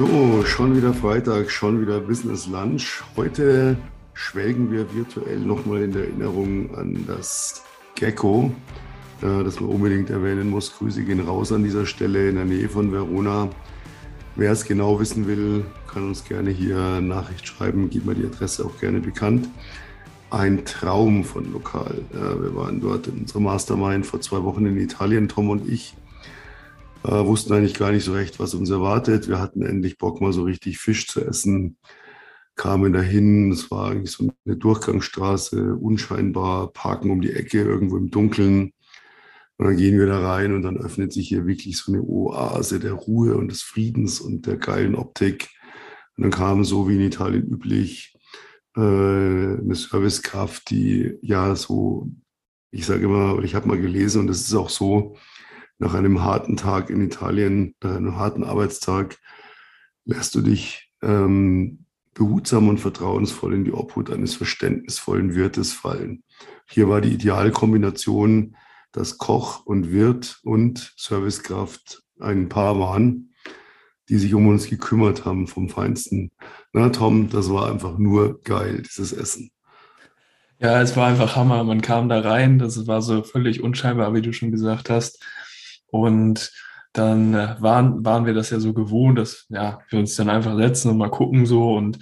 So, 0.00 0.42
schon 0.46 0.74
wieder 0.74 0.94
Freitag, 0.94 1.50
schon 1.50 1.82
wieder 1.82 2.00
Business 2.00 2.46
Lunch. 2.46 3.02
Heute 3.16 3.76
schwelgen 4.14 4.72
wir 4.72 4.94
virtuell 4.94 5.40
nochmal 5.40 5.82
in 5.82 5.94
Erinnerung 5.94 6.74
an 6.74 7.04
das 7.06 7.62
Gecko, 7.96 8.50
äh, 9.20 9.44
das 9.44 9.60
man 9.60 9.68
unbedingt 9.68 10.08
erwähnen 10.08 10.48
muss. 10.48 10.74
Grüße 10.78 11.02
gehen 11.02 11.20
raus 11.20 11.52
an 11.52 11.64
dieser 11.64 11.84
Stelle 11.84 12.30
in 12.30 12.36
der 12.36 12.46
Nähe 12.46 12.70
von 12.70 12.90
Verona. 12.92 13.50
Wer 14.36 14.52
es 14.52 14.64
genau 14.64 14.98
wissen 14.98 15.26
will, 15.26 15.66
kann 15.86 16.08
uns 16.08 16.24
gerne 16.24 16.48
hier 16.48 17.02
Nachricht 17.02 17.46
schreiben, 17.46 17.90
gibt 17.90 18.06
mir 18.06 18.14
die 18.14 18.24
Adresse 18.24 18.64
auch 18.64 18.80
gerne 18.80 19.00
bekannt. 19.00 19.50
Ein 20.30 20.64
Traum 20.64 21.24
von 21.24 21.52
Lokal. 21.52 22.00
Wir 22.10 22.56
waren 22.56 22.80
dort 22.80 23.06
in 23.08 23.18
unserer 23.18 23.40
Mastermind 23.40 24.06
vor 24.06 24.22
zwei 24.22 24.42
Wochen 24.44 24.64
in 24.64 24.78
Italien, 24.78 25.28
Tom 25.28 25.50
und 25.50 25.68
ich 25.68 25.94
äh, 27.04 27.24
wussten 27.24 27.52
eigentlich 27.52 27.74
gar 27.74 27.92
nicht 27.92 28.04
so 28.04 28.12
recht, 28.12 28.38
was 28.38 28.54
uns 28.54 28.70
erwartet. 28.70 29.28
Wir 29.28 29.40
hatten 29.40 29.62
endlich 29.62 29.98
Bock, 29.98 30.20
mal 30.20 30.32
so 30.32 30.42
richtig 30.44 30.78
Fisch 30.78 31.06
zu 31.08 31.24
essen. 31.24 31.78
Kamen 32.56 32.92
dahin, 32.92 33.52
es 33.52 33.70
war 33.70 33.90
eigentlich 33.90 34.10
so 34.10 34.30
eine 34.44 34.56
Durchgangsstraße, 34.56 35.76
unscheinbar, 35.76 36.72
parken 36.72 37.10
um 37.10 37.20
die 37.20 37.32
Ecke 37.32 37.62
irgendwo 37.62 37.96
im 37.96 38.10
Dunkeln. 38.10 38.72
Und 39.56 39.66
dann 39.66 39.76
gehen 39.76 39.98
wir 39.98 40.06
da 40.06 40.20
rein 40.20 40.54
und 40.54 40.62
dann 40.62 40.76
öffnet 40.76 41.12
sich 41.12 41.28
hier 41.28 41.46
wirklich 41.46 41.78
so 41.78 41.92
eine 41.92 42.02
Oase 42.02 42.80
der 42.80 42.92
Ruhe 42.92 43.36
und 43.36 43.48
des 43.50 43.62
Friedens 43.62 44.20
und 44.20 44.46
der 44.46 44.56
geilen 44.56 44.94
Optik. 44.94 45.48
Und 46.16 46.24
dann 46.24 46.30
kam 46.30 46.64
so 46.64 46.88
wie 46.88 46.96
in 46.96 47.02
Italien 47.02 47.46
üblich 47.46 48.14
äh, 48.76 48.80
eine 48.80 49.74
Servicekraft, 49.74 50.70
die 50.70 51.18
ja 51.22 51.54
so, 51.56 52.10
ich 52.70 52.86
sage 52.86 53.04
immer, 53.04 53.42
ich 53.42 53.54
habe 53.54 53.68
mal 53.68 53.80
gelesen 53.80 54.22
und 54.22 54.26
das 54.26 54.40
ist 54.40 54.54
auch 54.54 54.70
so, 54.70 55.16
nach 55.80 55.94
einem 55.94 56.22
harten 56.22 56.56
Tag 56.56 56.90
in 56.90 57.00
Italien, 57.00 57.74
nach 57.82 57.96
einem 57.96 58.16
harten 58.16 58.44
Arbeitstag, 58.44 59.18
lässt 60.04 60.34
du 60.34 60.42
dich 60.42 60.92
ähm, 61.02 61.86
behutsam 62.14 62.68
und 62.68 62.78
vertrauensvoll 62.78 63.54
in 63.54 63.64
die 63.64 63.72
Obhut 63.72 64.10
eines 64.10 64.34
verständnisvollen 64.34 65.34
Wirtes 65.34 65.72
fallen. 65.72 66.22
Hier 66.68 66.88
war 66.88 67.00
die 67.00 67.12
ideale 67.12 67.50
Kombination, 67.50 68.56
dass 68.92 69.16
Koch 69.16 69.64
und 69.64 69.90
Wirt 69.90 70.40
und 70.44 70.92
Servicekraft 70.96 72.02
ein 72.20 72.50
Paar 72.50 72.78
waren, 72.78 73.32
die 74.10 74.18
sich 74.18 74.34
um 74.34 74.48
uns 74.48 74.68
gekümmert 74.68 75.24
haben 75.24 75.46
vom 75.46 75.70
Feinsten. 75.70 76.30
Na, 76.74 76.90
Tom, 76.90 77.30
das 77.30 77.50
war 77.50 77.70
einfach 77.70 77.96
nur 77.96 78.42
geil, 78.42 78.82
dieses 78.82 79.12
Essen. 79.12 79.50
Ja, 80.58 80.82
es 80.82 80.94
war 80.94 81.06
einfach 81.06 81.36
Hammer. 81.36 81.64
Man 81.64 81.80
kam 81.80 82.10
da 82.10 82.20
rein, 82.20 82.58
das 82.58 82.86
war 82.86 83.00
so 83.00 83.22
völlig 83.22 83.62
unscheinbar, 83.62 84.12
wie 84.12 84.20
du 84.20 84.34
schon 84.34 84.50
gesagt 84.50 84.90
hast. 84.90 85.24
Und 85.90 86.52
dann 86.92 87.34
äh, 87.34 87.56
waren, 87.60 88.04
waren 88.04 88.26
wir 88.26 88.34
das 88.34 88.50
ja 88.50 88.60
so 88.60 88.72
gewohnt, 88.72 89.18
dass 89.18 89.46
ja, 89.48 89.80
wir 89.90 89.98
uns 89.98 90.16
dann 90.16 90.28
einfach 90.28 90.56
setzen 90.56 90.90
und 90.90 90.98
mal 90.98 91.10
gucken 91.10 91.46
so 91.46 91.74
und 91.74 91.98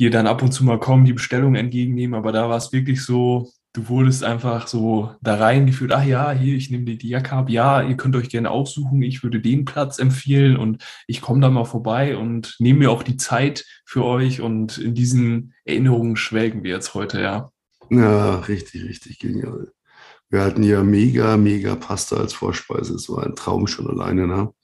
dir 0.00 0.10
dann 0.10 0.26
ab 0.26 0.42
und 0.42 0.52
zu 0.52 0.64
mal 0.64 0.80
kommen, 0.80 1.04
die 1.04 1.12
Bestellung 1.12 1.54
entgegennehmen. 1.54 2.14
Aber 2.14 2.32
da 2.32 2.48
war 2.48 2.56
es 2.56 2.72
wirklich 2.72 3.04
so, 3.04 3.50
du 3.72 3.88
wurdest 3.88 4.24
einfach 4.24 4.66
so 4.66 5.14
da 5.22 5.36
reingeführt, 5.36 5.92
ach 5.92 6.04
ja, 6.04 6.32
hier, 6.32 6.56
ich 6.56 6.70
nehme 6.70 6.84
die, 6.84 6.98
die 6.98 7.08
Jacke 7.08 7.32
ab, 7.32 7.48
ja, 7.48 7.82
ihr 7.82 7.96
könnt 7.96 8.16
euch 8.16 8.28
gerne 8.28 8.50
aussuchen, 8.50 9.02
ich 9.02 9.22
würde 9.22 9.40
den 9.40 9.64
Platz 9.64 9.98
empfehlen 9.98 10.56
und 10.56 10.84
ich 11.06 11.20
komme 11.20 11.40
da 11.40 11.48
mal 11.48 11.64
vorbei 11.64 12.16
und 12.16 12.56
nehme 12.58 12.80
mir 12.80 12.90
auch 12.90 13.02
die 13.02 13.16
Zeit 13.16 13.64
für 13.84 14.04
euch 14.04 14.40
und 14.40 14.78
in 14.78 14.94
diesen 14.94 15.54
Erinnerungen 15.64 16.16
schwelgen 16.16 16.64
wir 16.64 16.72
jetzt 16.72 16.94
heute, 16.94 17.20
ja. 17.20 17.50
Ja, 17.90 18.36
richtig, 18.40 18.84
richtig 18.84 19.18
genial. 19.18 19.72
Wir 20.32 20.42
hatten 20.42 20.62
ja 20.62 20.82
mega, 20.82 21.36
mega 21.36 21.76
Pasta 21.76 22.16
als 22.16 22.32
Vorspeise. 22.32 22.94
Es 22.94 23.10
war 23.10 23.22
ein 23.26 23.36
Traum 23.36 23.66
schon 23.66 23.86
alleine. 23.86 24.26
Ne? 24.26 24.54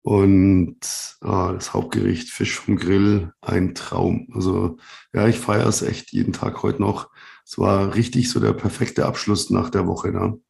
Und 0.00 0.78
ah, 1.20 1.52
das 1.52 1.74
Hauptgericht 1.74 2.30
Fisch 2.30 2.58
vom 2.58 2.76
Grill, 2.76 3.30
ein 3.42 3.74
Traum. 3.74 4.28
Also 4.32 4.78
ja, 5.12 5.28
ich 5.28 5.38
feiere 5.38 5.66
es 5.66 5.82
echt 5.82 6.12
jeden 6.12 6.32
Tag 6.32 6.62
heute 6.62 6.80
noch. 6.80 7.10
Es 7.44 7.58
war 7.58 7.94
richtig 7.94 8.30
so 8.30 8.40
der 8.40 8.54
perfekte 8.54 9.04
Abschluss 9.04 9.50
nach 9.50 9.68
der 9.68 9.86
Woche. 9.86 10.12
Ne? 10.12 10.40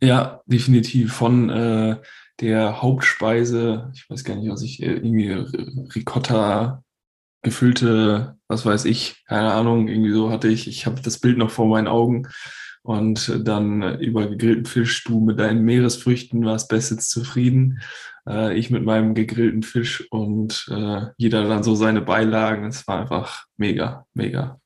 Ja, 0.00 0.40
definitiv. 0.46 1.12
Von 1.12 1.50
äh, 1.50 2.00
der 2.40 2.80
Hauptspeise, 2.80 3.90
ich 3.92 4.08
weiß 4.08 4.22
gar 4.22 4.36
nicht, 4.36 4.52
was 4.52 4.62
ich, 4.62 4.84
äh, 4.84 4.92
irgendwie 4.92 5.32
Ricotta, 5.96 6.84
gefüllte, 7.42 8.38
was 8.46 8.64
weiß 8.64 8.84
ich, 8.84 9.24
keine 9.26 9.52
Ahnung, 9.52 9.88
irgendwie 9.88 10.12
so 10.12 10.30
hatte 10.30 10.48
ich. 10.48 10.68
Ich 10.68 10.86
habe 10.86 11.02
das 11.02 11.18
Bild 11.18 11.38
noch 11.38 11.50
vor 11.50 11.66
meinen 11.66 11.88
Augen 11.88 12.28
und 12.84 13.40
dann 13.44 13.98
über 13.98 14.28
gegrillten 14.28 14.66
Fisch, 14.66 15.04
du 15.04 15.18
mit 15.18 15.40
deinen 15.40 15.64
Meeresfrüchten 15.64 16.44
warst 16.44 16.68
bestens 16.68 17.08
zufrieden, 17.08 17.80
äh, 18.28 18.56
ich 18.56 18.68
mit 18.70 18.84
meinem 18.84 19.14
gegrillten 19.14 19.62
Fisch 19.62 20.06
und 20.10 20.66
äh, 20.70 21.06
jeder 21.16 21.48
dann 21.48 21.62
so 21.62 21.74
seine 21.74 22.02
Beilagen. 22.02 22.66
Es 22.66 22.86
war 22.86 23.00
einfach 23.00 23.46
mega, 23.56 24.06
mega. 24.12 24.60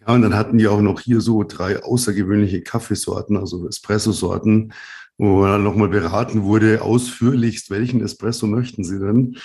Ja, 0.00 0.14
und 0.14 0.22
dann 0.22 0.34
hatten 0.34 0.56
die 0.56 0.66
auch 0.66 0.80
noch 0.80 1.00
hier 1.00 1.20
so 1.20 1.44
drei 1.44 1.82
außergewöhnliche 1.82 2.62
Kaffeesorten, 2.62 3.36
also 3.36 3.68
Espresso-Sorten, 3.68 4.72
wo 5.18 5.44
dann 5.44 5.62
nochmal 5.62 5.88
beraten 5.88 6.44
wurde, 6.44 6.80
ausführlichst, 6.80 7.70
welchen 7.70 8.02
Espresso 8.02 8.46
möchten 8.46 8.82
Sie 8.82 8.98
denn? 8.98 9.36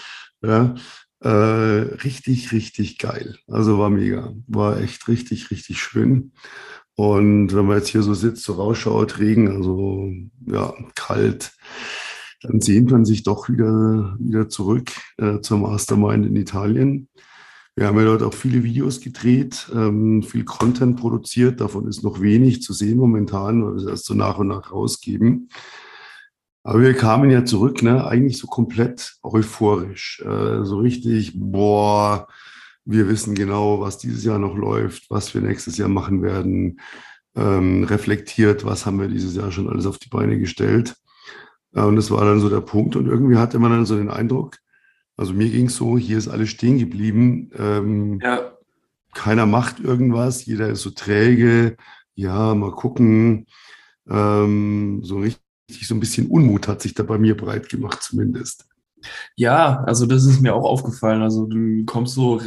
Ja, 0.42 0.76
äh, 1.20 1.28
richtig, 1.28 2.54
richtig 2.54 3.00
geil. 3.00 3.38
Also 3.48 3.78
war 3.78 3.90
mega, 3.90 4.34
war 4.48 4.80
echt 4.80 5.08
richtig, 5.10 5.52
richtig 5.52 5.82
schön. 5.82 6.32
Und 7.02 7.56
wenn 7.56 7.66
man 7.66 7.78
jetzt 7.78 7.88
hier 7.88 8.04
so 8.04 8.14
sitzt, 8.14 8.44
so 8.44 8.54
rausschaut, 8.54 9.18
Regen, 9.18 9.48
also 9.48 10.14
ja, 10.46 10.72
kalt, 10.94 11.52
dann 12.44 12.62
sehnt 12.62 12.92
man 12.92 13.06
sich 13.06 13.24
doch 13.24 13.50
wieder, 13.50 14.16
wieder 14.20 14.50
zurück 14.50 14.92
äh, 15.18 15.40
zur 15.42 15.58
Mastermind 15.58 16.28
in 16.28 16.36
Italien. 16.36 17.10
Wir 17.76 17.88
haben 17.88 17.98
ja 17.98 18.06
dort 18.06 18.22
auch 18.22 18.36
viele 18.36 18.64
Videos 18.64 19.02
gedreht, 19.02 19.72
ähm, 19.74 20.22
viel 20.22 20.44
Content 20.44 21.00
produziert. 21.00 21.60
Davon 21.60 21.88
ist 21.88 22.04
noch 22.04 22.22
wenig 22.22 22.62
zu 22.62 22.72
sehen 22.72 23.00
momentan, 23.00 23.66
weil 23.66 23.72
wir 23.72 23.82
es 23.82 23.88
erst 23.88 24.06
so 24.06 24.14
nach 24.14 24.38
und 24.38 24.50
nach 24.50 24.72
rausgeben. 24.72 25.50
Aber 26.62 26.82
wir 26.82 26.94
kamen 26.94 27.32
ja 27.32 27.46
zurück, 27.46 27.82
ne, 27.82 28.06
eigentlich 28.06 28.38
so 28.38 28.46
komplett 28.46 29.16
euphorisch. 29.24 30.22
Äh, 30.24 30.66
so 30.66 30.78
richtig, 30.78 31.32
boah, 31.34 32.28
wir 32.86 33.08
wissen 33.08 33.36
genau, 33.36 33.82
was 33.82 33.98
dieses 33.98 34.24
Jahr 34.24 34.40
noch 34.40 34.56
läuft, 34.56 35.10
was 35.10 35.34
wir 35.34 35.42
nächstes 35.42 35.78
Jahr 35.78 35.90
machen 35.90 36.22
werden, 36.22 36.80
ähm, 37.36 37.84
reflektiert, 37.84 38.66
was 38.66 38.86
haben 38.86 39.00
wir 39.00 39.08
dieses 39.08 39.36
Jahr 39.36 39.52
schon 39.52 39.70
alles 39.70 39.86
auf 39.86 39.98
die 40.00 40.10
Beine 40.10 40.40
gestellt. 40.40 40.96
Äh, 41.74 41.82
und 41.82 41.96
das 41.96 42.12
war 42.12 42.26
dann 42.26 42.40
so 42.40 42.50
der 42.50 42.62
Punkt. 42.62 42.96
Und 42.96 43.08
irgendwie 43.08 43.38
hatte 43.38 43.60
man 43.60 43.72
dann 43.72 43.86
so 43.86 43.98
den 43.98 44.10
Eindruck, 44.10 44.58
also 45.18 45.34
mir 45.34 45.50
ging 45.50 45.68
es 45.68 45.76
so, 45.76 45.98
hier 45.98 46.18
ist 46.18 46.28
alles 46.28 46.50
stehen 46.50 46.80
geblieben. 46.80 47.52
Ähm, 47.56 48.20
ja. 48.22 48.58
Keiner 49.14 49.46
macht 49.46 49.80
irgendwas, 49.80 50.46
jeder 50.46 50.70
ist 50.70 50.82
so 50.82 50.90
träge. 50.90 51.76
Ja, 52.16 52.56
mal 52.56 52.72
gucken. 52.72 53.46
Ähm, 54.10 55.02
so 55.04 55.20
richtig, 55.20 55.42
so 55.88 55.96
ein 55.96 56.00
bisschen 56.00 56.28
Unmut 56.28 56.68
hat 56.68 56.82
sich 56.82 56.94
da 56.94 57.04
bei 57.04 57.18
mir 57.18 57.38
breit 57.38 57.70
gemacht, 57.70 58.02
zumindest. 58.02 58.66
Ja, 59.36 59.84
also 59.86 60.06
das 60.06 60.26
ist 60.26 60.42
mir 60.42 60.56
auch 60.56 60.66
aufgefallen. 60.66 61.22
Also 61.22 61.46
du 61.46 61.84
kommst 61.86 62.16
so 62.16 62.42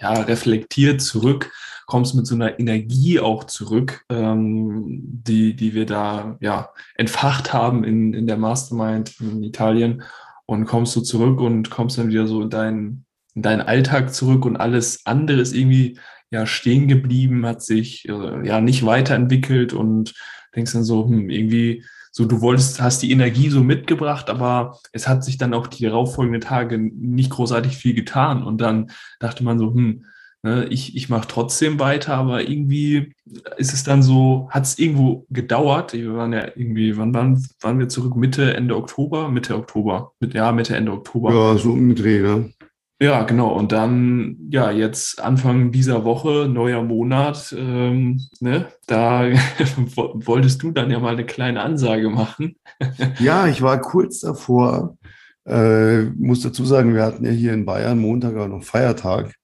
ja, 0.00 0.12
reflektiert 0.12 1.00
zurück, 1.00 1.50
kommst 1.86 2.14
mit 2.14 2.26
so 2.26 2.34
einer 2.34 2.58
Energie 2.58 3.20
auch 3.20 3.44
zurück, 3.44 4.04
ähm, 4.08 5.00
die, 5.02 5.54
die 5.54 5.74
wir 5.74 5.86
da 5.86 6.36
ja 6.40 6.70
entfacht 6.94 7.52
haben 7.52 7.84
in, 7.84 8.14
in 8.14 8.26
der 8.26 8.36
Mastermind 8.36 9.20
in 9.20 9.42
Italien 9.42 10.02
und 10.46 10.66
kommst 10.66 10.92
so 10.92 11.00
zurück 11.00 11.40
und 11.40 11.70
kommst 11.70 11.98
dann 11.98 12.08
wieder 12.08 12.26
so 12.26 12.42
in 12.42 12.50
deinen, 12.50 13.06
in 13.34 13.42
deinen 13.42 13.60
Alltag 13.60 14.12
zurück 14.14 14.44
und 14.44 14.56
alles 14.56 15.06
andere 15.06 15.40
ist 15.40 15.54
irgendwie 15.54 15.98
ja 16.30 16.46
stehen 16.46 16.88
geblieben, 16.88 17.44
hat 17.46 17.62
sich 17.62 18.08
äh, 18.08 18.46
ja 18.46 18.60
nicht 18.60 18.86
weiterentwickelt 18.86 19.72
und 19.72 20.14
denkst 20.54 20.72
dann 20.72 20.84
so, 20.84 21.06
hm, 21.06 21.30
irgendwie 21.30 21.84
so 22.10 22.24
du 22.24 22.40
wolltest, 22.40 22.80
hast 22.80 23.02
die 23.02 23.12
Energie 23.12 23.50
so 23.50 23.62
mitgebracht, 23.62 24.30
aber 24.30 24.78
es 24.92 25.06
hat 25.06 25.24
sich 25.24 25.38
dann 25.38 25.54
auch 25.54 25.66
die 25.68 25.84
darauffolgenden 25.84 26.40
Tage 26.40 26.78
nicht 26.78 27.30
großartig 27.30 27.76
viel 27.76 27.94
getan. 27.94 28.42
Und 28.42 28.60
dann 28.60 28.90
dachte 29.20 29.44
man 29.44 29.58
so, 29.58 29.72
hm, 29.72 30.04
ne, 30.42 30.66
ich, 30.66 30.96
ich 30.96 31.08
mache 31.08 31.28
trotzdem 31.28 31.78
weiter, 31.78 32.14
aber 32.16 32.48
irgendwie 32.48 33.14
ist 33.56 33.72
es 33.72 33.84
dann 33.84 34.02
so, 34.02 34.48
hat 34.50 34.64
es 34.64 34.78
irgendwo 34.78 35.26
gedauert. 35.30 35.92
Wir 35.92 36.14
waren 36.14 36.32
ja 36.32 36.48
irgendwie, 36.56 36.96
wann 36.96 37.14
waren, 37.14 37.46
waren 37.60 37.78
wir 37.78 37.88
zurück? 37.88 38.16
Mitte, 38.16 38.54
Ende 38.54 38.76
Oktober? 38.76 39.28
Mitte 39.28 39.54
Oktober. 39.54 40.12
Mit, 40.18 40.34
ja, 40.34 40.50
Mitte, 40.50 40.76
Ende 40.76 40.92
Oktober. 40.92 41.32
Ja, 41.32 41.58
so 41.58 41.72
um 41.72 41.94
Dreh, 41.94 42.20
ne? 42.20 42.52
Ja, 43.02 43.22
genau. 43.22 43.54
Und 43.54 43.72
dann, 43.72 44.36
ja, 44.50 44.70
jetzt 44.70 45.22
Anfang 45.22 45.72
dieser 45.72 46.04
Woche, 46.04 46.46
neuer 46.52 46.82
Monat, 46.82 47.54
ähm, 47.56 48.20
ne, 48.40 48.66
da 48.86 49.24
wolltest 49.96 50.62
du 50.62 50.70
dann 50.70 50.90
ja 50.90 50.98
mal 50.98 51.14
eine 51.14 51.24
kleine 51.24 51.62
Ansage 51.62 52.10
machen. 52.10 52.56
ja, 53.18 53.46
ich 53.46 53.62
war 53.62 53.80
kurz 53.80 54.20
davor. 54.20 54.98
Äh, 55.46 56.02
muss 56.10 56.42
dazu 56.42 56.66
sagen, 56.66 56.94
wir 56.94 57.02
hatten 57.02 57.24
ja 57.24 57.30
hier 57.30 57.54
in 57.54 57.64
Bayern 57.64 57.98
Montag 57.98 58.36
auch 58.36 58.48
noch 58.48 58.64
Feiertag. 58.64 59.34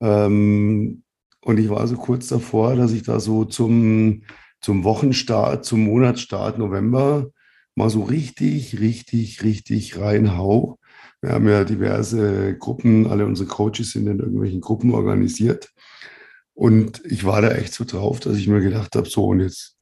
Ähm, 0.00 1.04
und 1.44 1.58
ich 1.60 1.68
war 1.68 1.86
so 1.86 1.96
kurz 1.96 2.26
davor, 2.26 2.74
dass 2.74 2.92
ich 2.92 3.04
da 3.04 3.20
so 3.20 3.44
zum, 3.44 4.24
zum 4.60 4.82
Wochenstart, 4.82 5.64
zum 5.64 5.84
Monatsstart 5.84 6.58
November 6.58 7.28
mal 7.76 7.90
so 7.90 8.02
richtig, 8.02 8.80
richtig, 8.80 9.44
richtig 9.44 10.00
reinhau 10.00 10.80
Wir 11.22 11.32
haben 11.32 11.48
ja 11.48 11.64
diverse 11.64 12.56
Gruppen, 12.58 13.06
alle 13.06 13.24
unsere 13.24 13.48
Coaches 13.48 13.92
sind 13.92 14.08
in 14.08 14.18
irgendwelchen 14.18 14.60
Gruppen 14.60 14.92
organisiert. 14.92 15.70
Und 16.52 17.00
ich 17.04 17.24
war 17.24 17.40
da 17.40 17.52
echt 17.52 17.72
so 17.72 17.84
drauf, 17.84 18.20
dass 18.20 18.36
ich 18.36 18.48
mir 18.48 18.60
gedacht 18.60 18.94
habe, 18.96 19.08
so 19.08 19.28
und 19.28 19.40
jetzt, 19.40 19.78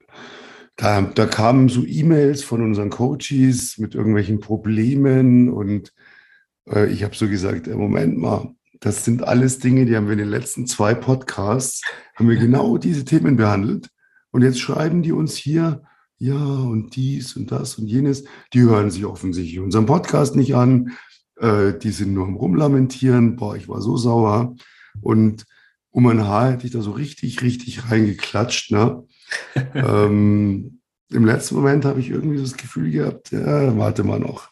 da, 0.77 1.01
da 1.01 1.25
kamen 1.25 1.67
so 1.67 1.83
E-Mails 1.83 2.43
von 2.43 2.61
unseren 2.61 2.91
Coaches 2.91 3.77
mit 3.77 3.95
irgendwelchen 3.95 4.39
Problemen 4.39 5.49
und 5.49 5.91
äh, 6.69 6.87
ich 6.91 7.03
habe 7.03 7.15
so 7.15 7.27
gesagt, 7.27 7.67
äh, 7.67 7.75
Moment 7.75 8.17
mal, 8.17 8.53
das 8.79 9.03
sind 9.03 9.23
alles 9.23 9.59
Dinge, 9.59 9.85
die 9.85 9.95
haben 9.95 10.07
wir 10.07 10.13
in 10.13 10.19
den 10.19 10.29
letzten 10.29 10.65
zwei 10.67 10.93
Podcasts, 10.93 11.83
haben 12.15 12.29
wir 12.29 12.37
genau 12.37 12.77
diese 12.77 13.05
Themen 13.05 13.35
behandelt. 13.35 13.89
Und 14.31 14.43
jetzt 14.43 14.59
schreiben 14.59 15.03
die 15.03 15.11
uns 15.11 15.35
hier, 15.35 15.83
ja, 16.17 16.35
und 16.35 16.95
dies 16.95 17.35
und 17.35 17.51
das 17.51 17.75
und 17.77 17.87
jenes. 17.87 18.23
Die 18.53 18.61
hören 18.61 18.91
sich 18.91 19.05
offensichtlich 19.05 19.59
unseren 19.59 19.87
Podcast 19.87 20.35
nicht 20.35 20.55
an. 20.55 20.91
Äh, 21.41 21.77
die 21.77 21.91
sind 21.91 22.13
nur 22.13 22.27
am 22.27 22.35
Rumlamentieren. 22.35 23.35
Boah, 23.35 23.55
ich 23.55 23.67
war 23.67 23.81
so 23.81 23.97
sauer. 23.97 24.55
Und 25.01 25.45
um 25.89 26.07
ein 26.07 26.25
Haar 26.25 26.51
hätte 26.51 26.67
ich 26.67 26.73
da 26.73 26.81
so 26.81 26.91
richtig, 26.91 27.41
richtig 27.41 27.89
reingeklatscht. 27.89 28.71
Ne? 28.71 29.03
ähm, 29.73 30.79
Im 31.09 31.25
letzten 31.25 31.55
Moment 31.55 31.85
habe 31.85 31.99
ich 31.99 32.09
irgendwie 32.09 32.39
das 32.39 32.55
Gefühl 32.55 32.91
gehabt, 32.91 33.31
ja, 33.31 33.77
warte 33.77 34.03
mal 34.03 34.19
noch. 34.19 34.49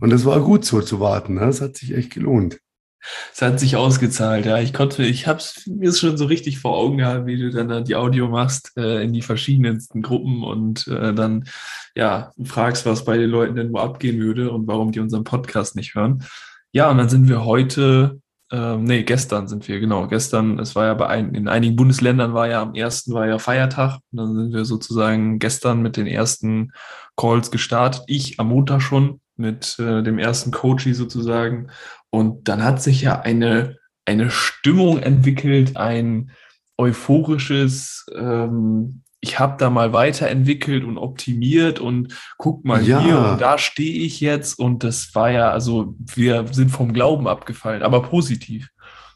Und 0.00 0.12
es 0.12 0.24
war 0.24 0.40
gut 0.40 0.64
so 0.64 0.80
zu 0.80 1.00
warten. 1.00 1.34
Ne? 1.34 1.44
Es 1.44 1.60
hat 1.60 1.76
sich 1.76 1.94
echt 1.94 2.12
gelohnt. 2.12 2.60
Es 3.32 3.40
hat 3.40 3.58
sich 3.58 3.76
ausgezahlt, 3.76 4.46
ja. 4.46 4.58
Ich 4.58 4.72
konnte, 4.72 5.04
ich 5.04 5.26
habe 5.26 5.38
es 5.38 5.66
mir 5.66 5.92
schon 5.92 6.16
so 6.16 6.26
richtig 6.26 6.58
vor 6.58 6.76
Augen 6.76 6.98
gehabt, 6.98 7.26
wie 7.26 7.38
du 7.38 7.50
dann 7.50 7.84
die 7.84 7.96
Audio 7.96 8.28
machst 8.28 8.72
äh, 8.76 9.02
in 9.02 9.12
die 9.12 9.22
verschiedensten 9.22 10.02
Gruppen 10.02 10.42
und 10.42 10.86
äh, 10.88 11.14
dann 11.14 11.44
ja 11.94 12.32
fragst, 12.44 12.86
was 12.86 13.04
bei 13.04 13.16
den 13.16 13.30
Leuten 13.30 13.56
denn 13.56 13.72
wo 13.72 13.78
abgehen 13.78 14.20
würde 14.20 14.50
und 14.50 14.66
warum 14.66 14.92
die 14.92 15.00
unseren 15.00 15.24
Podcast 15.24 15.76
nicht 15.76 15.94
hören. 15.94 16.24
Ja, 16.72 16.90
und 16.90 16.98
dann 16.98 17.08
sind 17.08 17.28
wir 17.28 17.44
heute, 17.44 18.20
ähm, 18.52 18.84
nee, 18.84 19.02
gestern 19.02 19.48
sind 19.48 19.66
wir, 19.66 19.80
genau, 19.80 20.06
gestern, 20.06 20.58
es 20.58 20.76
war 20.76 20.86
ja 20.86 20.94
bei 20.94 21.06
ein, 21.08 21.34
in 21.34 21.48
einigen 21.48 21.76
Bundesländern 21.76 22.34
war 22.34 22.48
ja 22.48 22.62
am 22.62 22.74
ersten 22.74 23.12
war 23.12 23.26
ja 23.26 23.38
Feiertag. 23.38 23.98
Und 24.12 24.18
dann 24.18 24.34
sind 24.34 24.52
wir 24.52 24.64
sozusagen 24.64 25.38
gestern 25.38 25.82
mit 25.82 25.96
den 25.96 26.06
ersten 26.06 26.72
Calls 27.16 27.50
gestartet. 27.50 28.02
Ich 28.06 28.38
am 28.38 28.48
Montag 28.48 28.82
schon 28.82 29.20
mit 29.40 29.78
äh, 29.78 30.02
dem 30.02 30.18
ersten 30.18 30.52
Coachie 30.52 30.94
sozusagen 30.94 31.70
und 32.10 32.48
dann 32.48 32.62
hat 32.62 32.82
sich 32.82 33.02
ja 33.02 33.20
eine, 33.20 33.76
eine 34.04 34.30
Stimmung 34.30 34.98
entwickelt, 34.98 35.76
ein 35.76 36.32
euphorisches, 36.76 38.06
ähm, 38.14 39.02
ich 39.20 39.38
habe 39.38 39.56
da 39.58 39.70
mal 39.70 39.92
weiterentwickelt 39.92 40.84
und 40.84 40.98
optimiert 40.98 41.78
und 41.78 42.14
guck 42.38 42.64
mal 42.64 42.82
ja. 42.82 43.00
hier 43.00 43.18
und 43.18 43.40
da 43.40 43.58
stehe 43.58 44.04
ich 44.04 44.20
jetzt 44.20 44.58
und 44.58 44.82
das 44.82 45.14
war 45.14 45.30
ja, 45.30 45.50
also 45.50 45.94
wir 45.98 46.46
sind 46.52 46.70
vom 46.70 46.92
Glauben 46.92 47.28
abgefallen, 47.28 47.82
aber 47.82 48.02
positiv. 48.02 48.68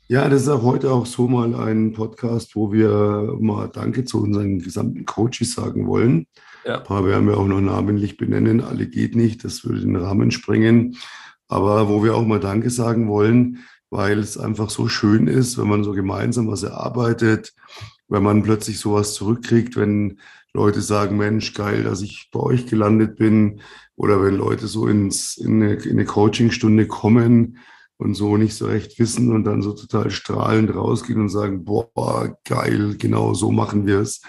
Ja, 0.06 0.28
das 0.28 0.42
ist 0.42 0.48
auch 0.48 0.62
heute 0.62 0.92
auch 0.92 1.06
so 1.06 1.26
mal 1.26 1.54
ein 1.54 1.94
Podcast, 1.94 2.54
wo 2.54 2.70
wir 2.70 3.34
mal 3.40 3.68
Danke 3.68 4.04
zu 4.04 4.22
unseren 4.22 4.58
gesamten 4.58 5.06
Coaches 5.06 5.54
sagen 5.54 5.86
wollen. 5.86 6.26
Ja. 6.64 6.78
Ein 6.78 6.84
paar 6.84 7.04
werden 7.04 7.28
wir 7.28 7.36
auch 7.36 7.46
noch 7.46 7.60
namentlich 7.60 8.16
benennen. 8.16 8.62
Alle 8.62 8.86
geht 8.86 9.14
nicht, 9.14 9.44
das 9.44 9.64
würde 9.64 9.80
den 9.80 9.96
Rahmen 9.96 10.30
sprengen 10.30 10.96
aber 11.48 11.88
wo 11.88 12.02
wir 12.02 12.14
auch 12.14 12.26
mal 12.26 12.40
Danke 12.40 12.70
sagen 12.70 13.08
wollen, 13.08 13.64
weil 13.90 14.18
es 14.18 14.38
einfach 14.38 14.70
so 14.70 14.88
schön 14.88 15.26
ist, 15.26 15.58
wenn 15.58 15.68
man 15.68 15.84
so 15.84 15.92
gemeinsam 15.92 16.48
was 16.48 16.62
erarbeitet, 16.62 17.54
wenn 18.08 18.22
man 18.22 18.42
plötzlich 18.42 18.78
sowas 18.78 19.14
zurückkriegt, 19.14 19.76
wenn 19.76 20.18
Leute 20.52 20.80
sagen, 20.80 21.16
Mensch, 21.16 21.54
geil, 21.54 21.84
dass 21.84 22.02
ich 22.02 22.28
bei 22.32 22.40
euch 22.40 22.66
gelandet 22.66 23.16
bin, 23.16 23.60
oder 23.96 24.22
wenn 24.22 24.34
Leute 24.34 24.66
so 24.66 24.88
ins, 24.88 25.36
in 25.36 25.62
eine, 25.62 25.74
in 25.74 25.92
eine 25.92 26.04
Coachingstunde 26.04 26.88
kommen 26.88 27.58
und 27.96 28.14
so 28.14 28.36
nicht 28.36 28.54
so 28.54 28.66
recht 28.66 28.98
wissen 28.98 29.32
und 29.32 29.44
dann 29.44 29.62
so 29.62 29.72
total 29.72 30.10
strahlend 30.10 30.74
rausgehen 30.74 31.20
und 31.20 31.28
sagen, 31.28 31.64
boah, 31.64 32.36
geil, 32.44 32.96
genau 32.98 33.34
so 33.34 33.52
machen 33.52 33.86
wir 33.86 34.00
es. 34.00 34.22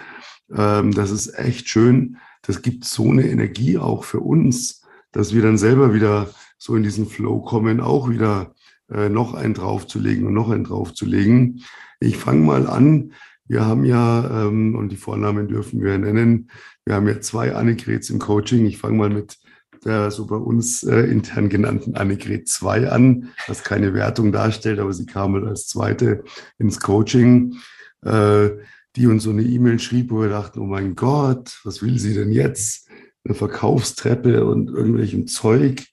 Ähm, 0.54 0.92
das 0.94 1.12
ist 1.12 1.38
echt 1.38 1.70
schön. 1.70 2.18
Das 2.42 2.62
gibt 2.62 2.86
so 2.86 3.10
eine 3.10 3.28
Energie 3.28 3.78
auch 3.78 4.04
für 4.04 4.20
uns, 4.20 4.84
dass 5.12 5.34
wir 5.34 5.42
dann 5.42 5.58
selber 5.58 5.94
wieder 5.94 6.30
so 6.58 6.76
in 6.76 6.84
diesen 6.84 7.08
Flow 7.08 7.42
kommen, 7.42 7.80
auch 7.80 8.10
wieder 8.10 8.54
äh, 8.92 9.10
noch 9.10 9.34
einen 9.34 9.54
draufzulegen 9.54 10.28
und 10.28 10.34
noch 10.34 10.50
einen 10.50 10.64
draufzulegen. 10.64 11.64
Ich 12.00 12.18
fange 12.18 12.42
mal 12.42 12.68
an. 12.68 13.14
Wir 13.48 13.66
haben 13.66 13.86
ja, 13.86 14.48
ähm, 14.48 14.76
und 14.76 14.90
die 14.90 14.98
Vornamen 14.98 15.48
dürfen 15.48 15.82
wir 15.82 15.98
nennen, 15.98 16.50
wir 16.86 16.96
haben 16.96 17.08
ja 17.08 17.20
zwei 17.22 17.54
Annegrets 17.54 18.10
im 18.10 18.20
Coaching. 18.20 18.66
Ich 18.66 18.78
fange 18.78 18.98
mal 18.98 19.10
mit 19.10 19.38
der 19.86 20.10
so 20.12 20.26
bei 20.26 20.36
uns 20.36 20.84
äh, 20.84 21.02
intern 21.02 21.48
genannten 21.48 21.96
Annegret 21.96 22.50
2 22.50 22.90
an, 22.90 23.30
was 23.48 23.64
keine 23.64 23.94
Wertung 23.94 24.32
darstellt, 24.32 24.80
aber 24.80 24.92
sie 24.92 25.06
kam 25.06 25.34
halt 25.36 25.46
als 25.46 25.68
zweite 25.68 26.24
ins 26.58 26.80
Coaching, 26.80 27.56
äh, 28.04 28.50
die 28.96 29.08
uns 29.08 29.24
so 29.24 29.32
eine 29.32 29.44
E-Mail 29.44 29.80
schrieb, 29.80 30.12
wo 30.12 30.22
wir 30.22 30.30
dachten, 30.30 30.60
oh 30.60 30.66
mein 30.66 30.96
Gott, 30.96 31.60
was 31.64 31.82
will 31.82 32.00
sie 32.00 32.14
denn 32.14 32.32
jetzt? 32.32 32.90
Eine 33.24 33.36
Verkaufstreppe 33.36 34.46
und 34.46 34.70
irgendwelchem 34.70 35.28
Zeug. 35.28 35.88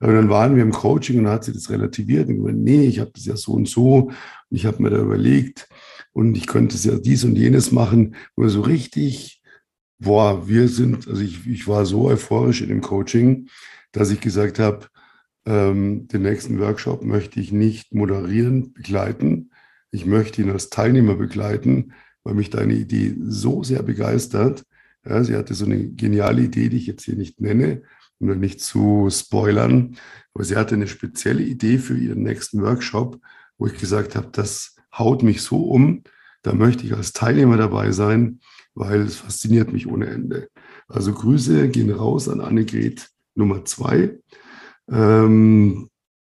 Aber 0.00 0.12
dann 0.14 0.28
waren 0.28 0.56
wir 0.56 0.62
im 0.62 0.72
Coaching 0.72 1.18
und 1.18 1.24
dann 1.24 1.34
hat 1.34 1.44
sie 1.44 1.52
das 1.52 1.70
relativiert 1.70 2.28
und 2.28 2.38
gesagt, 2.38 2.58
nee, 2.58 2.86
ich 2.86 2.98
habe 2.98 3.12
das 3.14 3.24
ja 3.24 3.36
so 3.36 3.52
und 3.52 3.68
so 3.68 4.08
und 4.08 4.12
ich 4.50 4.66
habe 4.66 4.82
mir 4.82 4.90
da 4.90 5.00
überlegt 5.00 5.68
und 6.12 6.36
ich 6.36 6.46
könnte 6.46 6.74
es 6.74 6.84
ja 6.84 6.96
dies 6.98 7.24
und 7.24 7.36
jenes 7.36 7.72
machen, 7.72 8.16
wo 8.36 8.48
so 8.48 8.62
richtig, 8.62 9.42
boah, 9.98 10.48
wir 10.48 10.68
sind, 10.68 11.08
also 11.08 11.22
ich, 11.22 11.46
ich 11.46 11.68
war 11.68 11.86
so 11.86 12.06
euphorisch 12.06 12.62
in 12.62 12.68
dem 12.68 12.80
Coaching, 12.80 13.48
dass 13.92 14.10
ich 14.10 14.20
gesagt 14.20 14.58
habe, 14.58 14.88
ähm, 15.46 16.08
den 16.08 16.22
nächsten 16.22 16.58
Workshop 16.60 17.04
möchte 17.04 17.40
ich 17.40 17.52
nicht 17.52 17.94
moderieren, 17.94 18.72
begleiten. 18.72 19.50
Ich 19.90 20.06
möchte 20.06 20.42
ihn 20.42 20.50
als 20.50 20.70
Teilnehmer 20.70 21.14
begleiten, 21.14 21.92
weil 22.24 22.34
mich 22.34 22.50
deine 22.50 22.74
Idee 22.74 23.14
so 23.20 23.62
sehr 23.62 23.82
begeistert. 23.82 24.64
Ja, 25.04 25.22
sie 25.24 25.36
hatte 25.36 25.54
so 25.54 25.64
eine 25.64 25.88
geniale 25.88 26.42
Idee, 26.42 26.68
die 26.68 26.76
ich 26.76 26.86
jetzt 26.86 27.04
hier 27.04 27.16
nicht 27.16 27.40
nenne, 27.40 27.82
um 28.18 28.28
nicht 28.38 28.60
zu 28.60 29.08
spoilern. 29.10 29.96
Aber 30.34 30.44
sie 30.44 30.56
hatte 30.56 30.76
eine 30.76 30.86
spezielle 30.86 31.42
Idee 31.42 31.78
für 31.78 31.96
ihren 31.96 32.22
nächsten 32.22 32.62
Workshop, 32.62 33.20
wo 33.58 33.66
ich 33.66 33.78
gesagt 33.78 34.16
habe, 34.16 34.28
das 34.32 34.76
haut 34.96 35.22
mich 35.22 35.42
so 35.42 35.64
um, 35.64 36.02
da 36.42 36.52
möchte 36.54 36.84
ich 36.84 36.94
als 36.94 37.12
Teilnehmer 37.12 37.56
dabei 37.56 37.92
sein, 37.92 38.40
weil 38.74 39.00
es 39.02 39.16
fasziniert 39.16 39.72
mich 39.72 39.86
ohne 39.86 40.06
Ende. 40.06 40.48
Also 40.88 41.12
Grüße 41.12 41.68
gehen 41.68 41.90
raus 41.90 42.28
an 42.28 42.40
Annegret 42.40 43.08
Nummer 43.34 43.64
zwei. 43.64 44.18
Ähm, 44.90 45.88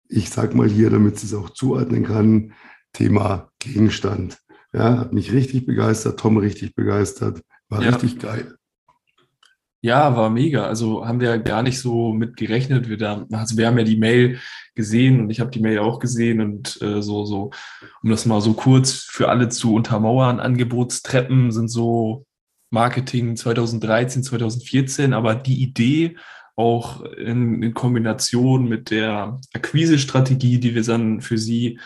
ich 0.08 0.30
sage 0.30 0.56
mal 0.56 0.68
hier, 0.68 0.90
damit 0.90 1.18
sie 1.18 1.26
es 1.26 1.34
auch 1.34 1.50
zuordnen 1.50 2.04
kann, 2.04 2.54
Thema 2.92 3.50
Gegenstand. 3.58 4.38
Ja, 4.72 4.98
hat 4.98 5.12
mich 5.12 5.32
richtig 5.32 5.66
begeistert, 5.66 6.20
Tom 6.20 6.36
richtig 6.36 6.74
begeistert, 6.74 7.42
war 7.68 7.82
ja. 7.82 7.90
richtig 7.90 8.18
geil. 8.18 8.58
Ja, 9.80 10.16
war 10.16 10.28
mega. 10.28 10.66
Also 10.66 11.06
haben 11.06 11.20
wir 11.20 11.38
gar 11.38 11.62
nicht 11.62 11.78
so 11.78 12.12
mit 12.12 12.36
gerechnet. 12.36 12.88
Wir, 12.88 12.96
da, 12.96 13.24
also 13.30 13.56
wir 13.56 13.68
haben 13.68 13.78
ja 13.78 13.84
die 13.84 13.96
Mail 13.96 14.40
gesehen 14.74 15.20
und 15.20 15.30
ich 15.30 15.38
habe 15.38 15.50
die 15.50 15.60
Mail 15.60 15.78
auch 15.78 16.00
gesehen 16.00 16.40
und 16.40 16.82
äh, 16.82 17.00
so, 17.00 17.24
so, 17.24 17.50
um 18.02 18.10
das 18.10 18.26
mal 18.26 18.40
so 18.40 18.54
kurz 18.54 18.92
für 18.92 19.28
alle 19.28 19.48
zu 19.50 19.74
untermauern, 19.74 20.40
Angebotstreppen 20.40 21.52
sind 21.52 21.68
so 21.68 22.26
Marketing 22.70 23.36
2013, 23.36 24.24
2014, 24.24 25.14
aber 25.14 25.36
die 25.36 25.62
Idee 25.62 26.16
auch 26.56 27.02
in, 27.02 27.62
in 27.62 27.72
Kombination 27.72 28.68
mit 28.68 28.90
der 28.90 29.40
Akquise-Strategie, 29.54 30.58
die 30.58 30.74
wir 30.74 30.82
dann 30.82 31.20
für 31.20 31.38
sie 31.38 31.78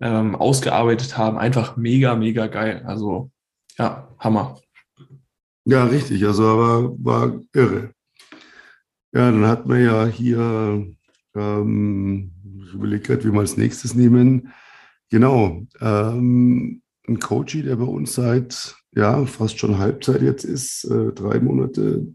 ähm, 0.00 0.36
ausgearbeitet 0.36 1.16
haben, 1.16 1.38
einfach 1.38 1.76
mega, 1.76 2.14
mega 2.14 2.46
geil. 2.46 2.82
Also 2.86 3.30
ja, 3.78 4.08
Hammer. 4.18 4.60
Ja, 5.64 5.84
richtig. 5.84 6.24
Also 6.24 6.46
aber 6.46 6.94
war 6.98 7.40
irre. 7.52 7.92
Ja, 9.12 9.30
dann 9.30 9.46
hat 9.46 9.66
man 9.66 9.82
ja 9.82 10.06
hier, 10.06 10.86
ähm, 11.34 12.32
ich 12.62 12.74
überlege 12.74 13.02
gerade, 13.02 13.24
wie 13.24 13.32
wir 13.32 13.40
als 13.40 13.56
nächstes 13.56 13.94
nehmen. 13.94 14.52
Genau, 15.10 15.62
ähm, 15.80 16.82
ein 17.08 17.18
Coach, 17.18 17.56
der 17.62 17.76
bei 17.76 17.84
uns 17.84 18.14
seit 18.14 18.76
ja 18.94 19.24
fast 19.24 19.58
schon 19.58 19.78
Halbzeit 19.78 20.20
jetzt 20.22 20.44
ist, 20.44 20.84
äh, 20.84 21.12
drei 21.12 21.40
Monate, 21.40 22.06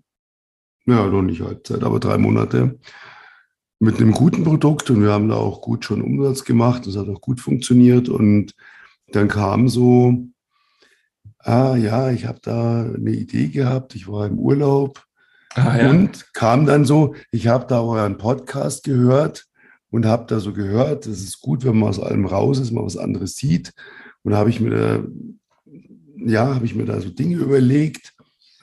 ja, 0.86 1.08
noch 1.08 1.24
nicht 1.24 1.42
Halbzeit, 1.42 1.84
aber 1.84 2.00
drei 2.00 2.18
Monate 2.18 2.80
mit 3.84 3.98
einem 3.98 4.12
guten 4.12 4.44
Produkt 4.44 4.90
und 4.90 5.02
wir 5.02 5.12
haben 5.12 5.30
da 5.30 5.36
auch 5.36 5.62
gut 5.62 5.86
schon 5.86 6.02
Umsatz 6.02 6.44
gemacht. 6.44 6.88
Das 6.88 6.96
hat 6.96 7.08
auch 7.10 7.22
gut 7.22 7.40
funktioniert 7.40 8.10
und 8.10 8.54
dann 9.12 9.28
kam 9.28 9.68
so 9.68 10.28
ah 11.44 11.76
ja, 11.76 12.10
ich 12.12 12.26
habe 12.26 12.40
da 12.42 12.84
eine 12.84 13.12
Idee 13.12 13.48
gehabt, 13.48 13.96
ich 13.96 14.08
war 14.08 14.26
im 14.26 14.40
Urlaub 14.40 15.06
ah, 15.56 15.78
ja. 15.78 15.90
und 15.90 16.34
kam 16.34 16.66
dann 16.66 16.86
so, 16.86 17.16
ich 17.32 17.48
habe 17.48 17.66
da 17.68 17.82
euren 17.82 18.18
Podcast 18.18 18.84
gehört 18.84 19.46
und 19.92 20.06
habe 20.06 20.26
da 20.28 20.40
so 20.40 20.54
gehört, 20.54 21.06
es 21.06 21.22
ist 21.22 21.42
gut, 21.42 21.66
wenn 21.66 21.78
man 21.78 21.90
aus 21.90 22.00
allem 22.00 22.26
raus 22.26 22.60
ist, 22.60 22.72
mal 22.72 22.84
was 22.84 22.98
anderes 22.98 23.36
sieht. 23.36 23.74
Und 24.24 24.34
habe 24.34 24.50
ich 24.50 24.60
mir 24.62 24.70
da, 24.70 25.04
ja, 26.16 26.56
habe 26.56 26.66
ich 26.66 26.76
mir 26.76 26.86
da 26.86 27.00
so 27.02 27.10
Dinge 27.10 27.36
überlegt. 27.36 28.13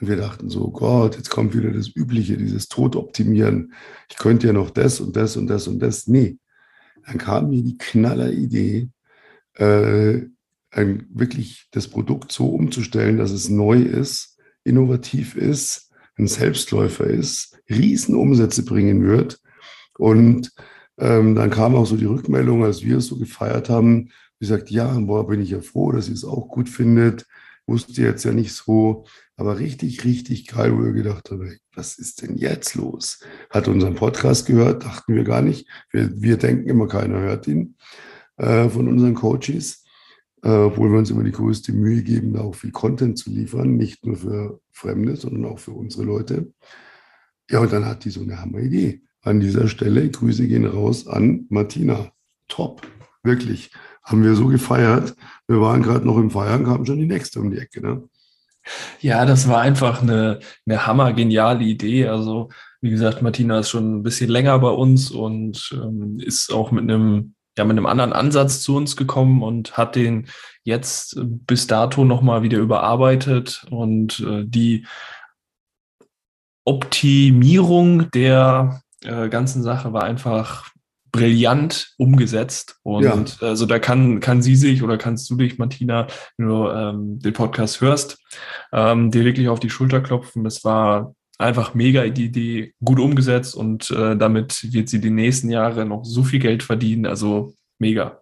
Und 0.01 0.07
wir 0.07 0.17
dachten 0.17 0.49
so, 0.49 0.71
Gott, 0.71 1.15
jetzt 1.15 1.29
kommt 1.29 1.55
wieder 1.55 1.71
das 1.71 1.95
Übliche, 1.95 2.35
dieses 2.35 2.67
Tod 2.67 2.95
optimieren. 2.95 3.73
Ich 4.09 4.17
könnte 4.17 4.47
ja 4.47 4.53
noch 4.53 4.71
das 4.71 4.99
und 4.99 5.15
das 5.15 5.37
und 5.37 5.45
das 5.45 5.67
und 5.67 5.79
das. 5.79 6.07
Nee, 6.07 6.39
dann 7.05 7.19
kam 7.19 7.49
mir 7.49 7.61
die 7.61 7.77
knaller 7.77 8.31
Idee, 8.31 8.89
äh, 9.55 10.21
ein, 10.71 11.05
wirklich 11.13 11.67
das 11.71 11.87
Produkt 11.87 12.31
so 12.31 12.47
umzustellen, 12.47 13.17
dass 13.17 13.31
es 13.31 13.49
neu 13.49 13.79
ist, 13.79 14.39
innovativ 14.63 15.35
ist, 15.35 15.91
ein 16.17 16.27
Selbstläufer 16.27 17.05
ist, 17.05 17.59
Riesenumsätze 17.69 18.65
bringen 18.65 19.03
wird. 19.03 19.39
Und 19.97 20.51
ähm, 20.97 21.35
dann 21.35 21.51
kam 21.51 21.75
auch 21.75 21.85
so 21.85 21.95
die 21.95 22.05
Rückmeldung, 22.05 22.63
als 22.63 22.83
wir 22.83 22.97
es 22.97 23.05
so 23.05 23.17
gefeiert 23.17 23.69
haben, 23.69 24.09
wie 24.39 24.47
gesagt, 24.47 24.71
ja, 24.71 24.97
boah, 24.99 25.27
bin 25.27 25.41
ich 25.41 25.51
ja 25.51 25.61
froh, 25.61 25.91
dass 25.91 26.07
ihr 26.07 26.15
es 26.15 26.25
auch 26.25 26.47
gut 26.47 26.69
findet. 26.69 27.27
Wusste 27.71 28.01
jetzt 28.01 28.25
ja 28.25 28.33
nicht 28.33 28.51
so, 28.51 29.05
aber 29.37 29.57
richtig, 29.57 30.03
richtig 30.03 30.45
geil, 30.45 30.77
wo 30.77 30.83
wir 30.83 30.91
gedacht 30.91 31.31
haben, 31.31 31.57
was 31.73 31.97
ist 31.97 32.21
denn 32.21 32.35
jetzt 32.35 32.75
los? 32.75 33.21
Hat 33.49 33.69
unseren 33.69 33.95
Podcast 33.95 34.45
gehört, 34.45 34.83
dachten 34.83 35.15
wir 35.15 35.23
gar 35.23 35.41
nicht. 35.41 35.69
Wir, 35.89 36.11
wir 36.21 36.35
denken 36.35 36.67
immer, 36.67 36.89
keiner 36.89 37.21
hört 37.21 37.47
ihn 37.47 37.77
äh, 38.35 38.67
von 38.67 38.89
unseren 38.89 39.13
Coaches, 39.13 39.85
äh, 40.43 40.49
obwohl 40.49 40.91
wir 40.91 40.99
uns 40.99 41.11
immer 41.11 41.23
die 41.23 41.31
größte 41.31 41.71
Mühe 41.71 42.03
geben, 42.03 42.33
da 42.33 42.41
auch 42.41 42.55
viel 42.55 42.73
Content 42.73 43.17
zu 43.17 43.29
liefern, 43.29 43.77
nicht 43.77 44.05
nur 44.05 44.17
für 44.17 44.59
Fremde, 44.71 45.15
sondern 45.15 45.45
auch 45.45 45.59
für 45.59 45.71
unsere 45.71 46.03
Leute. 46.03 46.51
Ja, 47.49 47.59
und 47.59 47.71
dann 47.71 47.85
hat 47.85 48.03
die 48.03 48.09
so 48.09 48.21
eine 48.21 48.41
Hammeridee. 48.41 49.01
An 49.21 49.39
dieser 49.39 49.69
Stelle, 49.69 50.09
Grüße 50.09 50.45
gehen 50.45 50.65
raus 50.65 51.07
an 51.07 51.45
Martina. 51.47 52.11
Top, 52.49 52.85
wirklich. 53.23 53.71
Haben 54.03 54.23
wir 54.23 54.35
so 54.35 54.47
gefeiert. 54.47 55.15
Wir 55.47 55.61
waren 55.61 55.83
gerade 55.83 56.05
noch 56.05 56.17
im 56.17 56.31
Feiern, 56.31 56.65
kam 56.65 56.85
schon 56.85 56.99
die 56.99 57.05
nächste 57.05 57.39
um 57.39 57.51
die 57.51 57.59
Ecke. 57.59 57.81
Ne? 57.81 58.03
Ja, 58.99 59.25
das 59.25 59.47
war 59.47 59.61
einfach 59.61 60.01
eine, 60.01 60.39
eine 60.65 60.85
hammergeniale 60.85 61.63
Idee. 61.63 62.07
Also, 62.07 62.49
wie 62.81 62.89
gesagt, 62.89 63.21
Martina 63.21 63.59
ist 63.59 63.69
schon 63.69 63.97
ein 63.97 64.03
bisschen 64.03 64.29
länger 64.29 64.57
bei 64.59 64.69
uns 64.69 65.11
und 65.11 65.71
ähm, 65.73 66.19
ist 66.19 66.51
auch 66.51 66.71
mit 66.71 66.83
einem 66.83 67.35
ja 67.57 67.65
mit 67.65 67.77
einem 67.77 67.85
anderen 67.85 68.13
Ansatz 68.13 68.61
zu 68.61 68.75
uns 68.75 68.95
gekommen 68.95 69.43
und 69.43 69.77
hat 69.77 69.95
den 69.95 70.27
jetzt 70.63 71.19
bis 71.21 71.67
dato 71.67 72.05
nochmal 72.05 72.43
wieder 72.43 72.59
überarbeitet 72.59 73.65
und 73.69 74.19
äh, 74.21 74.43
die 74.45 74.85
Optimierung 76.65 78.09
der 78.11 78.81
äh, 79.03 79.29
ganzen 79.29 79.63
Sache 79.63 79.93
war 79.93 80.03
einfach 80.03 80.70
brillant 81.11 81.93
umgesetzt. 81.97 82.79
Und 82.83 83.03
ja. 83.03 83.47
also 83.47 83.65
da 83.65 83.79
kann, 83.79 84.19
kann 84.19 84.41
sie 84.41 84.55
sich 84.55 84.83
oder 84.83 84.97
kannst 84.97 85.29
du 85.29 85.35
dich, 85.35 85.57
Martina, 85.57 86.07
wenn 86.37 86.47
du 86.47 86.69
ähm, 86.69 87.19
den 87.19 87.33
Podcast 87.33 87.81
hörst, 87.81 88.19
ähm, 88.71 89.11
dir 89.11 89.25
wirklich 89.25 89.49
auf 89.49 89.59
die 89.59 89.69
Schulter 89.69 90.01
klopfen. 90.01 90.43
Das 90.43 90.63
war 90.63 91.15
einfach 91.37 91.73
mega 91.73 92.07
die 92.07 92.25
Idee, 92.25 92.73
gut 92.83 92.99
umgesetzt 92.99 93.55
und 93.55 93.91
äh, 93.91 94.15
damit 94.15 94.71
wird 94.71 94.89
sie 94.89 95.01
die 95.01 95.09
nächsten 95.09 95.49
Jahre 95.49 95.85
noch 95.85 96.05
so 96.05 96.23
viel 96.23 96.39
Geld 96.39 96.63
verdienen. 96.63 97.05
Also 97.05 97.55
mega. 97.79 98.21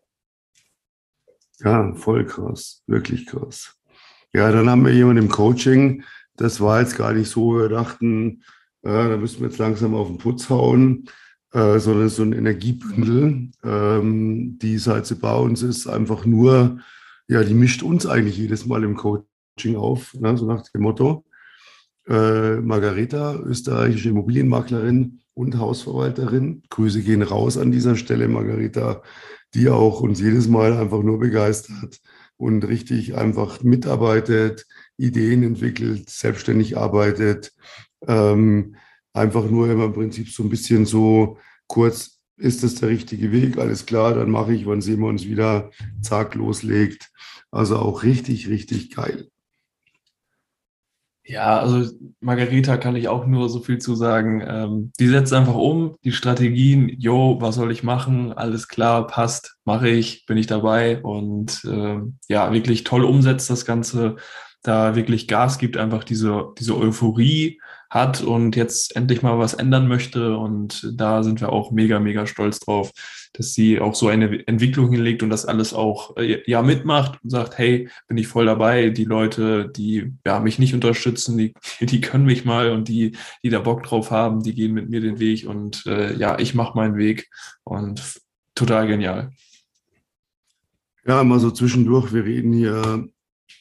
Ja, 1.60 1.94
voll 1.96 2.26
krass, 2.26 2.84
wirklich 2.88 3.26
krass. 3.26 3.76
Ja, 4.34 4.52
dann 4.52 4.70
haben 4.70 4.86
wir 4.86 4.94
jemanden 4.94 5.24
im 5.24 5.30
Coaching, 5.30 6.04
das 6.36 6.62
war 6.62 6.80
jetzt 6.80 6.98
gar 6.98 7.14
nicht 7.14 7.30
so, 7.30 7.58
wir 7.58 7.68
dachten, 7.68 8.44
äh, 8.84 9.10
da 9.10 9.18
müssen 9.18 9.42
wir 9.42 9.50
jetzt 9.50 9.58
langsam 9.58 9.94
auf 9.94 10.08
den 10.08 10.18
Putz 10.18 10.50
hauen, 10.50 11.10
äh, 11.54 11.80
sondern 11.80 12.10
so 12.10 12.24
ein 12.24 12.34
Energiebündel. 12.34 13.50
Ähm, 13.64 14.60
die 14.60 14.78
Seite 14.78 15.16
bei 15.16 15.36
uns 15.36 15.64
ist 15.64 15.88
einfach 15.88 16.26
nur, 16.26 16.80
ja, 17.28 17.44
die 17.44 17.54
mischt 17.54 17.84
uns 17.84 18.06
eigentlich 18.06 18.38
jedes 18.38 18.66
Mal 18.66 18.84
im 18.84 18.96
Coaching 18.96 19.76
auf, 19.76 20.14
ne, 20.16 20.38
so 20.38 20.46
nach 20.46 20.64
dem 20.70 20.82
Motto. 20.82 21.26
Äh, 22.08 22.58
Margareta, 22.62 23.36
österreichische 23.36 24.10
Immobilienmaklerin 24.10 25.20
und 25.34 25.58
Hausverwalterin. 25.58 26.64
Grüße 26.70 27.02
gehen 27.02 27.22
raus 27.22 27.58
an 27.58 27.72
dieser 27.72 27.96
Stelle, 27.96 28.28
Margareta, 28.28 29.04
die 29.54 29.70
auch 29.70 30.02
uns 30.02 30.20
jedes 30.20 30.48
Mal 30.48 30.74
einfach 30.74 31.02
nur 31.04 31.20
begeistert 31.20 32.00
und 32.38 32.68
richtig 32.68 33.16
einfach 33.16 33.62
mitarbeitet, 33.64 34.66
Ideen 34.98 35.44
entwickelt, 35.44 36.10
selbstständig 36.10 36.78
arbeitet. 36.78 37.54
Ähm, 38.08 38.76
einfach 39.20 39.50
nur 39.50 39.70
immer 39.70 39.86
im 39.86 39.94
Prinzip 39.94 40.30
so 40.30 40.44
ein 40.44 40.50
bisschen 40.50 40.86
so 40.86 41.38
kurz, 41.68 42.20
ist 42.38 42.64
das 42.64 42.76
der 42.76 42.90
richtige 42.90 43.32
Weg? 43.32 43.58
Alles 43.58 43.86
klar, 43.86 44.16
dann 44.16 44.32
mache 44.32 44.54
ich, 44.54 44.66
wann 44.66 44.82
sehen 44.82 45.02
wir 45.02 45.08
uns 45.08 45.26
wieder, 45.26 45.72
zack, 46.02 46.36
loslegt. 46.36 47.12
Also 47.52 47.78
auch 47.78 48.04
richtig, 48.04 48.48
richtig 48.48 48.96
geil. 48.96 49.30
Ja, 51.26 51.60
also 51.60 51.92
Margarita 52.22 52.78
kann 52.78 52.96
ich 52.96 53.08
auch 53.08 53.28
nur 53.28 53.50
so 53.50 53.60
viel 53.60 53.78
zu 53.78 53.94
sagen. 53.94 54.42
Ähm, 54.48 54.92
die 55.00 55.08
setzt 55.08 55.32
einfach 55.32 55.54
um, 55.54 55.96
die 56.04 56.12
Strategien, 56.12 56.90
yo, 56.98 57.38
was 57.40 57.54
soll 57.56 57.72
ich 57.72 57.84
machen? 57.84 58.34
Alles 58.34 58.68
klar, 58.68 59.06
passt, 59.06 59.58
mache 59.64 59.90
ich, 59.90 60.26
bin 60.26 60.38
ich 60.38 60.48
dabei 60.48 61.04
und 61.04 61.64
äh, 61.66 62.00
ja, 62.30 62.52
wirklich 62.52 62.84
toll 62.84 63.04
umsetzt 63.04 63.48
das 63.50 63.64
Ganze, 63.64 64.16
da 64.64 64.96
wirklich 64.96 65.28
Gas 65.28 65.60
gibt, 65.60 65.78
einfach 65.78 66.04
diese, 66.04 66.48
diese 66.58 66.76
Euphorie, 66.76 67.60
hat 67.90 68.22
und 68.22 68.56
jetzt 68.56 68.96
endlich 68.96 69.22
mal 69.22 69.40
was 69.40 69.54
ändern 69.54 69.88
möchte. 69.88 70.38
Und 70.38 70.94
da 70.94 71.24
sind 71.24 71.42
wir 71.42 71.52
auch 71.52 71.72
mega, 71.72 72.00
mega 72.00 72.28
stolz 72.28 72.60
drauf, 72.60 72.92
dass 73.34 73.54
sie 73.54 73.80
auch 73.80 73.96
so 73.96 74.08
eine 74.08 74.48
Entwicklung 74.48 74.92
hinlegt 74.92 75.24
und 75.24 75.30
das 75.30 75.46
alles 75.46 75.74
auch 75.74 76.16
äh, 76.18 76.42
ja 76.46 76.62
mitmacht 76.62 77.20
und 77.24 77.30
sagt, 77.30 77.58
hey, 77.58 77.90
bin 78.08 78.18
ich 78.18 78.28
voll 78.28 78.46
dabei. 78.46 78.90
Die 78.90 79.06
Leute, 79.06 79.70
die 79.70 80.14
ja, 80.26 80.40
mich 80.40 80.60
nicht 80.60 80.74
unterstützen, 80.74 81.38
die, 81.38 81.54
die 81.80 82.02
können 82.02 82.26
mich 82.26 82.46
mal 82.46 82.72
und 82.72 82.88
die, 82.88 83.18
die 83.44 83.50
da 83.50 83.60
Bock 83.60 83.84
drauf 83.84 84.12
haben, 84.12 84.44
die 84.44 84.54
gehen 84.54 84.74
mit 84.74 84.90
mir 84.90 85.02
den 85.02 85.20
Weg 85.20 85.48
und 85.48 85.86
äh, 85.86 86.16
ja, 86.16 86.38
ich 86.40 86.54
mache 86.54 86.78
meinen 86.78 86.98
Weg 86.98 87.30
und 87.64 88.20
total 88.56 88.88
genial. 88.88 89.32
Ja, 91.06 91.24
mal 91.24 91.40
so 91.40 91.50
zwischendurch, 91.50 92.14
wir 92.14 92.26
reden 92.26 92.54
hier 92.54 93.08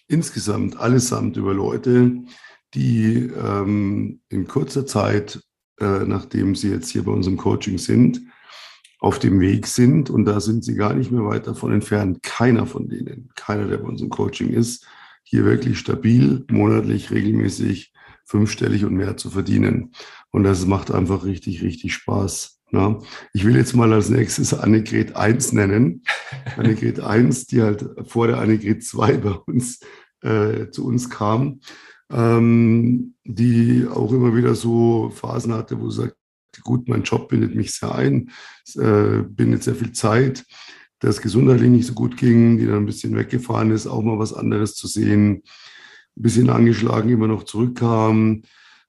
insgesamt 0.07 0.77
allesamt 0.77 1.37
über 1.37 1.55
Leute, 1.55 2.25
die 2.75 3.31
ähm, 3.43 4.21
in 4.29 4.47
kurzer 4.47 4.87
Zeit, 4.87 5.41
äh, 5.81 6.05
nachdem 6.05 6.55
sie 6.55 6.71
jetzt 6.71 6.91
hier 6.91 7.05
bei 7.05 7.13
uns 7.13 7.27
im 7.27 7.37
Coaching 7.37 7.79
sind, 7.79 8.21
auf 9.01 9.19
dem 9.19 9.41
Weg 9.41 9.67
sind. 9.67 10.11
Und 10.11 10.25
da 10.25 10.41
sind 10.41 10.65
sie 10.65 10.75
gar 10.75 10.95
nicht 10.95 11.11
mehr 11.11 11.25
weit 11.25 11.47
davon 11.47 11.73
entfernt. 11.73 12.23
Keiner 12.23 12.67
von 12.67 12.89
denen, 12.89 13.31
keiner, 13.35 13.67
der 13.67 13.79
bei 13.79 13.89
uns 13.89 14.03
im 14.03 14.11
Coaching 14.11 14.51
ist, 14.51 14.87
hier 15.23 15.45
wirklich 15.45 15.79
stabil, 15.79 16.45
monatlich, 16.51 17.11
regelmäßig, 17.11 17.93
fünfstellig 18.25 18.85
und 18.85 18.95
mehr 18.95 19.17
zu 19.17 19.31
verdienen. 19.31 19.93
Und 20.31 20.45
das 20.45 20.67
macht 20.67 20.91
einfach 20.91 21.25
richtig, 21.25 21.63
richtig 21.63 21.95
Spaß. 21.95 22.61
Ja. 22.71 22.99
Ich 23.33 23.47
will 23.47 23.57
jetzt 23.57 23.75
mal 23.75 23.93
als 23.93 24.11
nächstes 24.11 24.53
Annegret 24.53 25.17
1 25.17 25.53
nennen. 25.53 26.03
Annegret 26.57 27.01
1, 27.01 27.47
die 27.47 27.63
halt 27.63 27.87
vor 28.05 28.27
der 28.27 28.39
Annegret 28.39 28.85
2 28.85 29.17
bei 29.19 29.31
uns 29.31 29.81
äh, 30.23 30.71
zu 30.71 30.85
uns 30.85 31.09
kam 31.09 31.61
ähm, 32.11 33.15
die 33.25 33.87
auch 33.91 34.13
immer 34.13 34.35
wieder 34.35 34.55
so 34.55 35.11
Phasen 35.11 35.53
hatte, 35.53 35.81
wo 35.81 35.91
sie 35.91 36.03
sagt, 36.03 36.17
gut, 36.65 36.89
mein 36.89 37.03
Job 37.03 37.29
bindet 37.29 37.55
mich 37.55 37.73
sehr 37.73 37.95
ein, 37.95 38.31
äh, 38.77 39.23
bindet 39.23 39.63
sehr 39.63 39.75
viel 39.75 39.93
Zeit, 39.93 40.45
dass 40.99 41.21
gesundheitlich 41.21 41.71
nicht 41.71 41.87
so 41.87 41.95
gut 41.95 42.17
ging, 42.17 42.59
die 42.59 42.67
dann 42.67 42.79
ein 42.79 42.87
bisschen 42.87 43.17
weggefahren 43.17 43.71
ist, 43.71 43.87
auch 43.87 44.03
mal 44.03 44.19
was 44.19 44.33
anderes 44.33 44.75
zu 44.75 44.87
sehen, 44.89 45.43
ein 46.17 46.23
bisschen 46.23 46.51
angeschlagen 46.51 47.11
immer 47.11 47.29
noch 47.29 47.45
zurückkam, 47.45 48.43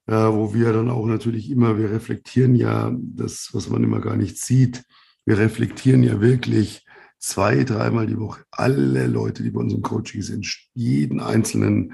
äh, 0.07 0.13
wo 0.13 0.53
wir 0.53 0.73
dann 0.73 0.89
auch 0.89 1.05
natürlich 1.05 1.51
immer, 1.51 1.77
wir 1.77 1.91
reflektieren 1.91 2.55
ja 2.55 2.91
das, 2.97 3.49
was 3.53 3.69
man 3.69 3.83
immer 3.83 4.01
gar 4.01 4.15
nicht 4.15 4.37
sieht, 4.37 4.83
wir 5.25 5.37
reflektieren 5.37 6.01
ja 6.01 6.21
wirklich 6.21 6.85
zwei, 7.19 7.63
dreimal 7.63 8.07
die 8.07 8.17
Woche 8.17 8.43
alle 8.49 9.05
Leute, 9.05 9.43
die 9.43 9.51
bei 9.51 9.59
uns 9.59 9.73
im 9.73 9.81
Coaching 9.81 10.21
sind, 10.21 10.47
jeden 10.73 11.19
einzelnen 11.19 11.93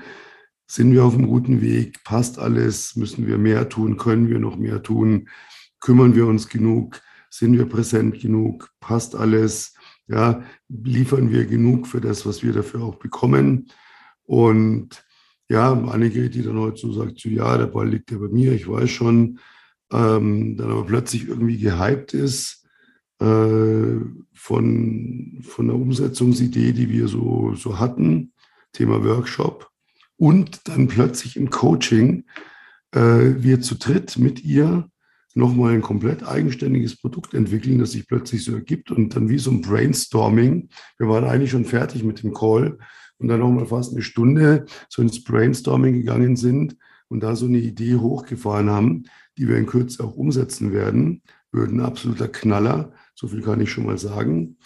sind 0.67 0.91
wir 0.91 1.03
auf 1.05 1.13
einem 1.13 1.27
guten 1.27 1.61
Weg? 1.61 2.03
Passt 2.03 2.39
alles? 2.39 2.95
Müssen 2.95 3.27
wir 3.27 3.37
mehr 3.37 3.69
tun? 3.69 3.97
Können 3.97 4.29
wir 4.29 4.39
noch 4.39 4.57
mehr 4.57 4.81
tun? 4.81 5.29
Kümmern 5.79 6.15
wir 6.15 6.25
uns 6.25 6.49
genug? 6.49 7.01
Sind 7.29 7.57
wir 7.57 7.65
präsent 7.65 8.19
genug? 8.19 8.71
Passt 8.79 9.15
alles? 9.15 9.75
Ja, 10.07 10.43
liefern 10.69 11.31
wir 11.31 11.45
genug 11.45 11.87
für 11.87 12.01
das, 12.01 12.25
was 12.25 12.43
wir 12.43 12.53
dafür 12.53 12.81
auch 12.83 12.95
bekommen? 12.95 13.67
Und 14.23 15.03
ja, 15.49 15.73
Annegret, 15.73 16.33
die 16.33 16.41
dann 16.41 16.59
heute 16.59 16.77
so 16.77 16.91
sagt, 16.93 17.19
so, 17.19 17.29
ja, 17.29 17.57
der 17.57 17.67
Ball 17.67 17.89
liegt 17.89 18.11
ja 18.11 18.17
bei 18.17 18.27
mir, 18.27 18.53
ich 18.53 18.67
weiß 18.67 18.89
schon, 18.89 19.39
ähm, 19.91 20.57
dann 20.57 20.71
aber 20.71 20.85
plötzlich 20.85 21.27
irgendwie 21.27 21.59
gehypt 21.59 22.15
ist 22.15 22.65
äh, 23.19 23.97
von, 24.33 25.39
von 25.41 25.67
der 25.67 25.75
Umsetzungsidee, 25.75 26.71
die 26.71 26.89
wir 26.89 27.07
so, 27.07 27.53
so 27.53 27.79
hatten, 27.79 28.33
Thema 28.73 29.03
Workshop 29.03 29.71
und 30.17 30.67
dann 30.67 30.87
plötzlich 30.87 31.37
im 31.37 31.49
Coaching 31.49 32.25
äh, 32.91 33.35
wir 33.37 33.61
zu 33.61 33.75
dritt 33.75 34.17
mit 34.17 34.43
ihr 34.43 34.89
nochmal 35.33 35.73
ein 35.73 35.81
komplett 35.81 36.25
eigenständiges 36.25 36.95
Produkt 36.95 37.33
entwickeln, 37.33 37.77
das 37.77 37.91
sich 37.91 38.07
plötzlich 38.07 38.43
so 38.43 38.53
ergibt 38.53 38.89
und 38.91 39.15
dann 39.15 39.27
wie 39.27 39.37
so 39.37 39.51
ein 39.51 39.61
Brainstorming. 39.61 40.69
Wir 40.97 41.09
waren 41.09 41.25
eigentlich 41.25 41.51
schon 41.51 41.65
fertig 41.65 42.03
mit 42.03 42.23
dem 42.23 42.33
Call 42.33 42.77
und 43.17 43.27
dann 43.27 43.41
nochmal 43.41 43.65
fast 43.65 43.93
eine 43.93 44.01
Stunde 44.01 44.65
so 44.89 45.01
ins 45.01 45.23
Brainstorming 45.23 45.93
gegangen 45.93 46.37
sind 46.37 46.77
und 47.09 47.21
da 47.21 47.35
so 47.35 47.45
eine 47.45 47.59
Idee 47.59 47.95
hochgefahren 47.95 48.69
haben, 48.69 49.03
die 49.37 49.47
wir 49.47 49.57
in 49.57 49.65
Kürze 49.65 50.03
auch 50.03 50.15
umsetzen 50.15 50.71
werden. 50.71 51.21
wird 51.51 51.71
ein 51.71 51.81
absoluter 51.81 52.27
Knaller. 52.27 52.93
So 53.13 53.27
viel 53.27 53.41
kann 53.41 53.61
ich 53.61 53.71
schon 53.71 53.85
mal 53.85 53.97
sagen. 53.97 54.57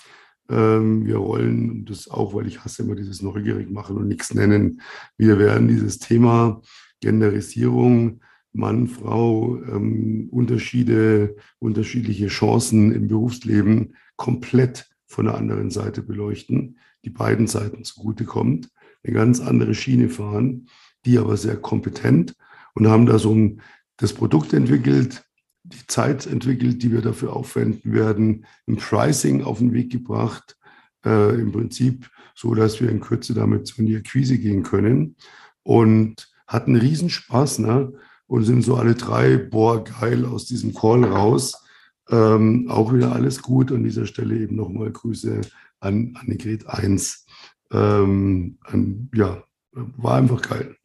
Ähm, 0.49 1.05
wir 1.05 1.19
wollen, 1.19 1.85
das 1.85 2.09
auch, 2.09 2.33
weil 2.33 2.47
ich 2.47 2.63
hasse 2.63 2.83
immer 2.83 2.95
dieses 2.95 3.21
neugierig 3.21 3.69
machen 3.69 3.97
und 3.97 4.07
nichts 4.07 4.33
nennen, 4.33 4.81
wir 5.17 5.37
werden 5.37 5.67
dieses 5.67 5.99
Thema 5.99 6.61
Genderisierung, 7.01 8.21
Mann, 8.51 8.87
Frau, 8.87 9.57
ähm, 9.57 10.27
Unterschiede, 10.31 11.35
unterschiedliche 11.59 12.27
Chancen 12.27 12.91
im 12.91 13.07
Berufsleben 13.07 13.95
komplett 14.15 14.89
von 15.05 15.25
der 15.25 15.35
anderen 15.35 15.69
Seite 15.69 16.01
beleuchten, 16.01 16.79
die 17.05 17.09
beiden 17.09 17.47
Seiten 17.47 17.83
zugutekommt, 17.83 18.69
eine 19.03 19.13
ganz 19.13 19.39
andere 19.39 19.75
Schiene 19.75 20.09
fahren, 20.09 20.67
die 21.05 21.17
aber 21.17 21.37
sehr 21.37 21.57
kompetent 21.57 22.35
und 22.73 22.87
haben 22.87 23.05
da 23.05 23.19
so 23.19 23.33
ein, 23.33 23.61
das 23.97 24.13
Produkt 24.13 24.53
entwickelt, 24.53 25.28
die 25.63 25.85
Zeit 25.87 26.25
entwickelt, 26.25 26.81
die 26.83 26.91
wir 26.91 27.01
dafür 27.01 27.35
aufwenden 27.35 27.93
werden, 27.93 28.45
ein 28.67 28.77
Pricing 28.77 29.43
auf 29.43 29.59
den 29.59 29.73
Weg 29.73 29.91
gebracht, 29.91 30.57
äh, 31.05 31.39
im 31.39 31.51
Prinzip 31.51 32.09
so, 32.35 32.53
dass 32.55 32.79
wir 32.79 32.89
in 32.89 33.01
Kürze 33.01 33.33
damit 33.33 33.67
so 33.67 33.81
in 33.81 33.85
die 33.85 33.97
Akquise 33.97 34.37
gehen 34.37 34.63
können 34.63 35.15
und 35.63 36.31
hatten 36.47 36.75
Riesenspaß 36.75 37.59
ne? 37.59 37.93
und 38.27 38.43
sind 38.45 38.63
so 38.63 38.75
alle 38.75 38.95
drei, 38.95 39.37
boah, 39.37 39.83
geil, 39.83 40.25
aus 40.25 40.45
diesem 40.45 40.73
Call 40.73 41.03
raus. 41.03 41.65
Ähm, 42.09 42.69
auch 42.69 42.93
wieder 42.93 43.11
alles 43.13 43.41
gut. 43.41 43.71
An 43.71 43.83
dieser 43.83 44.05
Stelle 44.05 44.37
eben 44.37 44.55
nochmal 44.55 44.91
Grüße 44.91 45.41
an 45.79 46.13
Annegret 46.19 46.67
1. 46.67 47.25
Ähm, 47.71 48.57
an, 48.63 49.09
ja, 49.13 49.43
war 49.71 50.15
einfach 50.15 50.41
geil. 50.41 50.75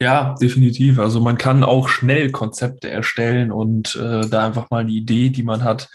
Ja, 0.00 0.34
definitiv. 0.40 0.98
Also 1.00 1.20
man 1.20 1.38
kann 1.38 1.64
auch 1.64 1.88
schnell 1.88 2.30
Konzepte 2.30 2.88
erstellen 2.88 3.50
und 3.50 3.96
äh, 3.96 4.28
da 4.28 4.46
einfach 4.46 4.70
mal 4.70 4.78
eine 4.82 4.92
Idee, 4.92 5.30
die 5.30 5.42
man 5.42 5.64
hat, 5.64 5.88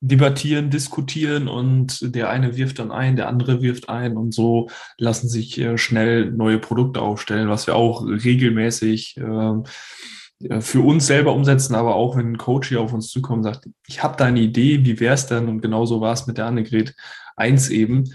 debattieren, 0.00 0.70
diskutieren 0.70 1.48
und 1.48 2.14
der 2.14 2.28
eine 2.28 2.56
wirft 2.56 2.80
dann 2.80 2.90
ein, 2.90 3.14
der 3.14 3.28
andere 3.28 3.62
wirft 3.62 3.88
ein 3.88 4.16
und 4.16 4.34
so 4.34 4.68
lassen 4.98 5.28
sich 5.28 5.58
äh, 5.60 5.78
schnell 5.78 6.32
neue 6.32 6.58
Produkte 6.58 7.00
aufstellen, 7.00 7.48
was 7.48 7.66
wir 7.66 7.76
auch 7.76 8.04
regelmäßig 8.04 9.18
äh, 9.18 10.60
für 10.60 10.80
uns 10.80 11.06
selber 11.06 11.34
umsetzen, 11.34 11.76
aber 11.76 11.94
auch 11.94 12.16
wenn 12.16 12.32
ein 12.32 12.38
Coach 12.38 12.70
hier 12.70 12.80
auf 12.80 12.92
uns 12.92 13.10
zukommt 13.10 13.44
und 13.46 13.52
sagt, 13.54 13.68
ich 13.86 14.02
habe 14.02 14.16
da 14.16 14.24
eine 14.24 14.40
Idee, 14.40 14.84
wie 14.84 14.98
wäre 14.98 15.14
es 15.14 15.26
denn? 15.26 15.48
Und 15.48 15.60
genauso 15.60 16.00
war 16.00 16.14
es 16.14 16.26
mit 16.26 16.36
der 16.36 16.46
Annegret 16.46 16.96
1 17.36 17.68
eben 17.70 18.12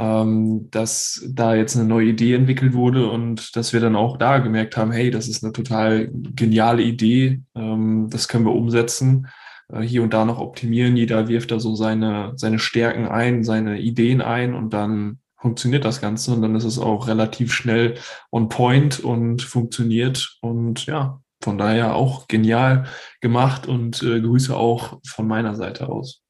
ähm, 0.00 0.68
dass 0.70 1.22
da 1.28 1.54
jetzt 1.54 1.76
eine 1.76 1.86
neue 1.86 2.06
Idee 2.06 2.34
entwickelt 2.34 2.72
wurde 2.72 3.10
und 3.10 3.54
dass 3.54 3.74
wir 3.74 3.80
dann 3.80 3.96
auch 3.96 4.16
da 4.16 4.38
gemerkt 4.38 4.78
haben, 4.78 4.92
hey, 4.92 5.10
das 5.10 5.28
ist 5.28 5.44
eine 5.44 5.52
total 5.52 6.08
geniale 6.10 6.82
Idee, 6.82 7.42
ähm, 7.54 8.08
das 8.08 8.26
können 8.26 8.46
wir 8.46 8.54
umsetzen, 8.54 9.28
äh, 9.68 9.82
hier 9.82 10.02
und 10.02 10.14
da 10.14 10.24
noch 10.24 10.38
optimieren. 10.40 10.96
Jeder 10.96 11.28
wirft 11.28 11.50
da 11.50 11.60
so 11.60 11.74
seine, 11.74 12.32
seine 12.36 12.58
Stärken 12.58 13.08
ein, 13.08 13.44
seine 13.44 13.78
Ideen 13.78 14.22
ein 14.22 14.54
und 14.54 14.72
dann 14.72 15.18
funktioniert 15.36 15.84
das 15.84 16.00
Ganze 16.00 16.32
und 16.32 16.40
dann 16.40 16.54
ist 16.54 16.64
es 16.64 16.78
auch 16.78 17.06
relativ 17.06 17.52
schnell 17.52 17.96
on 18.30 18.48
point 18.48 19.00
und 19.00 19.42
funktioniert 19.42 20.38
und 20.40 20.86
ja, 20.86 21.20
von 21.42 21.58
daher 21.58 21.94
auch 21.94 22.26
genial 22.26 22.86
gemacht 23.20 23.66
und 23.66 24.02
äh, 24.02 24.20
Grüße 24.22 24.56
auch 24.56 24.98
von 25.06 25.28
meiner 25.28 25.54
Seite 25.56 25.90
aus. 25.90 26.22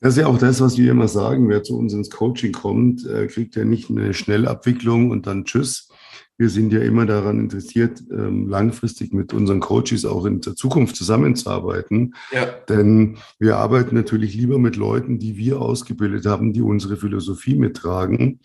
Das 0.00 0.16
ist 0.16 0.20
ja 0.20 0.28
auch 0.28 0.38
das, 0.38 0.60
was 0.60 0.78
wir 0.78 0.92
immer 0.92 1.08
sagen. 1.08 1.48
Wer 1.48 1.64
zu 1.64 1.76
uns 1.76 1.92
ins 1.92 2.10
Coaching 2.10 2.52
kommt, 2.52 3.04
äh, 3.06 3.26
kriegt 3.26 3.56
ja 3.56 3.64
nicht 3.64 3.90
eine 3.90 4.14
Schnellabwicklung 4.14 5.10
und 5.10 5.26
dann 5.26 5.44
Tschüss. 5.44 5.88
Wir 6.36 6.50
sind 6.50 6.72
ja 6.72 6.78
immer 6.80 7.04
daran 7.04 7.40
interessiert, 7.40 8.00
ähm, 8.12 8.48
langfristig 8.48 9.12
mit 9.12 9.34
unseren 9.34 9.58
Coaches 9.58 10.04
auch 10.04 10.24
in 10.24 10.40
der 10.40 10.54
Zukunft 10.54 10.94
zusammenzuarbeiten. 10.94 12.14
Ja. 12.30 12.44
Denn 12.68 13.18
wir 13.40 13.56
arbeiten 13.56 13.96
natürlich 13.96 14.36
lieber 14.36 14.60
mit 14.60 14.76
Leuten, 14.76 15.18
die 15.18 15.36
wir 15.36 15.60
ausgebildet 15.60 16.26
haben, 16.26 16.52
die 16.52 16.62
unsere 16.62 16.96
Philosophie 16.96 17.56
mittragen, 17.56 18.38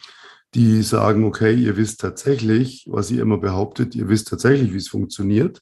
die 0.56 0.82
sagen, 0.82 1.24
okay, 1.24 1.54
ihr 1.54 1.78
wisst 1.78 2.02
tatsächlich, 2.02 2.88
was 2.90 3.12
ihr 3.12 3.22
immer 3.22 3.38
behauptet, 3.38 3.94
ihr 3.94 4.10
wisst 4.10 4.28
tatsächlich, 4.28 4.74
wie 4.74 4.78
es 4.78 4.88
funktioniert 4.88 5.62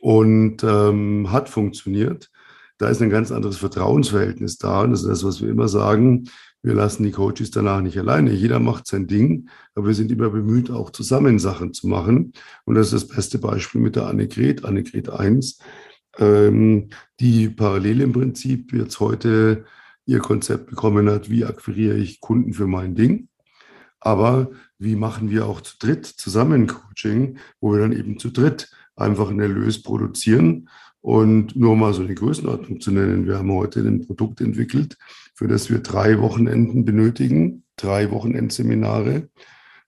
und 0.00 0.62
ähm, 0.62 1.32
hat 1.32 1.48
funktioniert 1.48 2.30
da 2.78 2.88
ist 2.88 3.02
ein 3.02 3.10
ganz 3.10 3.32
anderes 3.32 3.56
Vertrauensverhältnis 3.56 4.56
da. 4.58 4.82
Und 4.82 4.92
das 4.92 5.02
ist 5.02 5.08
das, 5.08 5.24
was 5.24 5.42
wir 5.42 5.50
immer 5.50 5.68
sagen. 5.68 6.30
Wir 6.62 6.74
lassen 6.74 7.04
die 7.04 7.12
Coaches 7.12 7.50
danach 7.50 7.80
nicht 7.80 7.98
alleine. 7.98 8.32
Jeder 8.32 8.60
macht 8.60 8.86
sein 8.86 9.06
Ding, 9.06 9.48
aber 9.74 9.88
wir 9.88 9.94
sind 9.94 10.10
immer 10.10 10.30
bemüht, 10.30 10.70
auch 10.70 10.90
zusammen 10.90 11.38
Sachen 11.38 11.72
zu 11.72 11.86
machen. 11.86 12.32
Und 12.64 12.74
das 12.74 12.92
ist 12.92 13.04
das 13.04 13.16
beste 13.16 13.38
Beispiel 13.38 13.80
mit 13.80 13.96
der 13.96 14.06
Annegret, 14.06 14.64
Annegret 14.64 15.08
1, 15.08 15.58
ähm, 16.18 16.88
die 17.20 17.48
parallel 17.48 18.00
im 18.00 18.12
Prinzip 18.12 18.72
jetzt 18.72 18.98
heute 18.98 19.64
ihr 20.04 20.18
Konzept 20.20 20.70
bekommen 20.70 21.08
hat, 21.10 21.30
wie 21.30 21.44
akquiriere 21.44 21.96
ich 21.96 22.20
Kunden 22.20 22.52
für 22.54 22.66
mein 22.66 22.94
Ding. 22.94 23.28
Aber 24.00 24.50
wie 24.78 24.96
machen 24.96 25.30
wir 25.30 25.46
auch 25.46 25.60
zu 25.60 25.76
dritt 25.78 26.06
zusammen 26.06 26.66
Coaching, 26.66 27.38
wo 27.60 27.72
wir 27.72 27.80
dann 27.80 27.92
eben 27.92 28.18
zu 28.18 28.30
dritt 28.30 28.70
einfach 28.96 29.30
einen 29.30 29.40
Erlös 29.40 29.82
produzieren 29.82 30.68
und 31.00 31.56
nur 31.56 31.76
mal 31.76 31.94
so 31.94 32.02
eine 32.02 32.14
Größenordnung 32.14 32.80
zu 32.80 32.90
nennen, 32.90 33.26
wir 33.26 33.38
haben 33.38 33.52
heute 33.52 33.80
ein 33.80 34.06
Produkt 34.06 34.40
entwickelt, 34.40 34.96
für 35.34 35.48
das 35.48 35.70
wir 35.70 35.78
drei 35.78 36.20
Wochenenden 36.20 36.84
benötigen, 36.84 37.64
drei 37.76 38.10
Wochenendseminare 38.10 39.28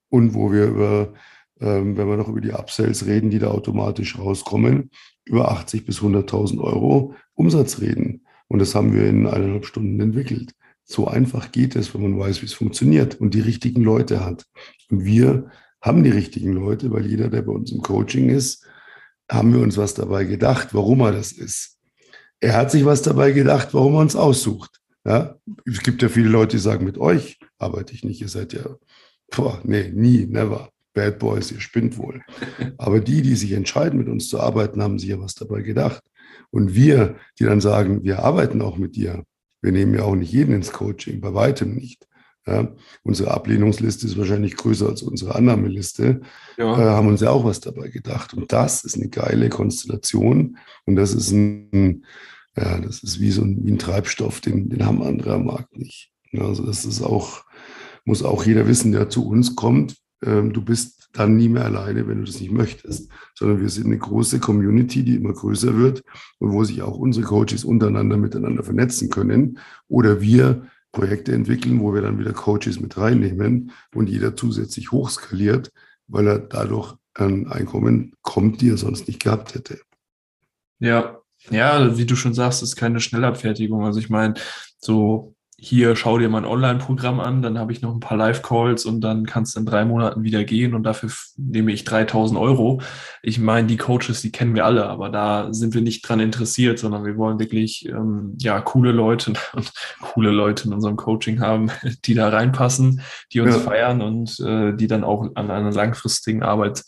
und 0.09 0.35
wo 0.35 0.53
wir 0.53 0.67
über, 0.67 1.15
ähm, 1.61 1.97
wenn 1.97 2.09
wir 2.09 2.17
noch 2.17 2.29
über 2.29 2.41
die 2.41 2.53
Upsells 2.53 3.07
reden, 3.07 3.31
die 3.31 3.39
da 3.39 3.49
automatisch 3.49 4.19
rauskommen, 4.19 4.91
über 5.25 5.51
80 5.51 5.85
bis 5.85 6.01
100.000 6.01 6.61
Euro 6.61 7.15
Umsatz 7.35 7.81
reden. 7.81 8.27
Und 8.49 8.59
das 8.59 8.75
haben 8.75 8.93
wir 8.95 9.07
in 9.07 9.27
eineinhalb 9.27 9.67
Stunden 9.67 10.01
entwickelt. 10.01 10.55
So 10.85 11.07
einfach 11.07 11.53
geht 11.53 11.77
es, 11.77 11.95
wenn 11.95 12.03
man 12.03 12.19
weiß, 12.19 12.43
wie 12.43 12.47
es 12.47 12.53
funktioniert 12.53 13.21
und 13.21 13.35
die 13.35 13.41
richtigen 13.41 13.83
Leute 13.83 14.25
hat. 14.25 14.47
Und 14.91 15.05
wir 15.05 15.51
haben 15.81 16.03
die 16.03 16.11
richtigen 16.11 16.53
Leute, 16.53 16.91
weil 16.91 17.07
jeder, 17.07 17.29
der 17.29 17.43
bei 17.43 17.53
uns 17.53 17.71
im 17.71 17.81
Coaching 17.81 18.29
ist, 18.29 18.67
haben 19.31 19.55
wir 19.55 19.61
uns 19.61 19.77
was 19.77 19.95
dabei 19.95 20.25
gedacht, 20.25 20.75
warum 20.75 21.01
er 21.01 21.13
das 21.13 21.33
ist. 21.33 21.79
Er 22.41 22.57
hat 22.57 22.71
sich 22.71 22.85
was 22.85 23.03
dabei 23.03 23.33
gedacht, 23.33 23.73
warum 23.73 23.95
er 23.95 24.01
uns 24.01 24.17
aussucht. 24.17 24.81
Ja? 25.05 25.37
Es 25.65 25.81
gibt 25.81 26.03
ja 26.03 26.09
viele 26.09 26.29
Leute, 26.29 26.57
die 26.57 26.63
sagen, 26.63 26.85
mit 26.85 26.99
euch 26.99 27.39
arbeite 27.59 27.95
ich 27.95 28.05
nicht, 28.05 28.21
ihr 28.21 28.29
seid 28.29 28.53
ja, 28.53 28.65
boah, 29.31 29.61
nee, 29.65 29.91
nie, 29.95 30.27
never. 30.27 30.71
Bad 30.93 31.21
Boys, 31.21 31.53
ihr 31.53 31.61
spinnt 31.61 31.97
wohl. 31.99 32.23
Aber 32.79 33.01
die, 33.01 33.23
die 33.23 33.37
sich 33.37 33.53
entscheiden, 33.53 33.99
mit 33.99 34.09
uns 34.09 34.29
zu 34.29 34.41
arbeiten, 34.41 34.83
haben 34.83 34.99
sich 34.99 35.11
ja 35.11 35.21
was 35.21 35.37
dabei 35.37 35.63
gedacht. 35.63 36.03
Und 36.51 36.75
wir, 36.75 37.17
die 37.39 37.45
dann 37.45 37.61
sagen, 37.61 38.03
wir 38.03 38.25
arbeiten 38.25 38.61
auch 38.61 38.77
mit 38.77 38.97
dir, 38.97 39.25
wir 39.63 39.71
nehmen 39.71 39.95
ja 39.95 40.03
auch 40.03 40.17
nicht 40.17 40.33
jeden 40.33 40.55
ins 40.55 40.73
Coaching, 40.73 41.21
bei 41.21 41.33
weitem 41.33 41.75
nicht. 41.75 42.09
Ja, 42.51 42.69
unsere 43.05 43.31
Ablehnungsliste 43.31 44.07
ist 44.07 44.19
wahrscheinlich 44.19 44.57
größer 44.57 44.89
als 44.89 45.03
unsere 45.03 45.35
Annahmeliste. 45.37 46.23
Ja. 46.59 46.73
Äh, 46.73 46.91
haben 46.91 47.09
uns 47.09 47.21
ja 47.21 47.31
auch 47.31 47.45
was 47.45 47.61
dabei 47.61 47.89
gedacht. 47.89 48.35
Und 48.35 48.53
das 48.53 48.85
ist 48.85 48.97
eine 48.97 49.09
geile 49.09 49.49
Konstellation. 49.51 50.59
Und 50.85 50.97
das 50.97 51.15
ist 51.15 51.31
ein, 51.31 52.05
ja, 52.57 52.81
das 52.81 53.03
ist 53.05 53.21
wie 53.21 53.31
so 53.31 53.43
ein, 53.43 53.65
wie 53.65 53.71
ein 53.71 53.79
Treibstoff, 53.79 54.41
den, 54.41 54.69
den 54.69 54.85
haben 54.85 55.03
andere 55.03 55.35
am 55.35 55.47
Markt 55.47 55.77
nicht. 55.77 56.11
Also 56.33 56.65
das 56.65 56.85
ist 56.85 57.03
auch, 57.03 57.45
muss 58.05 58.25
auch 58.25 58.45
jeder 58.45 58.67
wissen, 58.67 58.91
der 58.91 59.09
zu 59.09 59.29
uns 59.29 59.55
kommt. 59.55 59.97
Ähm, 60.25 60.53
du 60.53 60.63
bist 60.63 61.09
dann 61.13 61.37
nie 61.37 61.49
mehr 61.49 61.65
alleine, 61.65 62.07
wenn 62.09 62.19
du 62.19 62.25
das 62.25 62.41
nicht 62.41 62.53
möchtest, 62.53 63.11
sondern 63.35 63.61
wir 63.61 63.69
sind 63.69 63.87
eine 63.87 63.99
große 63.99 64.39
Community, 64.39 65.03
die 65.05 65.17
immer 65.17 65.33
größer 65.33 65.77
wird 65.77 66.05
und 66.39 66.53
wo 66.53 66.65
sich 66.65 66.83
auch 66.83 66.97
unsere 66.97 67.27
Coaches 67.27 67.65
untereinander 67.65 68.17
miteinander 68.17 68.63
vernetzen 68.63 69.11
können 69.11 69.59
oder 69.89 70.21
wir 70.21 70.67
Projekte 70.93 71.33
entwickeln, 71.33 71.81
wo 71.81 71.95
wir 71.95 72.03
dann 72.03 72.19
wieder 72.19 72.33
Coaches 72.33 72.81
mit 72.81 72.97
reinnehmen 72.97 73.73
und 73.95 74.09
jeder 74.09 74.37
zusätzlich 74.37 74.91
hochskaliert, 74.91 75.73
weil 76.09 76.27
er 76.27 76.39
dadurch 76.39 76.95
ein 77.15 77.49
Einkommen 77.49 78.15
kommt, 78.23 78.61
die 78.61 78.71
er 78.71 78.77
sonst 78.77 79.07
nicht 79.07 79.23
gehabt 79.23 79.55
hätte. 79.55 79.81
Ja, 80.79 81.21
ja, 81.49 81.97
wie 81.97 82.07
du 82.07 82.17
schon 82.17 82.35
sagst, 82.35 82.63
ist 82.63 82.77
keine 82.77 83.01
Schnellabfertigung. 83.01 83.85
Also 83.85 83.99
ich 83.99 84.11
meine, 84.11 84.35
so 84.79 85.35
hier 85.63 85.95
schau 85.95 86.17
dir 86.17 86.31
mein 86.31 86.47
Online-Programm 86.47 87.21
an, 87.21 87.43
dann 87.43 87.59
habe 87.59 87.71
ich 87.71 87.83
noch 87.83 87.93
ein 87.93 88.01
paar 88.01 88.17
Live-Calls 88.17 88.87
und 88.87 89.03
dann 89.03 89.27
kannst 89.27 89.55
du 89.55 89.61
in 89.61 89.67
drei 89.67 89.85
Monaten 89.85 90.23
wieder 90.23 90.43
gehen 90.43 90.73
und 90.75 90.85
dafür 90.85 91.11
nehme 91.37 91.71
ich 91.71 91.85
3000 91.85 92.41
Euro. 92.41 92.81
Ich 93.23 93.39
meine, 93.39 93.67
die 93.67 93.77
Coaches, 93.77 94.23
die 94.23 94.33
kennen 94.33 94.55
wir 94.55 94.65
alle, 94.65 94.87
aber 94.89 95.11
da 95.11 95.53
sind 95.53 95.75
wir 95.75 95.83
nicht 95.83 96.09
dran 96.09 96.19
interessiert, 96.19 96.79
sondern 96.79 97.05
wir 97.05 97.19
wollen 97.19 97.39
wirklich, 97.39 97.87
ähm, 97.87 98.39
ja, 98.41 98.59
coole 98.63 98.91
Leute 98.91 99.35
und 99.53 99.71
coole 100.01 100.31
Leute 100.31 100.67
in 100.67 100.73
unserem 100.73 100.97
Coaching 100.97 101.41
haben, 101.41 101.71
die 102.07 102.15
da 102.15 102.31
reinpassen, 102.31 103.03
die 103.35 103.41
uns 103.41 103.55
ja. 103.55 103.61
feiern 103.61 104.01
und 104.01 104.41
äh, 104.41 104.75
die 104.75 104.87
dann 104.87 105.05
auch 105.05 105.29
an 105.35 105.51
einer 105.51 105.73
langfristigen 105.73 106.43
Arbeit 106.43 106.85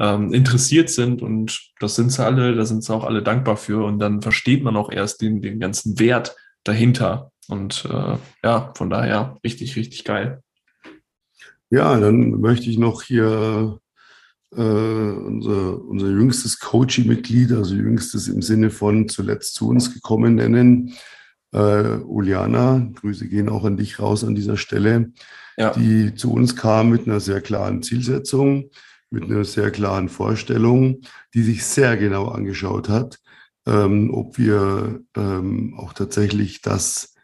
ähm, 0.00 0.34
interessiert 0.34 0.90
sind 0.90 1.22
und 1.22 1.60
das 1.78 1.94
sind 1.94 2.10
sie 2.10 2.24
alle, 2.24 2.56
da 2.56 2.64
sind 2.64 2.82
sie 2.82 2.92
auch 2.92 3.04
alle 3.04 3.22
dankbar 3.22 3.56
für 3.56 3.84
und 3.84 4.00
dann 4.00 4.20
versteht 4.20 4.64
man 4.64 4.76
auch 4.76 4.90
erst 4.90 5.22
den, 5.22 5.42
den 5.42 5.60
ganzen 5.60 6.00
Wert 6.00 6.34
dahinter 6.64 7.30
und 7.48 7.84
äh, 7.90 8.16
ja, 8.44 8.72
von 8.76 8.90
daher 8.90 9.36
richtig, 9.44 9.76
richtig 9.76 10.04
geil. 10.04 10.42
Ja, 11.70 11.98
dann 11.98 12.40
möchte 12.40 12.70
ich 12.70 12.78
noch 12.78 13.02
hier 13.02 13.80
äh, 14.54 14.60
unser, 14.60 15.82
unser 15.84 16.08
jüngstes 16.08 16.58
Coaching-Mitglied, 16.60 17.52
also 17.52 17.74
jüngstes 17.74 18.28
im 18.28 18.42
Sinne 18.42 18.70
von 18.70 19.08
zuletzt 19.08 19.54
zu 19.54 19.68
uns 19.68 19.92
gekommen 19.92 20.36
nennen. 20.36 20.94
Äh, 21.52 21.98
Uliana, 21.98 22.88
Grüße 22.94 23.28
gehen 23.28 23.48
auch 23.48 23.64
an 23.64 23.76
dich 23.76 23.98
raus 23.98 24.24
an 24.24 24.34
dieser 24.34 24.56
Stelle, 24.56 25.12
ja. 25.56 25.72
die 25.72 26.14
zu 26.14 26.32
uns 26.32 26.54
kam 26.54 26.90
mit 26.90 27.06
einer 27.06 27.20
sehr 27.20 27.40
klaren 27.40 27.82
Zielsetzung, 27.82 28.70
mit 29.10 29.24
einer 29.24 29.44
sehr 29.44 29.70
klaren 29.70 30.08
Vorstellung, 30.08 31.00
die 31.34 31.42
sich 31.42 31.64
sehr 31.64 31.96
genau 31.96 32.28
angeschaut 32.28 32.88
hat, 32.88 33.18
ähm, 33.66 34.12
ob 34.12 34.38
wir 34.38 35.00
ähm, 35.16 35.74
auch 35.76 35.92
tatsächlich 35.92 36.62
das 36.62 37.15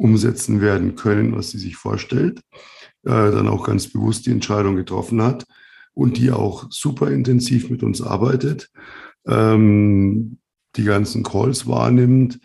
umsetzen 0.00 0.62
werden 0.62 0.96
können, 0.96 1.36
was 1.36 1.50
sie 1.50 1.58
sich 1.58 1.76
vorstellt. 1.76 2.40
Äh, 3.04 3.10
dann 3.10 3.48
auch 3.48 3.64
ganz 3.64 3.88
bewusst 3.88 4.26
die 4.26 4.30
Entscheidung 4.30 4.76
getroffen 4.76 5.22
hat 5.22 5.44
und 5.92 6.16
die 6.16 6.30
auch 6.30 6.66
super 6.70 7.10
intensiv 7.10 7.70
mit 7.70 7.82
uns 7.82 8.00
arbeitet, 8.00 8.70
ähm, 9.26 10.38
die 10.76 10.84
ganzen 10.84 11.22
Calls 11.22 11.66
wahrnimmt, 11.66 12.40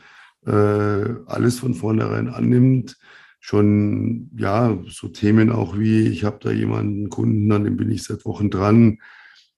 äh, 0.45 0.51
alles 0.51 1.59
von 1.59 1.73
vornherein 1.73 2.27
annimmt, 2.27 2.97
schon 3.39 4.31
ja 4.37 4.77
so 4.87 5.07
Themen 5.07 5.51
auch 5.51 5.77
wie 5.77 6.07
ich 6.07 6.23
habe 6.23 6.39
da 6.41 6.51
jemanden 6.51 7.09
Kunden, 7.09 7.51
an 7.51 7.63
dem 7.63 7.77
bin 7.77 7.91
ich 7.91 8.03
seit 8.03 8.25
Wochen 8.25 8.49
dran, 8.49 8.99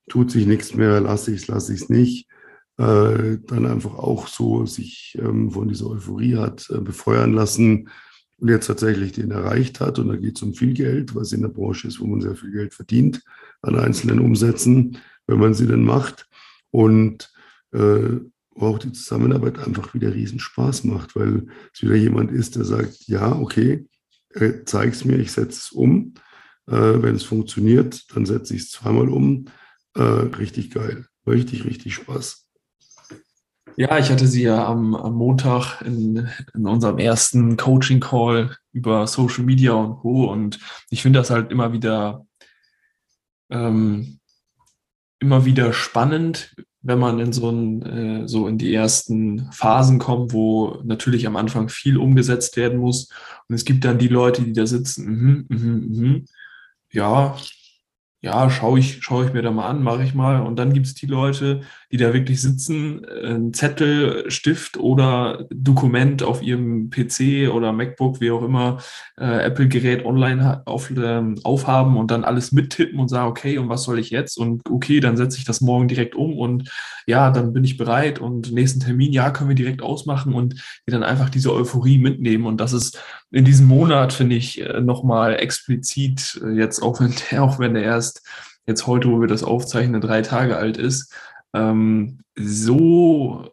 tut 0.07 0.29
sich 0.29 0.45
nichts 0.45 0.75
mehr, 0.75 1.01
lasse 1.01 1.31
ich 1.33 1.41
es, 1.41 1.47
lasse 1.47 1.73
ich 1.73 1.81
es 1.81 1.89
nicht. 1.89 2.27
Äh, 2.77 3.39
dann 3.47 3.65
einfach 3.65 3.95
auch 3.95 4.27
so 4.27 4.67
sich 4.67 5.17
ähm, 5.19 5.49
von 5.49 5.67
dieser 5.67 5.87
Euphorie 5.87 6.35
hat 6.35 6.69
äh, 6.69 6.79
befeuern 6.79 7.33
lassen 7.33 7.89
und 8.37 8.49
jetzt 8.49 8.67
tatsächlich 8.67 9.13
den 9.13 9.31
erreicht 9.31 9.79
hat. 9.79 9.97
Und 9.97 10.09
da 10.09 10.15
geht 10.15 10.37
es 10.37 10.43
um 10.43 10.53
viel 10.53 10.73
Geld, 10.73 11.15
was 11.15 11.31
in 11.31 11.41
der 11.41 11.49
Branche 11.49 11.87
ist, 11.87 11.99
wo 11.99 12.05
man 12.05 12.21
sehr 12.21 12.35
viel 12.35 12.51
Geld 12.51 12.75
verdient 12.75 13.23
an 13.63 13.79
einzelnen 13.79 14.19
Umsätzen, 14.19 14.99
wenn 15.25 15.39
man 15.39 15.55
sie 15.55 15.65
denn 15.65 15.83
macht. 15.83 16.27
Und 16.69 17.31
äh, 17.73 18.19
auch 18.55 18.79
die 18.79 18.91
Zusammenarbeit 18.91 19.59
einfach 19.59 19.93
wieder 19.93 20.13
riesen 20.13 20.39
Spaß 20.39 20.83
macht, 20.83 21.15
weil 21.15 21.47
es 21.73 21.81
wieder 21.81 21.95
jemand 21.95 22.31
ist, 22.31 22.55
der 22.55 22.65
sagt, 22.65 23.07
ja, 23.07 23.31
okay, 23.31 23.87
äh, 24.33 24.53
es 24.65 25.05
mir, 25.05 25.17
ich 25.17 25.31
setze 25.31 25.59
es 25.59 25.71
um. 25.71 26.13
Äh, 26.67 27.01
wenn 27.01 27.15
es 27.15 27.23
funktioniert, 27.23 28.05
dann 28.15 28.25
setze 28.25 28.55
ich 28.55 28.63
es 28.63 28.71
zweimal 28.71 29.09
um. 29.09 29.45
Äh, 29.95 30.01
richtig 30.01 30.71
geil, 30.71 31.07
richtig, 31.25 31.65
richtig 31.65 31.95
Spaß. 31.95 32.46
Ja, 33.79 33.99
ich 33.99 34.09
hatte 34.09 34.25
sie 34.25 34.41
ja 34.41 34.65
am, 34.65 34.95
am 34.95 35.13
Montag 35.13 35.83
in, 35.83 36.27
in 36.55 36.65
unserem 36.65 36.97
ersten 36.97 37.57
Coaching-Call 37.57 38.57
über 38.73 39.05
Social 39.05 39.43
Media 39.43 39.73
und 39.73 39.97
Co. 39.97 40.31
Und 40.31 40.57
ich 40.89 41.03
finde 41.03 41.19
das 41.19 41.29
halt 41.29 41.51
immer 41.51 41.73
wieder, 41.73 42.25
ähm, 43.51 44.19
immer 45.19 45.45
wieder 45.45 45.73
spannend, 45.73 46.55
wenn 46.81 46.97
man 46.97 47.19
in 47.19 47.31
so, 47.31 47.51
ein, 47.51 47.81
äh, 47.83 48.27
so 48.27 48.47
in 48.47 48.57
die 48.57 48.73
ersten 48.73 49.51
Phasen 49.51 49.99
kommt, 49.99 50.33
wo 50.33 50.81
natürlich 50.83 51.27
am 51.27 51.35
Anfang 51.35 51.69
viel 51.69 51.97
umgesetzt 51.97 52.57
werden 52.57 52.79
muss. 52.79 53.11
Und 53.47 53.53
es 53.53 53.63
gibt 53.63 53.85
dann 53.85 53.99
die 53.99 54.07
Leute, 54.07 54.41
die 54.41 54.53
da 54.53 54.65
sitzen, 54.65 55.05
mm 55.05 55.47
-hmm, 55.49 55.55
mm 55.55 56.01
-hmm, 56.01 56.25
ja, 56.91 57.37
ja, 58.21 58.49
schaue 58.49 58.79
ich, 58.79 59.03
schau 59.03 59.23
ich 59.23 59.33
mir 59.33 59.43
da 59.43 59.51
mal 59.51 59.67
an, 59.67 59.83
mache 59.83 60.03
ich 60.03 60.15
mal. 60.15 60.41
Und 60.41 60.57
dann 60.57 60.73
gibt 60.73 60.87
es 60.87 60.95
die 60.95 61.05
Leute, 61.05 61.61
die 61.91 61.97
da 61.97 62.13
wirklich 62.13 62.41
sitzen, 62.41 63.03
äh, 63.03 63.33
ein 63.33 63.53
Zettel, 63.53 64.29
Stift 64.29 64.77
oder 64.77 65.45
Dokument 65.49 66.23
auf 66.23 66.41
ihrem 66.41 66.89
PC 66.89 67.49
oder 67.51 67.71
MacBook, 67.71 68.19
wie 68.19 68.31
auch 68.31 68.43
immer, 68.43 68.79
äh, 69.17 69.45
Apple-Gerät 69.45 70.05
online 70.05 70.63
auf, 70.65 70.91
äh, 70.91 71.21
aufhaben 71.43 71.97
und 71.97 72.11
dann 72.11 72.23
alles 72.23 72.51
mittippen 72.51 72.99
und 72.99 73.07
sagen, 73.07 73.29
okay, 73.29 73.57
und 73.57 73.69
was 73.69 73.83
soll 73.83 73.99
ich 73.99 74.09
jetzt? 74.09 74.37
Und 74.37 74.69
okay, 74.69 74.99
dann 74.99 75.17
setze 75.17 75.37
ich 75.37 75.45
das 75.45 75.61
morgen 75.61 75.87
direkt 75.87 76.15
um 76.15 76.37
und 76.37 76.69
ja, 77.07 77.31
dann 77.31 77.53
bin 77.53 77.63
ich 77.63 77.77
bereit 77.77 78.19
und 78.19 78.51
nächsten 78.51 78.81
Termin, 78.81 79.13
ja, 79.13 79.31
können 79.31 79.49
wir 79.49 79.55
direkt 79.55 79.81
ausmachen 79.81 80.33
und 80.33 80.55
die 80.87 80.91
dann 80.91 81.03
einfach 81.03 81.29
diese 81.29 81.53
Euphorie 81.53 81.99
mitnehmen. 81.99 82.45
Und 82.45 82.59
das 82.59 82.73
ist 82.73 83.01
in 83.31 83.45
diesem 83.45 83.67
Monat, 83.67 84.11
finde 84.11 84.35
ich, 84.35 84.61
äh, 84.61 84.81
nochmal 84.81 85.35
explizit, 85.39 86.41
äh, 86.43 86.51
jetzt 86.51 86.81
auch 86.81 86.99
wenn 86.99 87.13
der, 87.31 87.43
auch 87.43 87.59
wenn 87.59 87.75
der 87.75 87.83
erst 87.83 88.23
jetzt 88.65 88.85
heute, 88.87 89.09
wo 89.09 89.21
wir 89.21 89.27
das 89.27 89.43
aufzeichnen, 89.43 90.01
drei 90.01 90.21
Tage 90.21 90.57
alt 90.57 90.77
ist, 90.77 91.13
ähm, 91.57 92.19
so 92.35 93.49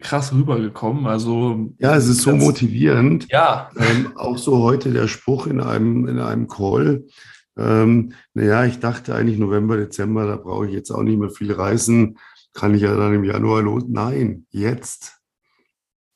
krass 0.00 0.32
rübergekommen. 0.32 1.06
Also 1.06 1.72
ja, 1.78 1.96
es 1.96 2.06
ist 2.06 2.22
so 2.22 2.34
motivierend. 2.36 3.26
Ja. 3.30 3.70
Ähm, 3.76 4.16
auch 4.16 4.38
so 4.38 4.58
heute 4.62 4.92
der 4.92 5.08
Spruch 5.08 5.46
in 5.46 5.60
einem 5.60 6.06
in 6.06 6.18
einem 6.18 6.48
Call. 6.48 7.06
Ähm, 7.56 8.12
naja, 8.34 8.64
ich 8.64 8.80
dachte 8.80 9.14
eigentlich 9.14 9.38
November, 9.38 9.76
Dezember, 9.76 10.26
da 10.26 10.36
brauche 10.36 10.66
ich 10.66 10.72
jetzt 10.72 10.90
auch 10.90 11.02
nicht 11.02 11.18
mehr 11.18 11.30
viel 11.30 11.52
reisen. 11.52 12.18
Kann 12.52 12.74
ich 12.74 12.82
ja 12.82 12.96
dann 12.96 13.14
im 13.14 13.24
Januar 13.24 13.62
los? 13.62 13.84
Nein, 13.88 14.46
jetzt. 14.50 15.20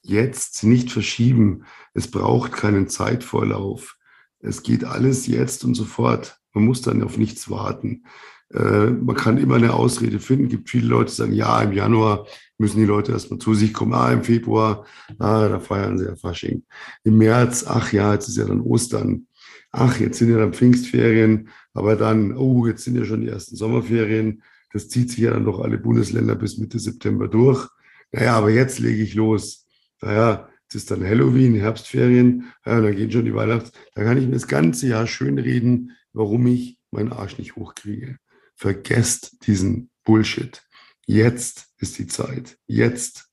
Jetzt 0.02 0.64
nicht 0.64 0.90
verschieben. 0.90 1.64
Es 1.94 2.10
braucht 2.10 2.52
keinen 2.52 2.88
Zeitvorlauf. 2.88 3.96
Es 4.40 4.62
geht 4.62 4.84
alles 4.84 5.26
jetzt 5.26 5.64
und 5.64 5.74
sofort. 5.74 6.38
Man 6.54 6.64
muss 6.64 6.80
dann 6.82 7.02
auf 7.02 7.18
nichts 7.18 7.50
warten. 7.50 8.04
Äh, 8.52 8.90
man 8.90 9.16
kann 9.16 9.38
immer 9.38 9.56
eine 9.56 9.74
Ausrede 9.74 10.20
finden. 10.20 10.44
Es 10.44 10.50
gibt 10.50 10.70
viele 10.70 10.88
Leute, 10.88 11.10
die 11.10 11.16
sagen, 11.16 11.32
ja, 11.32 11.60
im 11.62 11.72
Januar 11.72 12.26
müssen 12.58 12.78
die 12.78 12.86
Leute 12.86 13.12
erstmal 13.12 13.38
zu 13.38 13.54
sich 13.54 13.72
kommen. 13.72 13.94
Ah, 13.94 14.12
im 14.12 14.24
Februar, 14.24 14.86
ah, 15.18 15.48
da 15.48 15.60
feiern 15.60 15.98
sie 15.98 16.06
ja 16.06 16.16
Fasching. 16.16 16.64
Im 17.04 17.18
März, 17.18 17.64
ach 17.66 17.92
ja, 17.92 18.12
jetzt 18.14 18.28
ist 18.28 18.36
ja 18.36 18.46
dann 18.46 18.60
Ostern. 18.60 19.26
Ach, 19.70 20.00
jetzt 20.00 20.18
sind 20.18 20.30
ja 20.30 20.38
dann 20.38 20.54
Pfingstferien. 20.54 21.50
Aber 21.74 21.96
dann, 21.96 22.36
oh, 22.36 22.66
jetzt 22.66 22.84
sind 22.84 22.96
ja 22.96 23.04
schon 23.04 23.20
die 23.20 23.28
ersten 23.28 23.56
Sommerferien. 23.56 24.42
Das 24.72 24.88
zieht 24.88 25.10
sich 25.10 25.20
ja 25.20 25.30
dann 25.32 25.44
doch 25.44 25.60
alle 25.60 25.78
Bundesländer 25.78 26.34
bis 26.34 26.58
Mitte 26.58 26.78
September 26.78 27.28
durch. 27.28 27.68
Naja, 28.12 28.34
aber 28.36 28.50
jetzt 28.50 28.78
lege 28.78 29.02
ich 29.02 29.14
los. 29.14 29.66
Naja, 30.00 30.48
jetzt 30.62 30.74
ist 30.74 30.90
dann 30.90 31.04
Halloween, 31.04 31.54
Herbstferien, 31.54 32.52
ja, 32.64 32.80
dann 32.80 32.96
gehen 32.96 33.10
schon 33.10 33.24
die 33.24 33.34
Weihnachts. 33.34 33.72
Da 33.94 34.04
kann 34.04 34.18
ich 34.18 34.26
mir 34.26 34.34
das 34.34 34.48
ganze 34.48 34.88
Jahr 34.88 35.06
schön 35.06 35.38
reden, 35.38 35.92
warum 36.12 36.46
ich 36.46 36.78
meinen 36.90 37.12
Arsch 37.12 37.38
nicht 37.38 37.56
hochkriege. 37.56 38.18
Vergesst 38.58 39.46
diesen 39.46 39.88
Bullshit. 40.02 40.64
Jetzt 41.06 41.68
ist 41.78 41.96
die 41.96 42.08
Zeit. 42.08 42.58
Jetzt. 42.66 43.30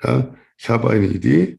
Ja, 0.00 0.32
ich 0.56 0.68
habe 0.68 0.90
eine 0.90 1.08
Idee. 1.08 1.58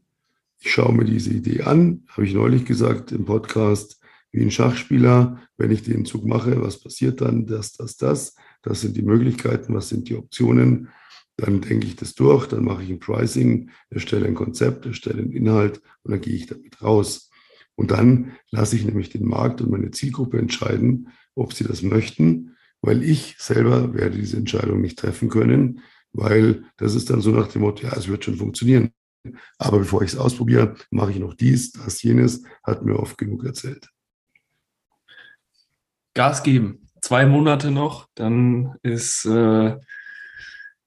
Ich 0.60 0.72
schaue 0.72 0.94
mir 0.94 1.04
diese 1.04 1.28
Idee 1.30 1.60
an. 1.60 2.04
Habe 2.08 2.24
ich 2.24 2.32
neulich 2.32 2.64
gesagt 2.64 3.12
im 3.12 3.26
Podcast, 3.26 4.00
wie 4.32 4.40
ein 4.40 4.50
Schachspieler. 4.50 5.42
Wenn 5.58 5.72
ich 5.72 5.82
den 5.82 6.06
Zug 6.06 6.24
mache, 6.24 6.62
was 6.62 6.80
passiert 6.80 7.20
dann? 7.20 7.44
Das, 7.44 7.72
das, 7.72 7.98
das. 7.98 8.34
Das 8.62 8.80
sind 8.80 8.96
die 8.96 9.02
Möglichkeiten. 9.02 9.74
Was 9.74 9.90
sind 9.90 10.08
die 10.08 10.16
Optionen? 10.16 10.88
Dann 11.36 11.60
denke 11.60 11.86
ich 11.86 11.96
das 11.96 12.14
durch. 12.14 12.46
Dann 12.46 12.64
mache 12.64 12.82
ich 12.82 12.88
ein 12.88 12.98
Pricing, 12.98 13.72
erstelle 13.90 14.24
ein 14.24 14.34
Konzept, 14.34 14.86
erstelle 14.86 15.18
einen 15.18 15.32
Inhalt 15.32 15.82
und 16.02 16.12
dann 16.12 16.22
gehe 16.22 16.34
ich 16.34 16.46
damit 16.46 16.80
raus. 16.80 17.28
Und 17.74 17.90
dann 17.90 18.32
lasse 18.50 18.74
ich 18.74 18.86
nämlich 18.86 19.10
den 19.10 19.26
Markt 19.26 19.60
und 19.60 19.70
meine 19.70 19.90
Zielgruppe 19.90 20.38
entscheiden, 20.38 21.08
ob 21.34 21.52
sie 21.52 21.64
das 21.64 21.82
möchten 21.82 22.55
weil 22.86 23.02
ich 23.02 23.34
selber 23.38 23.94
werde 23.94 24.16
diese 24.16 24.36
Entscheidung 24.36 24.80
nicht 24.80 24.98
treffen 24.98 25.28
können, 25.28 25.82
weil 26.12 26.64
das 26.76 26.94
ist 26.94 27.10
dann 27.10 27.20
so 27.20 27.32
nach 27.32 27.48
dem 27.48 27.62
Motto, 27.62 27.84
ja, 27.84 27.92
es 27.96 28.06
wird 28.06 28.24
schon 28.24 28.36
funktionieren. 28.36 28.92
Aber 29.58 29.80
bevor 29.80 30.02
ich 30.02 30.12
es 30.12 30.16
ausprobiere, 30.16 30.76
mache 30.90 31.10
ich 31.10 31.18
noch 31.18 31.34
dies, 31.34 31.72
das, 31.72 32.02
jenes, 32.02 32.44
hat 32.62 32.84
mir 32.84 32.96
oft 32.96 33.18
genug 33.18 33.44
erzählt. 33.44 33.90
Gas 36.14 36.44
geben. 36.44 36.88
Zwei 37.00 37.26
Monate 37.26 37.72
noch, 37.72 38.08
dann 38.14 38.76
ist 38.82 39.26
äh, 39.26 39.76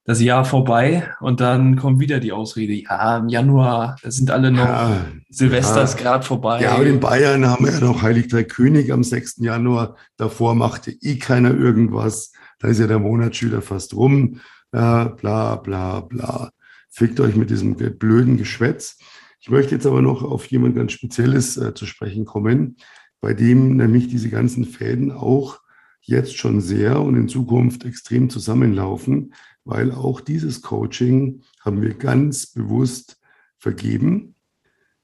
das 0.10 0.22
Jahr 0.22 0.44
vorbei 0.44 1.08
und 1.20 1.40
dann 1.40 1.76
kommt 1.76 2.00
wieder 2.00 2.20
die 2.20 2.32
Ausrede, 2.32 2.74
ja, 2.74 3.18
im 3.20 3.30
Januar, 3.30 3.96
da 4.02 4.10
sind 4.10 4.32
alle 4.32 4.50
noch, 4.50 4.66
ja, 4.66 5.06
Silvester 5.30 5.78
ja. 5.78 5.84
ist 5.84 5.98
gerade 5.98 6.26
vorbei. 6.26 6.64
Ja, 6.64 6.72
aber 6.72 6.88
in 6.88 7.00
Bayern 7.00 7.46
haben 7.46 7.64
wir 7.64 7.74
ja 7.74 7.80
noch 7.80 8.02
Heilig 8.02 8.28
Drei 8.28 8.44
König 8.44 8.92
am 8.92 9.04
6. 9.04 9.36
Januar. 9.38 9.98
Davor 10.18 10.56
machte 10.56 10.90
eh 10.90 11.20
keiner 11.20 11.54
irgendwas. 11.54 12.32
Da 12.58 12.70
ist 12.70 12.80
ja 12.80 12.88
der 12.88 12.98
Monat 12.98 13.36
schon 13.36 13.50
wieder 13.50 13.62
fast 13.62 13.94
rum. 13.94 14.40
Ja, 14.74 15.10
bla, 15.10 15.58
bla, 15.58 16.00
bla. 16.00 16.50
Fickt 16.90 17.20
euch 17.20 17.36
mit 17.36 17.52
diesem 17.52 17.76
blöden 17.76 18.38
Geschwätz. 18.38 18.98
Ich 19.40 19.52
möchte 19.52 19.76
jetzt 19.76 19.86
aber 19.86 20.02
noch 20.02 20.24
auf 20.24 20.48
jemand 20.48 20.76
ganz 20.76 20.92
Spezielles 20.92 21.56
äh, 21.58 21.76
zu 21.76 21.86
sprechen 21.86 22.26
kommen, 22.26 22.78
bei 23.22 23.36
dem 23.36 23.78
nämlich 23.78 24.08
diese 24.08 24.30
ganzen 24.30 24.66
Fäden 24.66 25.12
auch 25.12 25.60
jetzt 26.10 26.38
schon 26.38 26.62
sehr 26.62 27.02
und 27.02 27.16
in 27.16 27.28
Zukunft 27.28 27.86
extrem 27.86 28.30
zusammenlaufen 28.30 29.32
weil 29.70 29.92
auch 29.92 30.20
dieses 30.20 30.64
Coaching 30.64 31.44
haben 31.62 31.82
wir 31.82 31.94
ganz 31.94 32.48
bewusst 32.48 33.20
vergeben 33.60 34.36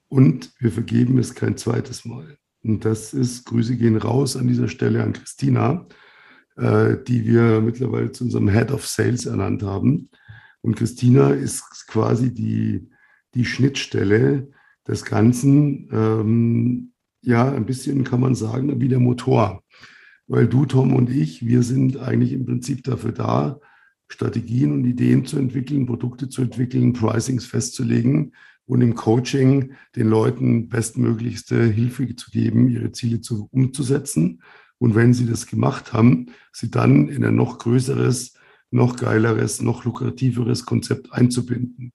und 0.08 0.54
wir 0.60 0.72
vergeben 0.72 1.20
es 1.20 1.36
kein 1.36 1.56
zweites 1.56 2.04
Mal. 2.04 2.38
Und 2.64 2.84
das 2.84 3.14
ist, 3.14 3.46
Grüße 3.46 3.78
gehen 3.78 3.96
raus 3.96 4.36
an 4.36 4.48
dieser 4.48 4.68
Stelle 4.68 5.04
an 5.04 5.14
Christina, 5.14 5.88
äh, 6.58 6.98
die 7.08 7.26
wir 7.26 7.62
mittlerweile 7.62 8.12
zu 8.12 8.24
unserem 8.24 8.50
Head 8.50 8.72
of 8.72 8.88
Sales 8.88 9.28
ernannt 9.28 9.62
haben. 9.62 10.10
Und 10.62 10.76
Christina 10.76 11.30
ist 11.30 11.64
quasi 11.88 12.34
die, 12.34 12.90
die 13.36 13.46
Schnittstelle 13.46 14.50
des 14.88 15.06
Ganzen, 15.06 15.90
ähm, 15.92 16.94
ja, 17.22 17.52
ein 17.52 17.68
bisschen 17.68 18.04
kann 18.04 18.20
man 18.20 18.34
sagen, 18.34 18.80
wie 18.82 18.88
der 18.88 19.00
Motor. 19.00 19.64
Weil 20.28 20.48
du, 20.48 20.66
Tom 20.66 20.94
und 20.94 21.10
ich, 21.10 21.46
wir 21.46 21.64
sind 21.64 21.98
eigentlich 21.98 22.34
im 22.34 22.46
Prinzip 22.46 22.84
dafür 22.84 23.12
da, 23.12 23.60
Strategien 24.08 24.72
und 24.72 24.86
Ideen 24.86 25.26
zu 25.26 25.38
entwickeln, 25.38 25.86
Produkte 25.86 26.30
zu 26.30 26.44
entwickeln, 26.44 26.94
Pricings 26.94 27.46
festzulegen 27.46 28.34
und 28.66 28.82
im 28.82 28.96
Coaching 28.96 29.74
den 29.96 30.08
Leuten 30.08 30.70
bestmöglichste 30.70 31.64
Hilfe 31.64 32.16
zu 32.16 32.32
geben, 32.32 32.70
ihre 32.70 32.92
Ziele 32.92 33.22
zu, 33.22 33.48
umzusetzen. 33.52 34.42
Und 34.78 34.96
wenn 34.96 35.14
sie 35.14 35.26
das 35.26 35.48
gemacht 35.48 35.94
haben, 35.94 36.28
sie 36.52 36.70
dann 36.70 37.08
in 37.08 37.24
ein 37.24 37.36
noch 37.36 37.60
größeres, 37.60 38.34
noch 38.72 38.96
geileres, 38.96 39.62
noch 39.62 39.86
lukrativeres 39.86 40.66
Konzept 40.66 41.14
einzubinden. 41.14 41.94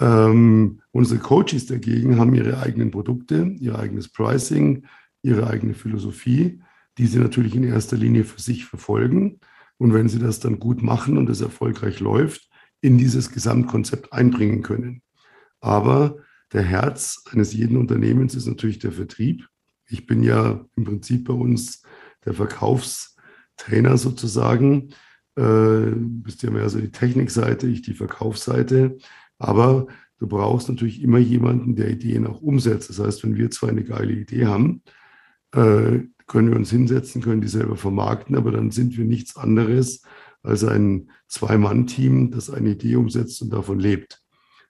Ähm, 0.00 0.80
unsere 0.90 1.20
Coaches 1.20 1.66
dagegen 1.66 2.18
haben 2.18 2.34
ihre 2.34 2.58
eigenen 2.58 2.90
Produkte, 2.90 3.54
ihr 3.60 3.78
eigenes 3.78 4.08
Pricing, 4.08 4.86
ihre 5.22 5.46
eigene 5.46 5.74
Philosophie, 5.74 6.60
die 6.98 7.06
sie 7.06 7.18
natürlich 7.18 7.54
in 7.54 7.64
erster 7.64 7.96
Linie 7.96 8.24
für 8.24 8.40
sich 8.40 8.64
verfolgen. 8.64 9.40
Und 9.78 9.92
wenn 9.92 10.08
sie 10.08 10.18
das 10.18 10.40
dann 10.40 10.58
gut 10.58 10.82
machen 10.82 11.18
und 11.18 11.28
es 11.28 11.40
erfolgreich 11.40 12.00
läuft, 12.00 12.48
in 12.80 12.98
dieses 12.98 13.30
Gesamtkonzept 13.32 14.12
einbringen 14.12 14.62
können. 14.62 15.02
Aber 15.60 16.18
der 16.52 16.62
Herz 16.62 17.24
eines 17.30 17.52
jeden 17.52 17.76
Unternehmens 17.76 18.34
ist 18.34 18.46
natürlich 18.46 18.78
der 18.78 18.92
Vertrieb. 18.92 19.48
Ich 19.88 20.06
bin 20.06 20.22
ja 20.22 20.64
im 20.76 20.84
Prinzip 20.84 21.24
bei 21.24 21.34
uns 21.34 21.82
der 22.24 22.34
Verkaufstrainer 22.34 23.96
sozusagen. 23.96 24.90
Äh, 25.36 25.90
bist 25.96 26.42
ja 26.42 26.50
mehr 26.50 26.68
so 26.68 26.78
die 26.78 26.90
Technikseite, 26.90 27.66
ich 27.66 27.82
die 27.82 27.94
Verkaufsseite. 27.94 28.98
Aber 29.38 29.86
du 30.18 30.28
brauchst 30.28 30.68
natürlich 30.68 31.02
immer 31.02 31.18
jemanden, 31.18 31.74
der 31.74 31.90
Ideen 31.90 32.26
auch 32.26 32.40
umsetzt. 32.40 32.90
Das 32.90 32.98
heißt, 33.00 33.24
wenn 33.24 33.36
wir 33.36 33.50
zwar 33.50 33.70
eine 33.70 33.84
geile 33.84 34.12
Idee 34.12 34.46
haben, 34.46 34.82
äh, 35.54 36.00
können 36.26 36.50
wir 36.50 36.56
uns 36.56 36.70
hinsetzen, 36.70 37.22
können 37.22 37.40
die 37.40 37.48
selber 37.48 37.76
vermarkten, 37.76 38.36
aber 38.36 38.50
dann 38.50 38.70
sind 38.70 38.96
wir 38.96 39.04
nichts 39.04 39.36
anderes 39.36 40.02
als 40.42 40.64
ein 40.64 41.10
Zwei-Mann-Team, 41.28 42.30
das 42.30 42.50
eine 42.50 42.70
Idee 42.70 42.96
umsetzt 42.96 43.40
und 43.42 43.50
davon 43.50 43.78
lebt. 43.78 44.22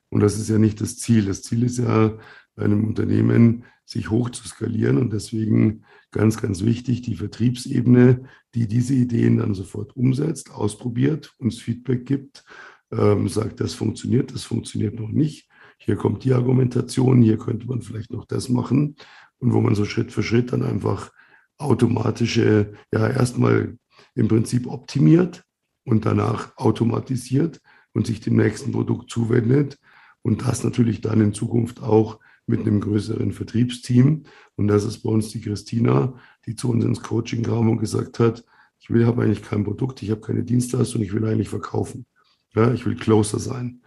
Und 0.08 0.20
das 0.20 0.38
ist 0.38 0.48
ja 0.48 0.58
nicht 0.58 0.80
das 0.80 0.98
Ziel. 0.98 1.26
Das 1.26 1.42
Ziel 1.42 1.64
ist 1.64 1.78
ja 1.78 2.16
einem 2.56 2.84
Unternehmen, 2.84 3.64
sich 3.84 4.10
hoch 4.10 4.30
zu 4.30 4.46
skalieren. 4.46 4.98
Und 4.98 5.12
deswegen 5.12 5.84
ganz, 6.10 6.40
ganz 6.40 6.64
wichtig, 6.64 7.02
die 7.02 7.16
Vertriebsebene, 7.16 8.24
die 8.54 8.68
diese 8.68 8.94
Ideen 8.94 9.38
dann 9.38 9.54
sofort 9.54 9.96
umsetzt, 9.96 10.52
ausprobiert, 10.52 11.34
uns 11.38 11.58
Feedback 11.58 12.06
gibt, 12.06 12.44
ähm, 12.92 13.28
sagt, 13.28 13.60
das 13.60 13.74
funktioniert, 13.74 14.32
das 14.32 14.44
funktioniert 14.44 14.94
noch 14.94 15.10
nicht. 15.10 15.48
Hier 15.78 15.96
kommt 15.96 16.24
die 16.24 16.32
Argumentation, 16.32 17.20
hier 17.20 17.36
könnte 17.36 17.66
man 17.66 17.82
vielleicht 17.82 18.12
noch 18.12 18.24
das 18.24 18.48
machen. 18.48 18.96
Und 19.38 19.52
wo 19.52 19.60
man 19.60 19.74
so 19.74 19.84
Schritt 19.84 20.12
für 20.12 20.22
Schritt 20.22 20.52
dann 20.52 20.62
einfach 20.62 21.10
automatische, 21.58 22.74
ja, 22.92 23.08
erstmal 23.08 23.76
im 24.14 24.28
Prinzip 24.28 24.66
optimiert 24.66 25.44
und 25.84 26.06
danach 26.06 26.56
automatisiert 26.56 27.60
und 27.92 28.06
sich 28.06 28.20
dem 28.20 28.36
nächsten 28.36 28.72
Produkt 28.72 29.10
zuwendet 29.10 29.78
und 30.22 30.46
das 30.46 30.64
natürlich 30.64 31.00
dann 31.00 31.20
in 31.20 31.34
Zukunft 31.34 31.82
auch 31.82 32.18
mit 32.46 32.60
einem 32.60 32.80
größeren 32.80 33.32
Vertriebsteam. 33.32 34.24
Und 34.56 34.68
das 34.68 34.84
ist 34.84 35.02
bei 35.02 35.10
uns 35.10 35.30
die 35.30 35.40
Christina, 35.40 36.14
die 36.46 36.56
zu 36.56 36.70
uns 36.70 36.84
ins 36.84 37.02
Coaching 37.02 37.42
kam 37.42 37.70
und 37.70 37.78
gesagt 37.78 38.18
hat, 38.18 38.44
ich 38.78 38.90
will, 38.90 39.06
habe 39.06 39.22
eigentlich 39.22 39.42
kein 39.42 39.64
Produkt, 39.64 40.02
ich 40.02 40.10
habe 40.10 40.20
keine 40.20 40.44
Dienstleistung, 40.44 41.02
ich 41.02 41.14
will 41.14 41.24
eigentlich 41.24 41.48
verkaufen. 41.48 42.06
Ja, 42.54 42.72
ich 42.72 42.84
will 42.84 42.96
closer 42.96 43.38
sein. 43.38 43.80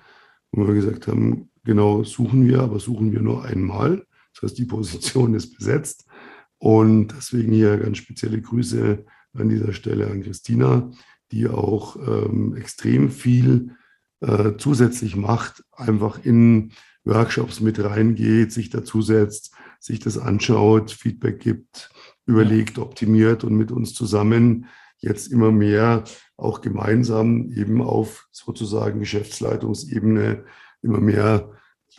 Und 0.51 0.67
wir 0.67 0.73
gesagt 0.73 1.07
haben, 1.07 1.49
genau 1.63 2.03
suchen 2.03 2.47
wir, 2.47 2.61
aber 2.61 2.79
suchen 2.79 3.11
wir 3.11 3.21
nur 3.21 3.43
einmal. 3.43 4.05
Das 4.33 4.43
heißt, 4.43 4.57
die 4.57 4.65
Position 4.65 5.35
ist 5.35 5.55
besetzt. 5.55 6.05
Und 6.59 7.13
deswegen 7.15 7.51
hier 7.51 7.77
ganz 7.77 7.97
spezielle 7.97 8.41
Grüße 8.41 9.05
an 9.33 9.49
dieser 9.49 9.73
Stelle 9.73 10.07
an 10.07 10.23
Christina, 10.23 10.91
die 11.31 11.47
auch 11.47 11.95
ähm, 11.95 12.55
extrem 12.55 13.11
viel 13.11 13.75
äh, 14.21 14.53
zusätzlich 14.57 15.15
macht, 15.15 15.63
einfach 15.71 16.23
in 16.23 16.71
Workshops 17.03 17.59
mit 17.59 17.83
reingeht, 17.83 18.51
sich 18.51 18.69
dazusetzt, 18.69 19.53
sich 19.79 19.99
das 19.99 20.17
anschaut, 20.17 20.91
Feedback 20.91 21.39
gibt, 21.39 21.91
überlegt, 22.25 22.79
optimiert 22.79 23.43
und 23.43 23.55
mit 23.55 23.71
uns 23.71 23.93
zusammen 23.93 24.65
jetzt 24.99 25.31
immer 25.31 25.51
mehr 25.51 26.03
auch 26.37 26.61
gemeinsam 26.61 27.51
eben 27.51 27.81
auf 27.81 28.27
sozusagen 28.31 28.99
Geschäftsleitungsebene 28.99 30.43
immer 30.81 30.99
mehr 30.99 31.51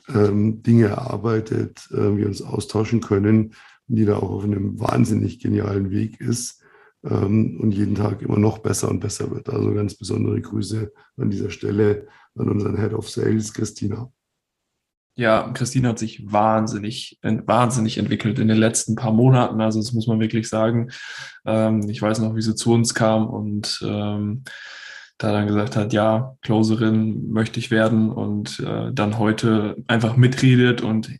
ähm, 0.09 0.63
Dinge 0.63 0.87
erarbeitet, 0.87 1.89
äh, 1.93 2.17
wir 2.17 2.27
uns 2.27 2.43
austauschen 2.43 3.01
können 3.01 3.55
die 3.89 4.05
da 4.05 4.17
auch 4.17 4.31
auf 4.31 4.45
einem 4.45 4.79
wahnsinnig 4.79 5.41
genialen 5.41 5.91
Weg 5.91 6.21
ist 6.21 6.63
ähm, 7.05 7.59
und 7.61 7.73
jeden 7.73 7.95
Tag 7.95 8.23
immer 8.23 8.39
noch 8.39 8.59
besser 8.59 8.89
und 8.89 9.01
besser 9.01 9.31
wird. 9.31 9.49
Also 9.49 9.73
ganz 9.75 9.95
besondere 9.95 10.41
Grüße 10.41 10.93
an 11.17 11.31
dieser 11.31 11.51
Stelle 11.51 12.07
an 12.37 12.49
unseren 12.49 12.77
Head 12.77 12.95
of 12.95 13.09
Sales, 13.09 13.53
Christina. 13.53 14.11
Ja, 15.17 15.51
Christina 15.53 15.89
hat 15.89 15.99
sich 15.99 16.31
wahnsinnig, 16.31 17.19
wahnsinnig 17.23 17.99
entwickelt 17.99 18.39
in 18.39 18.47
den 18.47 18.57
letzten 18.57 18.95
paar 18.95 19.13
Monaten. 19.13 19.61
Also 19.61 19.81
das 19.81 19.93
muss 19.93 20.07
man 20.07 20.21
wirklich 20.21 20.49
sagen. 20.49 20.91
Ähm, 21.45 21.89
ich 21.89 22.01
weiß 22.01 22.21
noch, 22.21 22.37
wie 22.37 22.43
sie 22.43 22.55
zu 22.55 22.73
uns 22.73 22.95
kam 22.95 23.27
und 23.29 23.81
ähm, 23.85 24.45
da 25.19 25.33
dann 25.33 25.49
gesagt 25.49 25.75
hat, 25.75 25.93
ja, 25.93 26.37
Closerin 26.43 27.31
möchte 27.31 27.59
ich 27.59 27.73
werden 27.73 28.13
und 28.13 28.61
äh, 28.61 28.93
dann 28.93 29.19
heute 29.19 29.77
einfach 29.89 30.17
mitredet 30.17 30.83
und 30.83 31.11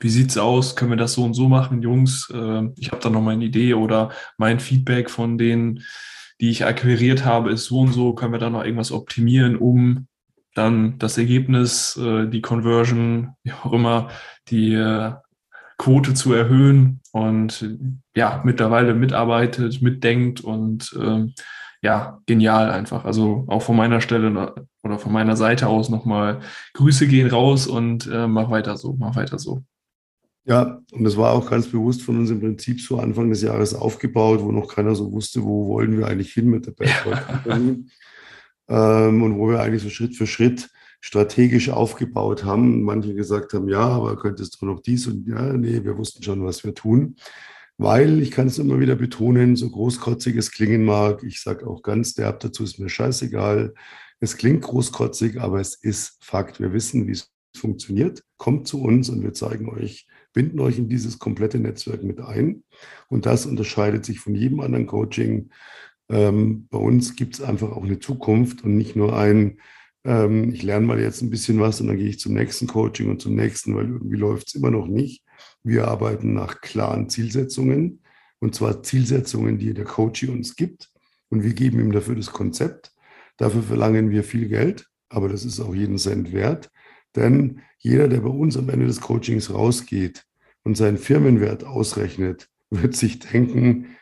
wie 0.00 0.08
sieht's 0.08 0.38
aus? 0.38 0.76
Können 0.76 0.92
wir 0.92 0.96
das 0.96 1.12
so 1.12 1.24
und 1.24 1.34
so 1.34 1.48
machen, 1.48 1.82
Jungs? 1.82 2.28
Äh, 2.32 2.68
ich 2.76 2.90
habe 2.90 3.02
da 3.02 3.10
noch 3.10 3.20
mal 3.20 3.32
eine 3.32 3.44
Idee 3.44 3.74
oder 3.74 4.10
mein 4.38 4.58
Feedback 4.58 5.10
von 5.10 5.38
denen, 5.38 5.84
die 6.40 6.50
ich 6.50 6.64
akquiriert 6.64 7.24
habe, 7.24 7.52
ist 7.52 7.66
so 7.66 7.80
und 7.80 7.92
so. 7.92 8.14
Können 8.14 8.32
wir 8.32 8.38
da 8.38 8.50
noch 8.50 8.64
irgendwas 8.64 8.92
optimieren, 8.92 9.56
um 9.56 10.08
dann 10.54 10.98
das 10.98 11.18
Ergebnis, 11.18 11.96
äh, 11.96 12.26
die 12.28 12.40
Conversion, 12.40 13.34
wie 13.42 13.52
auch 13.52 13.72
immer, 13.72 14.08
die 14.48 14.72
äh, 14.72 15.12
Quote 15.78 16.14
zu 16.14 16.32
erhöhen 16.32 17.00
und 17.12 17.78
ja, 18.14 18.42
mittlerweile 18.44 18.94
mitarbeitet, 18.94 19.80
mitdenkt 19.80 20.40
und 20.40 20.94
ähm, 21.00 21.34
ja, 21.82 22.20
genial 22.26 22.70
einfach. 22.70 23.04
Also 23.04 23.44
auch 23.48 23.62
von 23.62 23.76
meiner 23.76 24.00
Stelle 24.00 24.54
oder 24.82 24.98
von 24.98 25.12
meiner 25.12 25.36
Seite 25.36 25.68
aus 25.68 25.88
nochmal 25.88 26.40
Grüße 26.74 27.06
gehen 27.06 27.30
raus 27.30 27.66
und 27.66 28.06
äh, 28.06 28.26
mach 28.26 28.50
weiter 28.50 28.76
so, 28.76 28.94
mach 28.98 29.16
weiter 29.16 29.38
so. 29.38 29.62
Ja, 30.44 30.80
und 30.92 31.04
das 31.04 31.16
war 31.16 31.32
auch 31.32 31.50
ganz 31.50 31.66
bewusst 31.68 32.02
von 32.02 32.18
uns 32.18 32.30
im 32.30 32.40
Prinzip 32.40 32.80
so 32.80 32.98
Anfang 32.98 33.30
des 33.30 33.42
Jahres 33.42 33.74
aufgebaut, 33.74 34.40
wo 34.42 34.50
noch 34.52 34.74
keiner 34.74 34.94
so 34.94 35.12
wusste, 35.12 35.42
wo 35.42 35.68
wollen 35.68 35.98
wir 35.98 36.06
eigentlich 36.06 36.32
hin 36.32 36.48
mit 36.48 36.66
der 36.66 36.72
Bad 36.72 37.04
Company. 37.44 37.86
ähm, 38.68 39.22
und 39.22 39.38
wo 39.38 39.50
wir 39.50 39.60
eigentlich 39.60 39.82
so 39.82 39.90
Schritt 39.90 40.16
für 40.16 40.26
Schritt 40.26 40.68
strategisch 41.00 41.70
aufgebaut 41.70 42.44
haben. 42.44 42.82
Manche 42.82 43.14
gesagt 43.14 43.52
haben, 43.52 43.68
ja, 43.68 43.80
aber 43.80 44.16
könntest 44.16 44.60
du 44.60 44.66
noch 44.66 44.80
dies 44.80 45.06
und 45.06 45.26
ja, 45.26 45.52
nee, 45.52 45.82
wir 45.84 45.96
wussten 45.96 46.22
schon, 46.22 46.44
was 46.44 46.64
wir 46.64 46.74
tun. 46.74 47.16
Weil, 47.78 48.20
ich 48.20 48.30
kann 48.30 48.46
es 48.46 48.58
immer 48.58 48.78
wieder 48.78 48.94
betonen, 48.94 49.56
so 49.56 49.70
großkotzig 49.70 50.36
es 50.36 50.50
klingen 50.50 50.84
mag, 50.84 51.22
ich 51.22 51.40
sage 51.40 51.66
auch 51.66 51.82
ganz 51.82 52.12
derb 52.12 52.40
dazu, 52.40 52.62
ist 52.62 52.78
mir 52.78 52.90
scheißegal. 52.90 53.72
Es 54.20 54.36
klingt 54.36 54.62
großkotzig, 54.62 55.40
aber 55.40 55.60
es 55.60 55.76
ist 55.76 56.18
Fakt. 56.22 56.60
Wir 56.60 56.74
wissen, 56.74 57.06
wie 57.06 57.12
es 57.12 57.32
funktioniert. 57.56 58.22
Kommt 58.36 58.68
zu 58.68 58.82
uns 58.82 59.08
und 59.08 59.22
wir 59.22 59.32
zeigen 59.32 59.70
euch, 59.70 60.06
binden 60.32 60.60
euch 60.60 60.78
in 60.78 60.88
dieses 60.88 61.18
komplette 61.18 61.58
Netzwerk 61.58 62.02
mit 62.02 62.20
ein. 62.20 62.62
Und 63.08 63.26
das 63.26 63.46
unterscheidet 63.46 64.04
sich 64.04 64.20
von 64.20 64.34
jedem 64.34 64.60
anderen 64.60 64.86
Coaching. 64.86 65.50
Ähm, 66.08 66.66
bei 66.70 66.78
uns 66.78 67.16
gibt 67.16 67.34
es 67.34 67.40
einfach 67.40 67.70
auch 67.72 67.84
eine 67.84 67.98
Zukunft 67.98 68.64
und 68.64 68.76
nicht 68.76 68.96
nur 68.96 69.16
ein, 69.16 69.58
ähm, 70.04 70.52
ich 70.52 70.62
lerne 70.62 70.86
mal 70.86 71.00
jetzt 71.00 71.22
ein 71.22 71.30
bisschen 71.30 71.60
was 71.60 71.80
und 71.80 71.88
dann 71.88 71.98
gehe 71.98 72.08
ich 72.08 72.18
zum 72.18 72.34
nächsten 72.34 72.66
Coaching 72.66 73.10
und 73.10 73.20
zum 73.20 73.34
nächsten, 73.34 73.74
weil 73.76 73.88
irgendwie 73.88 74.16
läuft 74.16 74.48
es 74.48 74.54
immer 74.54 74.70
noch 74.70 74.86
nicht. 74.86 75.24
Wir 75.62 75.88
arbeiten 75.88 76.32
nach 76.32 76.60
klaren 76.60 77.08
Zielsetzungen 77.08 78.02
und 78.40 78.54
zwar 78.54 78.82
Zielsetzungen, 78.82 79.58
die 79.58 79.74
der 79.74 79.84
Coach 79.84 80.24
uns 80.24 80.56
gibt 80.56 80.90
und 81.28 81.44
wir 81.44 81.54
geben 81.54 81.80
ihm 81.80 81.92
dafür 81.92 82.16
das 82.16 82.32
Konzept. 82.32 82.92
Dafür 83.36 83.62
verlangen 83.62 84.10
wir 84.10 84.24
viel 84.24 84.48
Geld, 84.48 84.86
aber 85.08 85.28
das 85.28 85.44
ist 85.44 85.60
auch 85.60 85.74
jeden 85.74 85.98
Cent 85.98 86.32
wert. 86.32 86.70
Denn 87.16 87.60
jeder, 87.78 88.08
der 88.08 88.20
bei 88.20 88.28
uns 88.28 88.56
am 88.56 88.68
Ende 88.68 88.86
des 88.86 89.00
Coachings 89.00 89.52
rausgeht 89.52 90.24
und 90.62 90.76
seinen 90.76 90.98
Firmenwert 90.98 91.64
ausrechnet, 91.64 92.48
wird 92.70 92.94
sich 92.94 93.18
denken, 93.18 93.96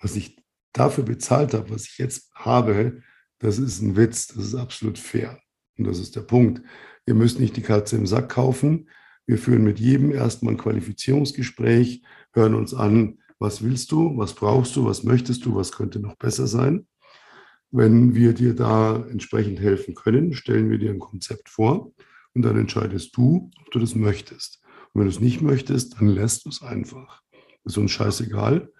was 0.00 0.16
ich 0.16 0.36
dafür 0.72 1.04
bezahlt 1.04 1.54
habe, 1.54 1.70
was 1.70 1.86
ich 1.86 1.98
jetzt 1.98 2.30
habe, 2.34 3.02
das 3.38 3.58
ist 3.58 3.82
ein 3.82 3.96
Witz, 3.96 4.28
das 4.28 4.46
ist 4.46 4.54
absolut 4.54 4.98
fair. 4.98 5.38
Und 5.76 5.86
das 5.86 5.98
ist 5.98 6.16
der 6.16 6.22
Punkt. 6.22 6.62
Ihr 7.06 7.14
müsst 7.14 7.38
nicht 7.38 7.56
die 7.56 7.62
Katze 7.62 7.96
im 7.96 8.06
Sack 8.06 8.30
kaufen. 8.30 8.88
Wir 9.26 9.38
führen 9.38 9.64
mit 9.64 9.80
jedem 9.80 10.12
erstmal 10.12 10.54
ein 10.54 10.58
Qualifizierungsgespräch, 10.58 12.02
hören 12.32 12.54
uns 12.54 12.74
an, 12.74 13.18
was 13.38 13.62
willst 13.62 13.90
du, 13.92 14.16
was 14.16 14.34
brauchst 14.34 14.76
du, 14.76 14.84
was 14.84 15.02
möchtest 15.02 15.44
du, 15.44 15.54
was 15.54 15.72
könnte 15.72 15.98
noch 15.98 16.16
besser 16.16 16.46
sein. 16.46 16.86
Wenn 17.70 18.14
wir 18.14 18.32
dir 18.32 18.54
da 18.54 19.04
entsprechend 19.10 19.60
helfen 19.60 19.94
können, 19.94 20.32
stellen 20.32 20.70
wir 20.70 20.78
dir 20.78 20.90
ein 20.90 21.00
Konzept 21.00 21.48
vor 21.48 21.92
und 22.34 22.42
dann 22.42 22.56
entscheidest 22.56 23.16
du, 23.16 23.50
ob 23.60 23.70
du 23.70 23.78
das 23.78 23.94
möchtest. 23.94 24.60
Und 24.92 25.00
wenn 25.00 25.08
du 25.08 25.14
es 25.14 25.20
nicht 25.20 25.40
möchtest, 25.40 25.98
dann 25.98 26.08
lässt 26.08 26.44
du 26.44 26.50
es 26.50 26.62
einfach. 26.62 27.22
ist 27.64 27.78
uns 27.78 27.92
scheißegal. 27.92 28.70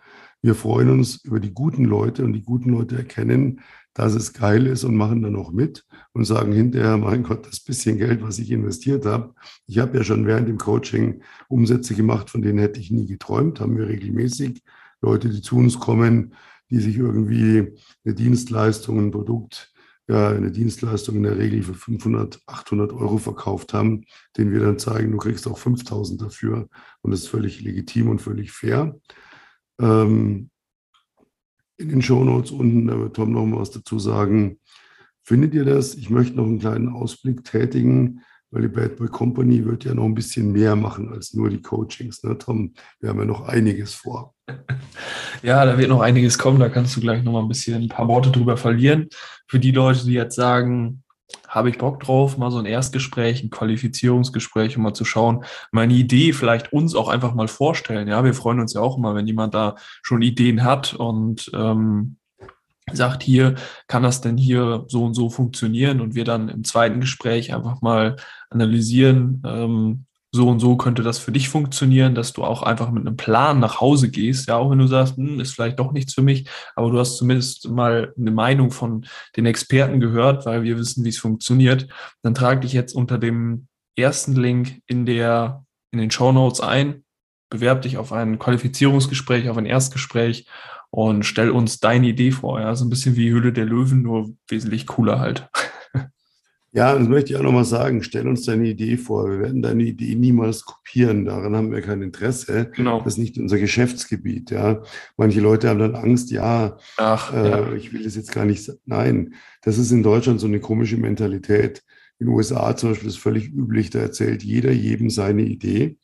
Wir 0.42 0.54
freuen 0.54 0.90
uns 0.90 1.24
über 1.24 1.40
die 1.40 1.54
guten 1.54 1.84
Leute 1.84 2.22
und 2.22 2.34
die 2.34 2.42
guten 2.42 2.70
Leute 2.70 2.96
erkennen, 2.96 3.60
dass 3.94 4.14
es 4.14 4.34
geil 4.34 4.66
ist 4.66 4.84
und 4.84 4.96
machen 4.96 5.22
dann 5.22 5.36
auch 5.36 5.52
mit 5.52 5.86
und 6.12 6.24
sagen 6.24 6.52
hinterher, 6.52 6.98
mein 6.98 7.22
Gott, 7.22 7.46
das 7.46 7.60
bisschen 7.60 7.96
Geld, 7.96 8.22
was 8.22 8.38
ich 8.38 8.50
investiert 8.50 9.06
habe. 9.06 9.34
Ich 9.66 9.78
habe 9.78 9.96
ja 9.96 10.04
schon 10.04 10.26
während 10.26 10.48
dem 10.48 10.58
Coaching 10.58 11.22
Umsätze 11.48 11.94
gemacht, 11.94 12.28
von 12.28 12.42
denen 12.42 12.58
hätte 12.58 12.80
ich 12.80 12.90
nie 12.90 13.06
geträumt, 13.06 13.60
haben 13.60 13.78
wir 13.78 13.88
regelmäßig. 13.88 14.62
Leute, 15.00 15.30
die 15.30 15.40
zu 15.40 15.56
uns 15.56 15.78
kommen, 15.78 16.34
die 16.70 16.80
sich 16.80 16.96
irgendwie 16.96 17.72
eine 18.04 18.14
Dienstleistung, 18.14 18.98
ein 18.98 19.10
Produkt, 19.12 19.73
ja, 20.06 20.30
eine 20.30 20.50
Dienstleistung 20.50 21.16
in 21.16 21.22
der 21.22 21.38
Regel 21.38 21.62
für 21.62 21.74
500, 21.74 22.40
800 22.46 22.92
Euro 22.92 23.18
verkauft 23.18 23.72
haben, 23.72 24.04
denen 24.36 24.52
wir 24.52 24.60
dann 24.60 24.78
zeigen, 24.78 25.12
du 25.12 25.18
kriegst 25.18 25.46
auch 25.46 25.58
5000 25.58 26.20
dafür 26.20 26.68
und 27.02 27.10
das 27.10 27.20
ist 27.20 27.28
völlig 27.28 27.60
legitim 27.62 28.10
und 28.10 28.20
völlig 28.20 28.52
fair. 28.52 28.98
Ähm, 29.80 30.50
in 31.76 31.88
den 31.88 32.02
Shownotes 32.02 32.50
unten, 32.50 32.86
da 32.86 32.98
wird 32.98 33.16
Tom 33.16 33.32
noch 33.32 33.46
mal 33.46 33.60
was 33.60 33.70
dazu 33.70 33.98
sagen. 33.98 34.60
Findet 35.22 35.54
ihr 35.54 35.64
das? 35.64 35.94
Ich 35.94 36.10
möchte 36.10 36.36
noch 36.36 36.44
einen 36.46 36.60
kleinen 36.60 36.90
Ausblick 36.90 37.42
tätigen, 37.44 38.20
weil 38.54 38.62
die 38.62 38.68
Bad 38.68 38.96
Boy 38.96 39.08
Company 39.08 39.64
wird 39.64 39.84
ja 39.84 39.94
noch 39.94 40.04
ein 40.04 40.14
bisschen 40.14 40.52
mehr 40.52 40.76
machen 40.76 41.12
als 41.12 41.34
nur 41.34 41.50
die 41.50 41.60
Coachings. 41.60 42.22
Ne, 42.22 42.38
Tom, 42.38 42.72
wir 43.00 43.10
haben 43.10 43.18
ja 43.18 43.24
noch 43.24 43.46
einiges 43.46 43.94
vor. 43.94 44.34
Ja, 45.42 45.66
da 45.66 45.76
wird 45.76 45.90
noch 45.90 46.00
einiges 46.00 46.38
kommen. 46.38 46.58
Da 46.58 46.70
kannst 46.70 46.96
du 46.96 47.02
gleich 47.02 47.22
noch 47.22 47.32
mal 47.32 47.42
ein 47.42 47.48
bisschen 47.48 47.82
ein 47.82 47.88
paar 47.88 48.08
Worte 48.08 48.30
drüber 48.30 48.56
verlieren. 48.56 49.08
Für 49.46 49.58
die 49.58 49.72
Leute, 49.72 50.06
die 50.06 50.14
jetzt 50.14 50.36
sagen, 50.36 51.02
habe 51.48 51.68
ich 51.68 51.76
Bock 51.76 52.00
drauf, 52.00 52.38
mal 52.38 52.50
so 52.50 52.58
ein 52.58 52.64
Erstgespräch, 52.64 53.42
ein 53.42 53.50
Qualifizierungsgespräch, 53.50 54.78
um 54.78 54.84
mal 54.84 54.94
zu 54.94 55.04
schauen, 55.04 55.44
meine 55.70 55.92
Idee 55.92 56.32
vielleicht 56.32 56.72
uns 56.72 56.94
auch 56.94 57.08
einfach 57.08 57.34
mal 57.34 57.48
vorstellen. 57.48 58.08
Ja, 58.08 58.24
wir 58.24 58.32
freuen 58.32 58.60
uns 58.60 58.72
ja 58.72 58.80
auch 58.80 58.96
immer, 58.96 59.14
wenn 59.14 59.26
jemand 59.26 59.52
da 59.52 59.74
schon 60.02 60.22
Ideen 60.22 60.64
hat 60.64 60.94
und 60.94 61.50
ähm, 61.52 62.16
sagt, 62.92 63.22
hier 63.22 63.54
kann 63.88 64.02
das 64.02 64.20
denn 64.20 64.36
hier 64.36 64.84
so 64.88 65.04
und 65.04 65.14
so 65.14 65.30
funktionieren 65.30 66.00
und 66.00 66.14
wir 66.14 66.24
dann 66.24 66.48
im 66.48 66.64
zweiten 66.64 67.00
Gespräch 67.00 67.54
einfach 67.54 67.80
mal 67.80 68.16
analysieren, 68.50 69.42
ähm, 69.46 70.06
so 70.34 70.48
und 70.48 70.58
so 70.58 70.76
könnte 70.76 71.04
das 71.04 71.20
für 71.20 71.30
dich 71.30 71.48
funktionieren, 71.48 72.16
dass 72.16 72.32
du 72.32 72.42
auch 72.42 72.64
einfach 72.64 72.90
mit 72.90 73.06
einem 73.06 73.16
Plan 73.16 73.60
nach 73.60 73.80
Hause 73.80 74.10
gehst. 74.10 74.48
Ja, 74.48 74.56
auch 74.56 74.68
wenn 74.68 74.80
du 74.80 74.88
sagst, 74.88 75.16
hm, 75.16 75.38
ist 75.38 75.54
vielleicht 75.54 75.78
doch 75.78 75.92
nichts 75.92 76.12
für 76.12 76.22
mich, 76.22 76.48
aber 76.74 76.90
du 76.90 76.98
hast 76.98 77.18
zumindest 77.18 77.70
mal 77.70 78.12
eine 78.18 78.32
Meinung 78.32 78.72
von 78.72 79.06
den 79.36 79.46
Experten 79.46 80.00
gehört, 80.00 80.44
weil 80.44 80.64
wir 80.64 80.76
wissen, 80.76 81.04
wie 81.04 81.10
es 81.10 81.18
funktioniert. 81.18 81.86
Dann 82.22 82.34
trage 82.34 82.60
dich 82.60 82.72
jetzt 82.72 82.96
unter 82.96 83.16
dem 83.16 83.68
ersten 83.96 84.34
Link 84.34 84.82
in 84.86 85.06
der, 85.06 85.64
in 85.92 86.00
den 86.00 86.10
Show 86.10 86.32
Notes 86.32 86.60
ein, 86.60 87.04
bewerb 87.48 87.82
dich 87.82 87.96
auf 87.96 88.12
ein 88.12 88.40
Qualifizierungsgespräch, 88.40 89.48
auf 89.48 89.56
ein 89.56 89.66
Erstgespräch 89.66 90.48
und 90.94 91.24
stell 91.24 91.50
uns 91.50 91.80
deine 91.80 92.07
Idee 92.07 92.30
vor. 92.30 92.61
Ja, 92.61 92.76
so 92.76 92.85
ein 92.85 92.88
bisschen 92.88 93.16
wie 93.16 93.33
Hülle 93.33 93.52
der 93.52 93.64
Löwen, 93.64 94.02
nur 94.02 94.33
wesentlich 94.48 94.87
cooler 94.87 95.18
halt. 95.18 95.48
Ja, 96.76 96.98
das 96.98 97.07
möchte 97.07 97.33
ich 97.33 97.38
auch 97.38 97.44
nochmal 97.44 97.64
sagen. 97.64 98.02
Stell 98.02 98.26
uns 98.26 98.46
deine 98.46 98.66
Idee 98.66 98.96
vor. 98.96 99.30
Wir 99.30 99.38
werden 99.38 99.62
deine 99.62 99.85
Idee 99.85 100.16
niemals 100.16 100.64
kopieren. 100.64 101.24
Daran 101.24 101.54
haben 101.54 101.70
wir 101.70 101.80
kein 101.83 102.02
Interesse. 102.02 102.68
Genau. 102.74 102.98
Das 102.98 103.12
ist 103.12 103.18
nicht 103.18 103.38
unser 103.38 103.61
Geschäftsgebiet. 103.61 104.50
Ja, 104.50 104.83
manche 105.16 105.40
Leute 105.40 105.68
haben 105.68 105.78
dann 105.78 105.94
Angst. 105.94 106.33
Ja, 106.33 106.76
Ach, 106.96 107.33
äh, 107.33 107.48
ja. 107.48 107.72
ich 107.74 107.92
will 107.92 108.02
das 108.02 108.16
jetzt 108.16 108.33
gar 108.33 108.44
nicht. 108.44 108.68
Nein, 108.87 109.35
das 109.62 109.78
ist 109.78 109.92
in 109.92 110.02
Deutschland 110.02 110.40
so 110.40 110.48
eine 110.48 110.59
komische 110.59 110.96
Mentalität. 110.96 111.85
In 112.18 112.26
den 112.26 112.35
USA 112.35 112.74
zum 112.74 112.90
Beispiel 112.90 113.09
ist 113.09 113.18
völlig 113.18 113.52
üblich. 113.52 113.90
Da 113.90 114.00
erzählt 114.00 114.42
jeder 114.42 114.72
jedem 114.72 115.11
seine 115.11 115.42
Idee. 115.42 115.96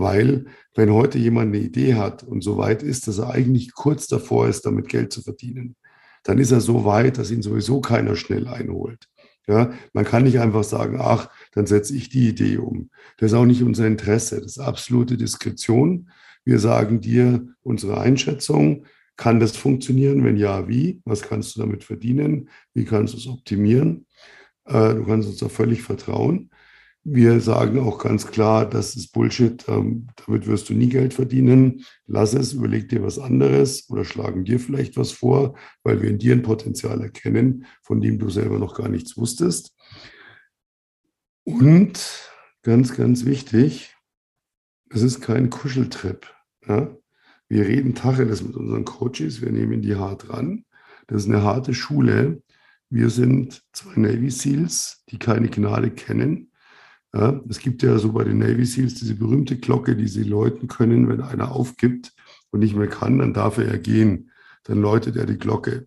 Weil, 0.00 0.46
wenn 0.76 0.92
heute 0.92 1.18
jemand 1.18 1.52
eine 1.52 1.64
Idee 1.64 1.94
hat 1.94 2.22
und 2.22 2.44
so 2.44 2.56
weit 2.56 2.84
ist, 2.84 3.08
dass 3.08 3.18
er 3.18 3.30
eigentlich 3.30 3.72
kurz 3.74 4.06
davor 4.06 4.46
ist, 4.46 4.64
damit 4.64 4.88
Geld 4.88 5.12
zu 5.12 5.22
verdienen, 5.22 5.74
dann 6.22 6.38
ist 6.38 6.52
er 6.52 6.60
so 6.60 6.84
weit, 6.84 7.18
dass 7.18 7.32
ihn 7.32 7.42
sowieso 7.42 7.80
keiner 7.80 8.14
schnell 8.14 8.46
einholt. 8.46 9.08
Ja, 9.48 9.72
man 9.94 10.04
kann 10.04 10.22
nicht 10.22 10.38
einfach 10.38 10.62
sagen, 10.62 10.98
ach, 11.00 11.30
dann 11.52 11.66
setze 11.66 11.96
ich 11.96 12.10
die 12.10 12.28
Idee 12.28 12.58
um. 12.58 12.90
Das 13.16 13.32
ist 13.32 13.36
auch 13.36 13.44
nicht 13.44 13.62
unser 13.64 13.88
Interesse. 13.88 14.36
Das 14.36 14.52
ist 14.52 14.58
absolute 14.58 15.16
Diskretion. 15.16 16.10
Wir 16.44 16.60
sagen 16.60 17.00
dir 17.00 17.48
unsere 17.62 18.00
Einschätzung. 18.00 18.84
Kann 19.16 19.40
das 19.40 19.56
funktionieren? 19.56 20.22
Wenn 20.22 20.36
ja, 20.36 20.68
wie? 20.68 21.00
Was 21.04 21.22
kannst 21.22 21.56
du 21.56 21.60
damit 21.60 21.82
verdienen? 21.82 22.50
Wie 22.72 22.84
kannst 22.84 23.14
du 23.14 23.18
es 23.18 23.26
optimieren? 23.26 24.06
Äh, 24.64 24.94
du 24.94 25.04
kannst 25.06 25.28
uns 25.28 25.38
da 25.38 25.48
völlig 25.48 25.82
vertrauen. 25.82 26.50
Wir 27.10 27.40
sagen 27.40 27.78
auch 27.78 27.98
ganz 27.98 28.26
klar, 28.26 28.68
das 28.68 28.94
ist 28.94 29.12
Bullshit, 29.12 29.66
ähm, 29.66 30.08
damit 30.26 30.46
wirst 30.46 30.68
du 30.68 30.74
nie 30.74 30.90
Geld 30.90 31.14
verdienen. 31.14 31.86
Lass 32.06 32.34
es, 32.34 32.52
überleg 32.52 32.90
dir 32.90 33.02
was 33.02 33.18
anderes 33.18 33.88
oder 33.88 34.04
schlagen 34.04 34.44
dir 34.44 34.60
vielleicht 34.60 34.98
was 34.98 35.12
vor, 35.12 35.56
weil 35.84 36.02
wir 36.02 36.10
in 36.10 36.18
dir 36.18 36.34
ein 36.34 36.42
Potenzial 36.42 37.00
erkennen, 37.00 37.64
von 37.82 38.02
dem 38.02 38.18
du 38.18 38.28
selber 38.28 38.58
noch 38.58 38.74
gar 38.74 38.90
nichts 38.90 39.16
wusstest. 39.16 39.74
Und 41.44 41.98
ganz, 42.62 42.94
ganz 42.94 43.24
wichtig, 43.24 43.96
es 44.90 45.00
ist 45.00 45.22
kein 45.22 45.48
Kuscheltrip. 45.48 46.26
Ja? 46.66 46.94
Wir 47.48 47.64
reden 47.64 47.94
Tacheles 47.94 48.42
mit 48.42 48.54
unseren 48.54 48.84
Coaches, 48.84 49.40
wir 49.40 49.50
nehmen 49.50 49.80
die 49.80 49.96
hart 49.96 50.28
ran. 50.28 50.66
Das 51.06 51.22
ist 51.22 51.30
eine 51.30 51.42
harte 51.42 51.72
Schule. 51.72 52.42
Wir 52.90 53.08
sind 53.08 53.62
zwei 53.72 53.98
Navy 53.98 54.30
SEALs, 54.30 55.04
die 55.08 55.18
keine 55.18 55.48
Gnade 55.48 55.90
kennen 55.90 56.48
ja, 57.14 57.40
es 57.48 57.58
gibt 57.58 57.82
ja 57.82 57.98
so 57.98 58.12
bei 58.12 58.24
den 58.24 58.38
Navy 58.38 58.66
SEALs 58.66 58.94
diese 58.94 59.14
berühmte 59.14 59.56
Glocke, 59.56 59.96
die 59.96 60.08
sie 60.08 60.24
läuten 60.24 60.68
können, 60.68 61.08
wenn 61.08 61.22
einer 61.22 61.52
aufgibt 61.52 62.14
und 62.50 62.60
nicht 62.60 62.76
mehr 62.76 62.88
kann, 62.88 63.18
dann 63.18 63.32
darf 63.32 63.58
er 63.58 63.78
gehen. 63.78 64.30
Dann 64.64 64.80
läutet 64.80 65.16
er 65.16 65.24
die 65.24 65.38
Glocke. 65.38 65.86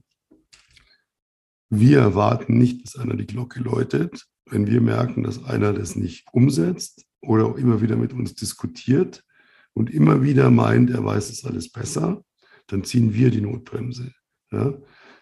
Wir 1.69 1.99
erwarten 1.99 2.57
nicht, 2.57 2.85
dass 2.85 2.97
einer 2.97 3.15
die 3.15 3.27
Glocke 3.27 3.61
läutet. 3.61 4.25
Wenn 4.45 4.67
wir 4.67 4.81
merken, 4.81 5.23
dass 5.23 5.43
einer 5.43 5.73
das 5.73 5.95
nicht 5.95 6.25
umsetzt 6.33 7.05
oder 7.21 7.45
auch 7.45 7.55
immer 7.55 7.81
wieder 7.81 7.95
mit 7.95 8.13
uns 8.13 8.33
diskutiert 8.33 9.23
und 9.73 9.89
immer 9.89 10.23
wieder 10.23 10.49
meint, 10.49 10.89
er 10.89 11.05
weiß 11.05 11.29
es 11.29 11.45
alles 11.45 11.71
besser, 11.71 12.23
dann 12.67 12.83
ziehen 12.83 13.13
wir 13.13 13.29
die 13.29 13.41
Notbremse. 13.41 14.11
Ja? 14.51 14.73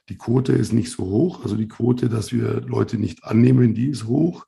Die 0.07 0.17
Quote 0.17 0.53
ist 0.53 0.71
nicht 0.71 0.91
so 0.91 1.03
hoch, 1.05 1.43
also 1.43 1.55
die 1.55 1.67
Quote, 1.67 2.09
dass 2.09 2.31
wir 2.31 2.61
Leute 2.61 2.97
nicht 2.97 3.25
annehmen, 3.25 3.75
die 3.75 3.89
ist 3.89 4.05
hoch. 4.05 4.47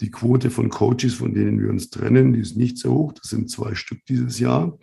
Die 0.00 0.10
Quote 0.10 0.50
von 0.50 0.70
Coaches, 0.70 1.14
von 1.14 1.34
denen 1.34 1.60
wir 1.60 1.70
uns 1.70 1.90
trennen, 1.90 2.32
die 2.32 2.40
ist 2.40 2.56
nicht 2.56 2.78
so 2.78 2.92
hoch. 2.92 3.12
Das 3.12 3.30
sind 3.30 3.50
zwei 3.50 3.74
Stück 3.74 4.04
dieses 4.06 4.38
Jahr. 4.38 4.78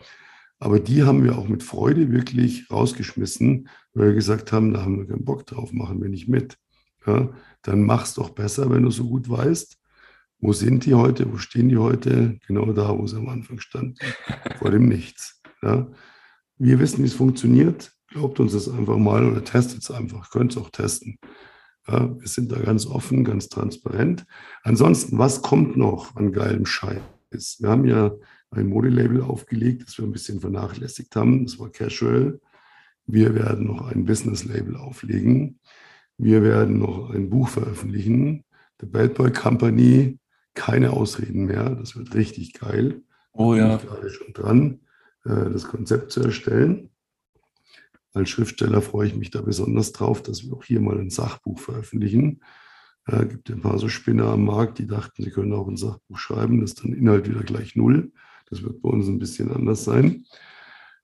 Aber 0.59 0.79
die 0.79 1.03
haben 1.03 1.23
wir 1.23 1.37
auch 1.37 1.47
mit 1.47 1.63
Freude 1.63 2.11
wirklich 2.11 2.69
rausgeschmissen, 2.71 3.69
weil 3.93 4.09
wir 4.09 4.15
gesagt 4.15 4.51
haben, 4.51 4.73
da 4.73 4.81
haben 4.81 4.97
wir 4.97 5.07
keinen 5.07 5.25
Bock 5.25 5.45
drauf, 5.45 5.71
machen 5.71 6.01
wir 6.01 6.09
nicht 6.09 6.27
mit. 6.27 6.57
Ja, 7.05 7.29
dann 7.61 7.83
mach's 7.83 8.15
doch 8.15 8.31
besser, 8.31 8.69
wenn 8.69 8.83
du 8.83 8.91
so 8.91 9.07
gut 9.07 9.29
weißt. 9.29 9.77
Wo 10.39 10.53
sind 10.53 10.85
die 10.85 10.93
heute? 10.93 11.31
Wo 11.31 11.37
stehen 11.37 11.69
die 11.69 11.77
heute? 11.77 12.39
Genau 12.47 12.71
da, 12.73 12.97
wo 12.97 13.07
sie 13.07 13.17
am 13.17 13.29
Anfang 13.29 13.59
standen. 13.59 13.95
Vor 14.59 14.71
dem 14.71 14.87
Nichts. 14.87 15.41
Ja. 15.61 15.87
Wir 16.57 16.79
wissen, 16.79 17.03
wie 17.03 17.07
es 17.07 17.13
funktioniert. 17.13 17.91
Glaubt 18.09 18.39
uns 18.39 18.53
das 18.53 18.69
einfach 18.69 18.97
mal 18.97 19.25
oder 19.25 19.43
testet 19.43 19.81
es 19.81 19.91
einfach. 19.91 20.29
Könnt 20.29 20.51
es 20.51 20.57
auch 20.57 20.69
testen. 20.69 21.17
Ja, 21.87 22.19
wir 22.19 22.27
sind 22.27 22.51
da 22.51 22.59
ganz 22.59 22.85
offen, 22.85 23.23
ganz 23.23 23.47
transparent. 23.47 24.25
Ansonsten, 24.63 25.17
was 25.17 25.41
kommt 25.41 25.77
noch 25.77 26.15
an 26.15 26.33
geilem 26.33 26.65
Scheiß? 26.65 27.01
Wir 27.59 27.69
haben 27.69 27.85
ja 27.85 28.11
ein 28.51 28.67
Modelabel 28.67 29.21
aufgelegt, 29.21 29.83
das 29.85 29.97
wir 29.97 30.05
ein 30.05 30.11
bisschen 30.11 30.39
vernachlässigt 30.39 31.15
haben. 31.15 31.45
Das 31.45 31.59
war 31.59 31.69
Casual. 31.69 32.39
Wir 33.05 33.35
werden 33.35 33.67
noch 33.67 33.89
ein 33.89 34.05
Business-Label 34.05 34.75
auflegen. 34.75 35.59
Wir 36.17 36.43
werden 36.43 36.79
noch 36.79 37.09
ein 37.11 37.29
Buch 37.29 37.47
veröffentlichen. 37.47 38.43
The 38.81 38.85
Bad 38.85 39.13
Boy 39.15 39.31
Company. 39.31 40.19
Keine 40.53 40.91
Ausreden 40.91 41.45
mehr. 41.45 41.69
Das 41.69 41.95
wird 41.95 42.15
richtig 42.15 42.53
geil. 42.53 43.01
Oh 43.31 43.53
ja. 43.53 43.75
Ich 43.75 43.81
bin 43.81 43.89
gerade 43.89 44.09
schon 44.09 44.33
dran, 44.33 44.79
äh, 45.25 45.49
das 45.51 45.65
Konzept 45.65 46.11
zu 46.11 46.21
erstellen. 46.21 46.89
Als 48.17 48.31
Schriftsteller 48.31 48.81
freue 48.81 49.07
ich 49.09 49.15
mich 49.15 49.29
da 49.29 49.41
besonders 49.41 49.91
drauf, 49.91 50.23
dass 50.23 50.43
wir 50.43 50.53
auch 50.53 50.63
hier 50.63 50.81
mal 50.81 50.99
ein 50.99 51.11
Sachbuch 51.11 51.59
veröffentlichen. 51.59 52.41
Äh, 53.05 53.27
gibt 53.27 53.51
ein 53.51 53.61
paar 53.61 53.77
so 53.77 53.89
Spinner 53.89 54.29
am 54.29 54.43
Markt, 54.43 54.79
die 54.79 54.87
dachten, 54.87 55.21
sie 55.21 55.29
können 55.29 55.53
auch 55.53 55.67
ein 55.67 55.77
Sachbuch 55.77 56.17
schreiben. 56.17 56.59
Das 56.59 56.71
ist 56.71 56.83
dann 56.83 56.93
Inhalt 56.93 57.29
wieder 57.29 57.43
gleich 57.43 57.75
null. 57.75 58.11
Das 58.49 58.63
wird 58.63 58.81
bei 58.81 58.89
uns 58.89 59.07
ein 59.07 59.19
bisschen 59.19 59.51
anders 59.51 59.83
sein. 59.83 60.25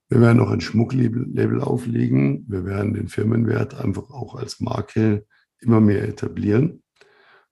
Wir 0.10 0.22
werden 0.22 0.40
auch 0.40 0.50
ein 0.50 0.62
Schmucklabel 0.62 1.62
auflegen. 1.62 2.46
Wir 2.48 2.66
werden 2.66 2.96
den 2.96 3.10
Firmenwert 3.10 3.80
einfach 3.80 4.10
auch 4.10 4.34
als 4.34 4.60
Marke 4.60 5.28
immer 5.60 5.82
mehr 5.82 6.08
etablieren. 6.08 6.82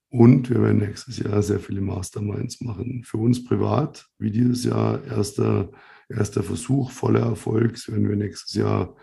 Und 0.10 0.50
wir 0.50 0.60
werden 0.60 0.80
nächstes 0.80 1.20
Jahr 1.20 1.44
sehr 1.44 1.60
viele 1.60 1.82
Masterminds 1.82 2.62
machen. 2.62 3.04
Für 3.04 3.18
uns 3.18 3.44
privat, 3.44 4.08
wie 4.18 4.32
dieses 4.32 4.64
Jahr, 4.64 5.06
erster, 5.06 5.70
erster 6.10 6.42
Versuch, 6.42 6.90
voller 6.90 7.28
Erfolg, 7.28 7.78
werden 7.88 8.10
wir 8.10 8.16
nächstes 8.16 8.56
Jahr 8.56 8.96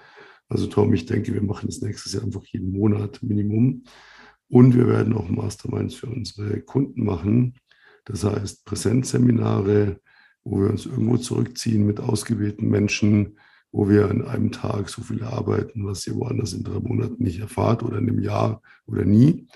also 0.48 0.66
Tom, 0.66 0.92
ich 0.94 1.06
denke, 1.06 1.34
wir 1.34 1.42
machen 1.42 1.66
das 1.66 1.80
nächstes 1.80 2.12
Jahr 2.12 2.24
einfach 2.24 2.44
jeden 2.46 2.72
Monat 2.72 3.22
Minimum. 3.22 3.84
Und 4.48 4.74
wir 4.74 4.88
werden 4.88 5.12
auch 5.12 5.28
Masterminds 5.28 5.94
für 5.94 6.06
unsere 6.06 6.60
Kunden 6.62 7.04
machen. 7.04 7.54
Das 8.06 8.24
heißt 8.24 8.64
Präsenzseminare, 8.64 10.00
wo 10.42 10.60
wir 10.62 10.70
uns 10.70 10.86
irgendwo 10.86 11.18
zurückziehen 11.18 11.86
mit 11.86 12.00
ausgewählten 12.00 12.68
Menschen, 12.68 13.38
wo 13.70 13.88
wir 13.88 14.08
an 14.08 14.26
einem 14.26 14.50
Tag 14.50 14.88
so 14.88 15.02
viel 15.02 15.22
arbeiten, 15.22 15.84
was 15.84 16.06
ihr 16.06 16.14
woanders 16.14 16.54
in 16.54 16.64
drei 16.64 16.80
Monaten 16.80 17.22
nicht 17.22 17.40
erfahrt 17.40 17.82
oder 17.82 17.98
in 17.98 18.08
einem 18.08 18.20
Jahr 18.20 18.62
oder 18.86 19.04
nie, 19.04 19.46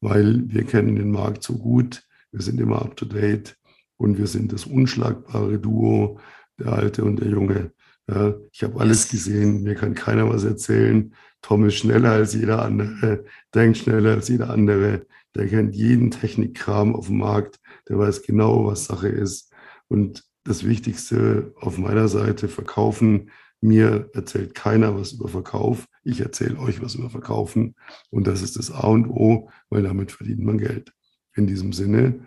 weil 0.00 0.48
wir 0.48 0.62
kennen 0.62 0.94
den 0.94 1.10
Markt 1.10 1.42
so 1.42 1.58
gut, 1.58 2.04
wir 2.30 2.42
sind 2.42 2.60
immer 2.60 2.82
up-to-date 2.82 3.56
und 3.96 4.18
wir 4.18 4.28
sind 4.28 4.52
das 4.52 4.66
unschlagbare 4.66 5.58
Duo, 5.58 6.20
der 6.58 6.72
Alte 6.72 7.04
und 7.04 7.18
der 7.18 7.28
Junge. 7.28 7.72
Ja, 8.08 8.34
ich 8.52 8.62
habe 8.62 8.80
alles 8.80 9.08
gesehen, 9.08 9.62
mir 9.62 9.74
kann 9.74 9.94
keiner 9.94 10.28
was 10.28 10.44
erzählen. 10.44 11.14
Tom 11.42 11.66
ist 11.66 11.76
schneller 11.76 12.12
als 12.12 12.34
jeder 12.34 12.62
andere, 12.62 13.24
denkt 13.54 13.78
schneller 13.78 14.14
als 14.14 14.28
jeder 14.28 14.50
andere, 14.50 15.06
der 15.34 15.48
kennt 15.48 15.74
jeden 15.74 16.10
Technikkram 16.10 16.94
auf 16.94 17.06
dem 17.06 17.18
Markt, 17.18 17.58
der 17.88 17.98
weiß 17.98 18.22
genau, 18.22 18.66
was 18.66 18.84
Sache 18.86 19.08
ist. 19.08 19.52
Und 19.88 20.24
das 20.44 20.64
Wichtigste 20.64 21.52
auf 21.56 21.78
meiner 21.78 22.08
Seite, 22.08 22.48
verkaufen. 22.48 23.30
Mir 23.60 24.10
erzählt 24.14 24.54
keiner 24.54 24.98
was 24.98 25.12
über 25.12 25.28
Verkauf. 25.28 25.86
Ich 26.04 26.20
erzähle 26.20 26.58
euch 26.58 26.80
was 26.82 26.94
über 26.94 27.10
Verkaufen. 27.10 27.74
Und 28.10 28.26
das 28.26 28.42
ist 28.42 28.56
das 28.56 28.70
A 28.70 28.86
und 28.86 29.08
O, 29.08 29.50
weil 29.70 29.82
damit 29.82 30.12
verdient 30.12 30.40
man 30.40 30.58
Geld. 30.58 30.92
In 31.34 31.46
diesem 31.46 31.72
Sinne, 31.72 32.26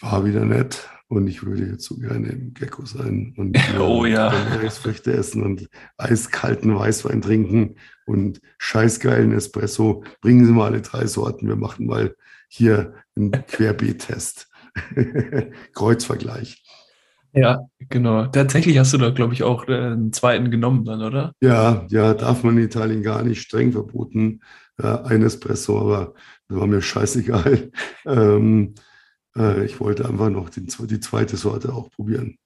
war 0.00 0.24
wieder 0.24 0.44
nett. 0.44 0.88
Und 1.08 1.26
ich 1.26 1.42
würde 1.42 1.64
jetzt 1.64 1.84
so 1.84 1.96
gerne 1.96 2.28
im 2.28 2.52
Gecko 2.52 2.84
sein 2.84 3.32
und 3.36 3.58
oh, 3.80 4.04
ja. 4.04 4.30
Früchte 4.70 5.12
essen 5.12 5.42
und 5.42 5.68
eiskalten 5.96 6.76
Weißwein 6.76 7.22
trinken 7.22 7.76
und 8.04 8.40
scheißgeilen 8.58 9.32
Espresso. 9.32 10.04
Bringen 10.20 10.44
Sie 10.44 10.52
mal 10.52 10.66
alle 10.66 10.82
drei 10.82 11.06
Sorten. 11.06 11.48
Wir 11.48 11.56
machen 11.56 11.86
mal 11.86 12.14
hier 12.48 12.94
einen 13.16 13.32
Querbeet-Test. 13.32 14.48
Kreuzvergleich. 15.74 16.62
Ja, 17.32 17.68
genau. 17.88 18.26
Tatsächlich 18.26 18.78
hast 18.78 18.92
du 18.92 18.98
da, 18.98 19.10
glaube 19.10 19.34
ich, 19.34 19.42
auch 19.42 19.68
äh, 19.68 19.74
einen 19.74 20.12
zweiten 20.12 20.50
genommen 20.50 20.84
dann, 20.84 21.02
oder? 21.02 21.32
Ja, 21.40 21.86
ja, 21.88 22.14
darf 22.14 22.42
man 22.42 22.56
in 22.56 22.64
Italien 22.64 23.02
gar 23.02 23.22
nicht 23.22 23.40
streng 23.40 23.72
verboten. 23.72 24.40
Ja, 24.80 25.02
ein 25.02 25.22
Espresso, 25.22 25.78
aber 25.80 26.14
das 26.48 26.58
war 26.58 26.66
mir 26.66 26.82
scheißegal. 26.82 27.70
Ähm, 28.06 28.74
äh, 29.38 29.64
ich 29.64 29.80
wollte 29.80 30.08
einfach 30.08 30.30
noch 30.30 30.50
die, 30.50 30.66
die 30.66 31.00
zweite 31.00 31.36
Sorte 31.36 31.72
auch 31.72 31.90
probieren. 31.90 32.38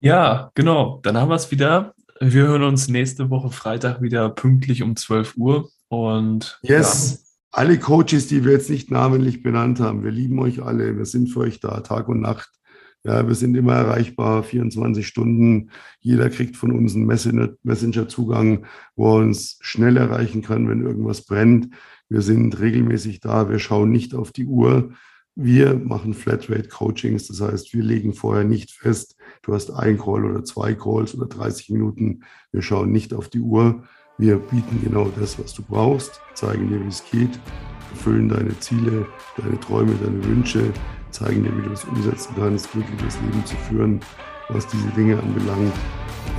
Ja, 0.00 0.50
genau. 0.54 1.00
Dann 1.02 1.16
haben 1.16 1.30
wir 1.30 1.36
es 1.36 1.50
wieder. 1.50 1.94
Wir 2.20 2.46
hören 2.46 2.62
uns 2.62 2.88
nächste 2.88 3.30
Woche 3.30 3.50
Freitag 3.50 4.02
wieder 4.02 4.28
pünktlich 4.28 4.82
um 4.82 4.96
12 4.96 5.36
Uhr. 5.36 5.70
Und 5.88 6.58
yes. 6.62 7.12
Ja. 7.12 7.18
Alle 7.56 7.78
Coaches, 7.78 8.26
die 8.26 8.44
wir 8.44 8.52
jetzt 8.52 8.68
nicht 8.68 8.90
namentlich 8.90 9.42
benannt 9.42 9.78
haben, 9.78 10.02
wir 10.02 10.10
lieben 10.10 10.40
euch 10.40 10.60
alle. 10.60 10.96
Wir 10.96 11.06
sind 11.06 11.28
für 11.28 11.40
euch 11.40 11.60
da, 11.60 11.80
Tag 11.80 12.08
und 12.08 12.20
Nacht. 12.20 12.50
Ja, 13.06 13.28
wir 13.28 13.34
sind 13.34 13.54
immer 13.54 13.74
erreichbar, 13.74 14.42
24 14.42 15.06
Stunden. 15.06 15.70
Jeder 16.00 16.30
kriegt 16.30 16.56
von 16.56 16.72
uns 16.72 16.94
einen 16.94 17.04
Messenger-Zugang, 17.04 18.64
wo 18.96 19.18
er 19.18 19.24
uns 19.24 19.58
schnell 19.60 19.98
erreichen 19.98 20.40
kann, 20.40 20.68
wenn 20.70 20.82
irgendwas 20.82 21.26
brennt. 21.26 21.68
Wir 22.08 22.22
sind 22.22 22.58
regelmäßig 22.58 23.20
da. 23.20 23.50
Wir 23.50 23.58
schauen 23.58 23.90
nicht 23.90 24.14
auf 24.14 24.32
die 24.32 24.46
Uhr. 24.46 24.94
Wir 25.34 25.74
machen 25.74 26.14
Flatrate-Coachings. 26.14 27.26
Das 27.28 27.42
heißt, 27.42 27.74
wir 27.74 27.82
legen 27.82 28.14
vorher 28.14 28.44
nicht 28.44 28.70
fest, 28.70 29.16
du 29.42 29.52
hast 29.52 29.70
ein 29.70 29.98
Call 29.98 30.24
oder 30.24 30.44
zwei 30.44 30.72
Calls 30.74 31.14
oder 31.14 31.26
30 31.26 31.70
Minuten. 31.70 32.20
Wir 32.52 32.62
schauen 32.62 32.90
nicht 32.90 33.12
auf 33.12 33.28
die 33.28 33.40
Uhr. 33.40 33.82
Wir 34.16 34.36
bieten 34.36 34.80
genau 34.82 35.10
das, 35.18 35.38
was 35.38 35.52
du 35.52 35.62
brauchst, 35.62 36.20
zeigen 36.34 36.68
dir, 36.68 36.80
wie 36.82 36.88
es 36.88 37.04
geht, 37.10 37.38
erfüllen 37.90 38.28
deine 38.28 38.56
Ziele, 38.60 39.06
deine 39.36 39.58
Träume, 39.58 39.92
deine 40.02 40.24
Wünsche, 40.24 40.72
zeigen 41.14 41.44
dir, 41.44 41.56
wie 41.56 41.62
du 41.62 41.72
es 41.72 41.84
umsetzen 41.84 42.34
kannst, 42.36 42.72
glückliches 42.72 43.18
Leben 43.20 43.46
zu 43.46 43.56
führen, 43.68 44.00
was 44.48 44.66
diese 44.66 44.88
Dinge 44.88 45.18
anbelangt. 45.18 45.72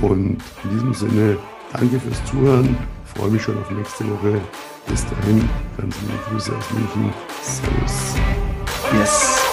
Und 0.02 0.38
in 0.64 0.70
diesem 0.70 0.94
Sinne, 0.94 1.38
danke 1.72 1.98
fürs 1.98 2.22
Zuhören. 2.26 2.76
Ich 3.04 3.18
freue 3.18 3.30
mich 3.30 3.42
schon 3.42 3.58
auf 3.58 3.70
nächste 3.70 4.04
Woche. 4.10 4.40
Bis 4.86 5.04
dahin, 5.06 5.48
ganz 5.78 5.96
liebe 6.02 6.18
Grüße 6.28 6.54
aus 6.54 6.70
München. 6.72 7.12
Servus. 7.42 8.14
Yes. 8.92 9.45